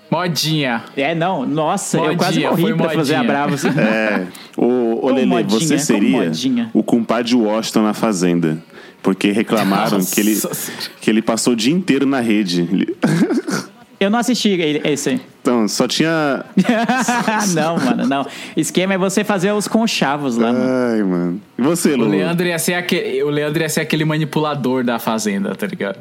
Modinha. 0.09 0.83
É, 0.97 1.13
não, 1.13 1.45
nossa, 1.45 1.97
eu 1.97 2.15
quase 2.17 2.39
Modinha, 2.39 2.49
morri 2.49 2.61
foi 2.63 2.73
pra 2.75 2.89
fazer 2.89 3.15
a 3.15 3.17
modinha. 3.17 3.33
Bravos. 3.33 3.63
É. 3.77 4.27
Ô, 4.57 5.05
ô 5.05 5.11
Lele, 5.11 5.25
modinha, 5.27 5.59
você 5.59 5.77
seria 5.77 6.23
modinha. 6.25 6.69
o 6.73 6.83
compadre 6.83 7.35
Washington 7.35 7.83
na 7.83 7.93
Fazenda. 7.93 8.57
Porque 9.01 9.31
reclamaram 9.31 9.99
Nossa 9.99 10.13
que 10.13 10.19
ele, 10.19 10.37
que 10.99 11.09
ele 11.09 11.21
passou 11.21 11.53
o 11.53 11.55
dia 11.55 11.73
inteiro 11.73 12.05
na 12.05 12.19
rede. 12.19 12.67
Eu 13.99 14.09
não 14.09 14.19
assisti 14.19 14.49
ele- 14.49 14.81
esse 14.87 15.09
aí. 15.09 15.21
Então, 15.41 15.67
só 15.67 15.87
tinha. 15.87 16.45
não, 17.53 17.77
mano, 17.77 18.05
não. 18.07 18.25
Esquema 18.55 18.93
é 18.93 18.97
você 18.97 19.23
fazer 19.23 19.51
os 19.51 19.67
conchavos 19.67 20.37
lá, 20.37 20.53
mano. 20.53 20.65
Ai, 20.93 21.03
mano. 21.03 21.41
E 21.57 21.61
você, 21.61 21.93
O 21.93 21.97
Lu? 21.97 22.07
Leandro, 22.09 22.47
ia 22.47 22.59
ser 22.59 22.75
aquele, 22.75 23.23
o 23.23 23.29
Leandro 23.29 23.61
ia 23.61 23.69
ser 23.69 23.81
aquele 23.81 24.05
manipulador 24.05 24.83
da 24.83 24.99
fazenda, 24.99 25.53
tá 25.55 25.67
ligado? 25.67 25.97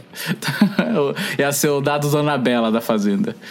ia 1.38 1.50
ser 1.52 1.68
o 1.70 1.80
dado 1.80 2.08
Dona 2.08 2.38
Bela 2.38 2.70
da 2.70 2.80
fazenda. 2.80 3.34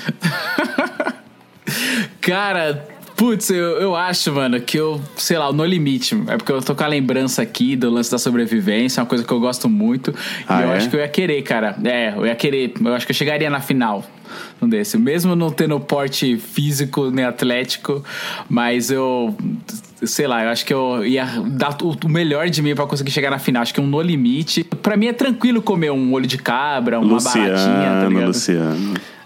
Cara, 2.22 2.86
putz, 3.18 3.50
eu, 3.50 3.82
eu 3.82 3.96
acho, 3.96 4.32
mano, 4.32 4.62
que 4.62 4.78
eu, 4.78 5.02
sei 5.18 5.38
lá, 5.38 5.50
o 5.50 5.54
No 5.54 5.66
Limite. 5.66 6.16
É 6.28 6.38
porque 6.38 6.52
eu 6.52 6.62
tô 6.62 6.76
com 6.76 6.84
a 6.84 6.88
lembrança 6.88 7.42
aqui 7.42 7.76
do 7.76 7.90
lance 7.90 8.12
da 8.12 8.20
sobrevivência, 8.20 9.02
é 9.02 9.04
uma 9.04 9.08
coisa 9.08 9.24
que 9.24 9.32
eu 9.34 9.40
gosto 9.40 9.68
muito. 9.68 10.14
Ah, 10.48 10.62
e 10.62 10.64
eu 10.64 10.72
é? 10.72 10.78
acho 10.78 10.90
que 10.90 10.96
eu 10.96 11.00
ia 11.00 11.08
querer, 11.10 11.42
cara. 11.42 11.76
É, 11.84 12.14
eu 12.16 12.26
ia 12.26 12.36
querer. 12.36 12.74
Eu 12.80 12.94
acho 12.94 13.06
que 13.06 13.12
eu 13.12 13.16
chegaria 13.16 13.50
na 13.50 13.60
final. 13.60 14.06
Um 14.62 14.70
desse. 14.70 14.98
Mesmo 14.98 15.36
não 15.36 15.50
tendo 15.50 15.80
porte 15.80 16.38
físico 16.38 17.10
nem 17.10 17.26
atlético, 17.26 18.04
mas 18.48 18.92
eu. 18.92 19.36
Sei 20.04 20.28
lá, 20.28 20.44
eu 20.44 20.50
acho 20.50 20.64
que 20.64 20.72
eu 20.72 21.04
ia 21.04 21.26
dar 21.48 21.76
o 21.82 22.08
melhor 22.08 22.48
de 22.50 22.62
mim 22.62 22.76
pra 22.76 22.86
conseguir 22.86 23.10
chegar 23.10 23.32
na 23.32 23.40
final. 23.40 23.64
Acho 23.64 23.74
que 23.74 23.82
um 23.82 23.88
no 23.88 24.00
limite. 24.00 24.64
Pra 24.64 24.96
mim 24.96 25.08
é 25.08 25.14
tranquilo 25.14 25.60
comer 25.60 25.92
um 25.92 26.14
olho 26.14 26.28
de 26.28 26.38
cabra, 26.38 27.00
uma 27.00 27.20
baratinha, 27.20 27.56
tá 27.56 28.04
Luciano, 28.04 28.10
ligado? 28.10 28.28
Luciano. 28.28 29.17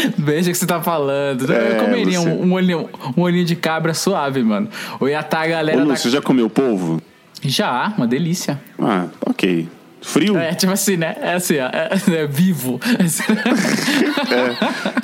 Veja 0.18 0.48
o 0.50 0.52
que 0.52 0.58
você 0.58 0.66
tá 0.66 0.80
falando. 0.82 1.50
É, 1.52 1.72
eu 1.72 1.84
comeria 1.84 2.20
você- 2.20 2.28
um, 2.28 2.44
um, 2.46 2.52
olhinho, 2.52 2.88
um 3.16 3.22
olhinho 3.22 3.44
de 3.44 3.56
cabra 3.56 3.94
suave, 3.94 4.42
mano. 4.42 4.68
Ou 5.00 5.08
ia 5.08 5.20
estar 5.20 5.42
a 5.42 5.46
Ô, 5.46 5.48
galera 5.50 5.82
Lu, 5.82 5.88
da... 5.88 5.96
você 5.96 6.10
já 6.10 6.20
comeu 6.22 6.48
polvo? 6.50 7.00
Já, 7.42 7.92
uma 7.96 8.06
delícia. 8.06 8.60
Ah, 8.78 9.06
ok. 9.24 9.68
Frio? 10.00 10.36
É, 10.36 10.54
tipo 10.54 10.72
assim, 10.72 10.96
né? 10.96 11.16
É 11.20 11.34
assim, 11.34 11.58
ó. 11.58 11.66
É, 11.66 12.22
é 12.22 12.26
vivo. 12.26 12.80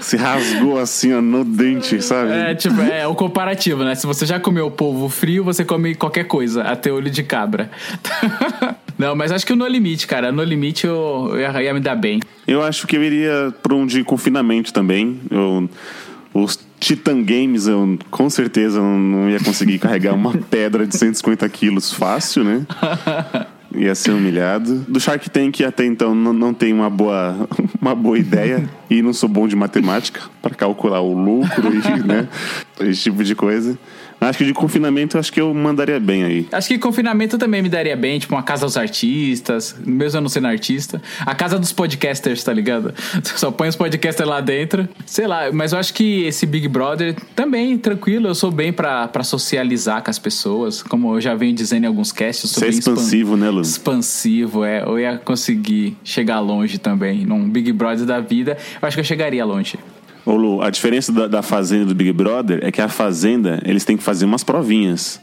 Se 0.00 0.16
rasgou 0.16 0.78
assim, 0.78 1.12
ó, 1.12 1.20
no 1.20 1.44
dente, 1.44 2.00
sabe? 2.02 2.32
É, 2.32 2.54
tipo, 2.54 2.80
é 2.80 3.06
o 3.06 3.14
comparativo, 3.14 3.82
né? 3.84 3.94
Se 3.94 4.06
você 4.06 4.24
já 4.24 4.38
comeu 4.38 4.70
polvo 4.70 5.08
frio, 5.08 5.44
você 5.44 5.64
come 5.64 5.94
qualquer 5.94 6.24
coisa, 6.24 6.62
até 6.62 6.92
olho 6.92 7.10
de 7.10 7.22
cabra. 7.22 7.70
Não, 8.96 9.16
mas 9.16 9.32
acho 9.32 9.44
que 9.44 9.52
o 9.52 9.56
No 9.56 9.66
Limite, 9.66 10.06
cara. 10.06 10.30
No 10.30 10.44
Limite 10.44 10.86
eu, 10.86 11.30
eu 11.32 11.40
ia, 11.40 11.62
ia 11.64 11.74
me 11.74 11.80
dar 11.80 11.96
bem. 11.96 12.20
Eu 12.46 12.62
acho 12.62 12.86
que 12.86 12.96
eu 12.96 13.02
iria 13.02 13.52
pra 13.62 13.74
um 13.74 13.86
de 13.86 14.04
confinamento 14.04 14.72
também. 14.72 15.20
Eu, 15.30 15.68
os 16.32 16.58
Titan 16.78 17.22
Games, 17.22 17.66
eu 17.66 17.98
com 18.10 18.28
certeza 18.28 18.80
não, 18.80 18.98
não 18.98 19.30
ia 19.30 19.40
conseguir 19.40 19.78
carregar 19.78 20.14
uma 20.14 20.36
pedra 20.50 20.86
de 20.86 20.96
150 20.96 21.48
quilos 21.48 21.92
fácil, 21.92 22.44
né? 22.44 22.66
Ia 23.74 23.94
ser 23.94 24.12
humilhado. 24.12 24.84
Do 24.88 25.00
Shark 25.00 25.28
Tank 25.30 25.60
até 25.62 25.84
então 25.84 26.14
não, 26.14 26.32
não 26.32 26.54
tenho 26.54 26.76
uma 26.76 26.90
boa, 26.90 27.48
uma 27.80 27.94
boa 27.94 28.18
ideia. 28.18 28.68
E 28.88 29.02
não 29.02 29.12
sou 29.12 29.28
bom 29.28 29.48
de 29.48 29.56
matemática 29.56 30.20
para 30.40 30.54
calcular 30.54 31.00
o 31.00 31.12
lucro 31.12 31.72
e 31.74 32.02
né, 32.06 32.28
esse 32.80 33.02
tipo 33.02 33.24
de 33.24 33.34
coisa. 33.34 33.78
Acho 34.28 34.38
que 34.38 34.44
de 34.44 34.52
confinamento, 34.54 35.18
acho 35.18 35.32
que 35.32 35.40
eu 35.40 35.52
mandaria 35.54 35.98
bem 36.00 36.24
aí. 36.24 36.48
Acho 36.52 36.68
que 36.68 36.78
confinamento 36.78 37.36
também 37.38 37.62
me 37.62 37.68
daria 37.68 37.96
bem, 37.96 38.18
tipo 38.18 38.34
uma 38.34 38.42
casa 38.42 38.66
dos 38.66 38.76
artistas, 38.76 39.74
mesmo 39.84 40.18
eu 40.18 40.22
não 40.22 40.28
sendo 40.28 40.46
artista. 40.46 41.00
A 41.24 41.34
casa 41.34 41.58
dos 41.58 41.72
podcasters, 41.72 42.42
tá 42.42 42.52
ligado? 42.52 42.92
Só 43.36 43.50
põe 43.50 43.68
os 43.68 43.76
podcasters 43.76 44.28
lá 44.28 44.40
dentro. 44.40 44.88
Sei 45.06 45.26
lá, 45.26 45.50
mas 45.52 45.72
eu 45.72 45.78
acho 45.78 45.92
que 45.94 46.24
esse 46.24 46.46
Big 46.46 46.68
Brother 46.68 47.14
também, 47.34 47.76
tranquilo, 47.78 48.28
eu 48.28 48.34
sou 48.34 48.50
bem 48.50 48.72
pra, 48.72 49.08
pra 49.08 49.22
socializar 49.22 50.02
com 50.02 50.10
as 50.10 50.18
pessoas. 50.18 50.82
Como 50.82 51.14
eu 51.16 51.20
já 51.20 51.34
venho 51.34 51.54
dizendo 51.54 51.84
em 51.84 51.86
alguns 51.86 52.12
casts, 52.12 52.44
eu 52.44 52.48
sou 52.50 52.60
Você 52.60 52.66
é 52.66 52.70
bem 52.70 52.78
expan- 52.78 52.92
expansivo, 52.92 53.36
né, 53.36 53.50
Lu? 53.50 53.60
Expansivo, 53.62 54.64
é. 54.64 54.82
Eu 54.84 54.98
ia 54.98 55.16
conseguir 55.18 55.96
chegar 56.04 56.40
longe 56.40 56.78
também. 56.78 57.24
Num 57.24 57.48
Big 57.48 57.72
Brother 57.72 58.04
da 58.06 58.20
vida, 58.20 58.56
eu 58.80 58.86
acho 58.88 58.96
que 58.96 59.00
eu 59.00 59.04
chegaria 59.04 59.44
longe. 59.44 59.78
Ô 60.26 60.36
Lu, 60.36 60.62
a 60.62 60.70
diferença 60.70 61.12
da, 61.12 61.26
da 61.26 61.42
Fazenda 61.42 61.86
do 61.86 61.94
Big 61.94 62.12
Brother 62.12 62.60
é 62.62 62.72
que 62.72 62.80
a 62.80 62.88
Fazenda, 62.88 63.60
eles 63.64 63.84
têm 63.84 63.96
que 63.96 64.02
fazer 64.02 64.24
umas 64.24 64.42
provinhas. 64.42 65.20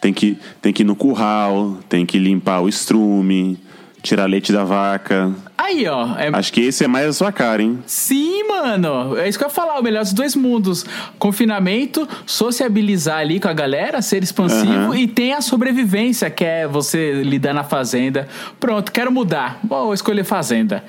Tem 0.00 0.12
que, 0.12 0.36
tem 0.60 0.72
que 0.72 0.82
ir 0.82 0.86
no 0.86 0.96
curral, 0.96 1.78
tem 1.88 2.04
que 2.04 2.18
limpar 2.18 2.60
o 2.60 2.68
estrume, 2.68 3.56
tirar 4.02 4.26
leite 4.26 4.52
da 4.52 4.64
vaca. 4.64 5.32
Aí, 5.56 5.86
ó. 5.86 6.16
É... 6.18 6.28
Acho 6.32 6.52
que 6.52 6.60
esse 6.60 6.82
é 6.84 6.88
mais 6.88 7.06
a 7.06 7.12
sua 7.12 7.30
cara, 7.30 7.62
hein? 7.62 7.78
Sim, 7.86 8.42
mano. 8.48 9.16
É 9.16 9.28
isso 9.28 9.38
que 9.38 9.44
eu 9.44 9.48
ia 9.48 9.54
falar. 9.54 9.78
O 9.78 9.82
melhor 9.82 10.02
dos 10.02 10.12
dois 10.12 10.34
mundos. 10.34 10.84
Confinamento, 11.18 12.08
sociabilizar 12.26 13.18
ali 13.18 13.38
com 13.38 13.46
a 13.48 13.52
galera, 13.52 14.02
ser 14.02 14.22
expansivo 14.24 14.72
Aham. 14.72 14.96
e 14.96 15.06
tem 15.06 15.34
a 15.34 15.40
sobrevivência, 15.40 16.28
que 16.30 16.44
é 16.44 16.66
você 16.66 17.22
lidar 17.22 17.54
na 17.54 17.62
fazenda. 17.62 18.26
Pronto, 18.58 18.90
quero 18.90 19.12
mudar. 19.12 19.60
Vou 19.62 19.94
escolher 19.94 20.24
fazenda. 20.24 20.82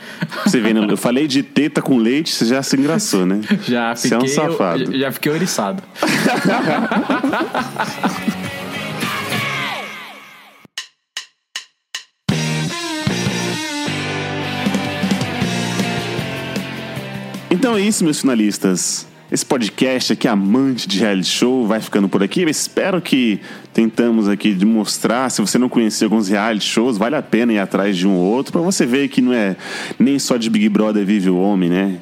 Você 0.44 0.60
vê, 0.60 0.74
né? 0.74 0.88
Eu 0.90 0.98
falei 0.98 1.28
de 1.28 1.44
teta 1.44 1.82
com 1.82 1.98
leite, 1.98 2.34
você 2.34 2.46
já 2.46 2.64
se 2.64 2.76
engraçou, 2.76 3.26
né? 3.26 3.42
Já 3.68 3.94
Você 3.96 4.10
fiquei, 4.10 4.18
é 4.18 4.24
um 4.24 4.28
safado. 4.34 4.92
já- 4.92 4.98
já 5.00 5.12
fiquei 5.12 5.32
oriçado. 5.32 5.84
Então 17.64 17.78
é 17.78 17.82
isso, 17.82 18.04
meus 18.04 18.20
finalistas. 18.20 19.08
Esse 19.32 19.46
podcast 19.46 20.12
aqui, 20.12 20.28
amante 20.28 20.86
de 20.86 21.00
reality 21.00 21.30
show, 21.30 21.66
vai 21.66 21.80
ficando 21.80 22.10
por 22.10 22.22
aqui. 22.22 22.42
Eu 22.42 22.50
espero 22.50 23.02
que 23.02 23.40
tentamos 23.74 24.28
aqui 24.28 24.54
de 24.54 24.66
mostrar, 24.66 25.30
se 25.30 25.40
você 25.40 25.58
não 25.58 25.70
conhecia 25.70 26.06
alguns 26.06 26.28
reality 26.28 26.66
shows, 26.66 26.98
vale 26.98 27.16
a 27.16 27.22
pena 27.22 27.54
ir 27.54 27.60
atrás 27.60 27.96
de 27.96 28.06
um 28.06 28.16
ou 28.16 28.34
outro, 28.34 28.52
pra 28.52 28.60
você 28.60 28.86
ver 28.86 29.08
que 29.08 29.22
não 29.22 29.32
é 29.32 29.56
nem 29.98 30.20
só 30.20 30.36
de 30.36 30.50
Big 30.50 30.68
Brother 30.68 31.06
vive 31.06 31.30
o 31.30 31.38
homem, 31.38 31.70
né? 31.70 32.00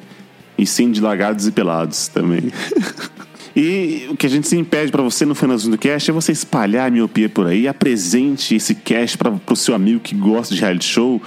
E 0.58 0.66
sim 0.66 0.90
de 0.90 1.00
lagados 1.00 1.46
e 1.46 1.52
pelados 1.52 2.08
também. 2.08 2.42
E 3.54 4.06
o 4.08 4.16
que 4.16 4.24
a 4.24 4.30
gente 4.30 4.48
se 4.48 4.56
impede 4.56 4.90
pra 4.90 5.02
você 5.02 5.26
no 5.26 5.34
finalzinho 5.34 5.72
do 5.72 5.78
cast 5.78 6.10
é 6.10 6.14
você 6.14 6.32
espalhar 6.32 6.88
a 6.88 6.90
miopia 6.90 7.28
por 7.28 7.46
aí, 7.46 7.68
apresente 7.68 8.54
esse 8.54 8.74
cast 8.74 9.18
para 9.18 9.30
o 9.30 9.54
seu 9.54 9.74
amigo 9.74 10.00
que 10.00 10.14
gosta 10.14 10.54
de 10.54 10.60
reality 10.62 10.86
show, 10.86 11.20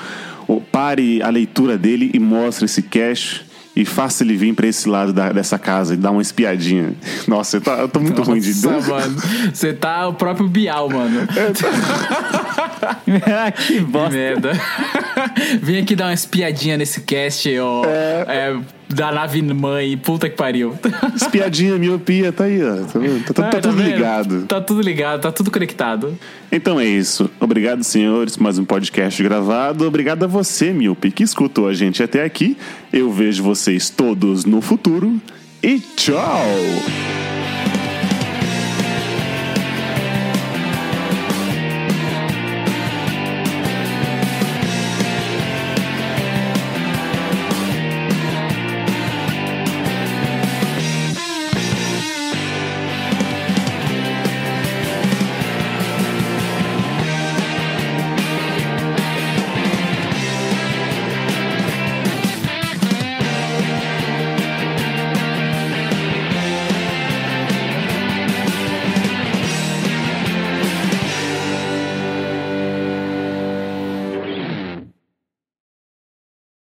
ou 0.48 0.60
pare 0.60 1.22
a 1.22 1.30
leitura 1.30 1.78
dele 1.78 2.10
e 2.16 2.20
mostre 2.20 2.66
esse 2.66 2.82
cast 2.82 3.45
e 3.76 3.84
faça 3.86 4.24
ele 4.24 4.36
vir 4.38 4.54
pra 4.54 4.68
esse 4.68 4.88
lado 4.88 5.12
da- 5.12 5.32
dessa 5.32 5.60
casa 5.60 5.94
e 5.94 5.98
dar 5.98 6.12
uma 6.12 6.22
espiadinha. 6.22 6.94
Nossa, 7.28 7.58
eu 7.58 7.62
tô, 7.62 7.72
eu 7.72 7.90
tô 7.90 8.00
muito 8.00 8.22
ruim 8.24 8.40
de 8.40 8.54
Nossa, 8.66 8.90
mano. 8.90 9.16
Você 9.54 9.74
tá 9.74 10.08
o 10.08 10.14
próprio 10.14 10.48
Bial, 10.48 10.90
mano. 10.90 11.28
que 13.68 13.80
bosta. 13.82 14.10
Que 14.10 14.16
merda. 14.16 14.52
Vim 15.62 15.78
aqui 15.80 15.96
dar 15.96 16.06
uma 16.06 16.14
espiadinha 16.14 16.78
nesse 16.78 17.02
cast, 17.02 17.50
ó. 17.60 17.84
É, 17.86 18.56
da 18.90 19.12
nave 19.12 19.42
mãe. 19.42 19.98
Puta 19.98 20.30
que 20.30 20.36
pariu. 20.36 20.76
Espiadinha, 21.16 21.78
miopia, 21.78 22.32
tá 22.32 22.46
aí, 22.46 22.64
ó. 22.64 22.76
Tá? 22.78 22.84
Tá- 22.84 23.34
tá- 23.34 23.48
Ah, 23.48 23.50
tá 23.52 23.62
tudo 23.62 23.78
vendo? 23.78 23.88
ligado. 23.88 24.42
Tá 24.46 24.62
tudo 24.62 24.82
ligado, 24.82 25.22
tá 25.22 25.32
tudo 25.32 25.52
conectado. 25.52 26.18
Então 26.52 26.80
é 26.80 26.86
isso. 26.86 27.30
Obrigado, 27.40 27.84
senhores, 27.84 28.38
mais 28.38 28.58
um 28.58 28.66
podcast 28.66 29.22
gravado. 29.24 29.86
Obrigado 29.88 30.24
a 30.24 30.28
você, 30.28 30.72
Miope, 30.72 31.12
que 31.12 31.24
escutou 31.24 31.68
a 31.68 31.74
gente 31.74 32.02
até 32.04 32.24
aqui. 32.24 32.58
Eu 32.94 33.12
vejo 33.12 33.44
vocês 33.44 33.90
todos 33.90 34.46
no 34.46 34.62
futuro. 34.62 35.20
E 35.64 35.80
tchau! 35.80 37.25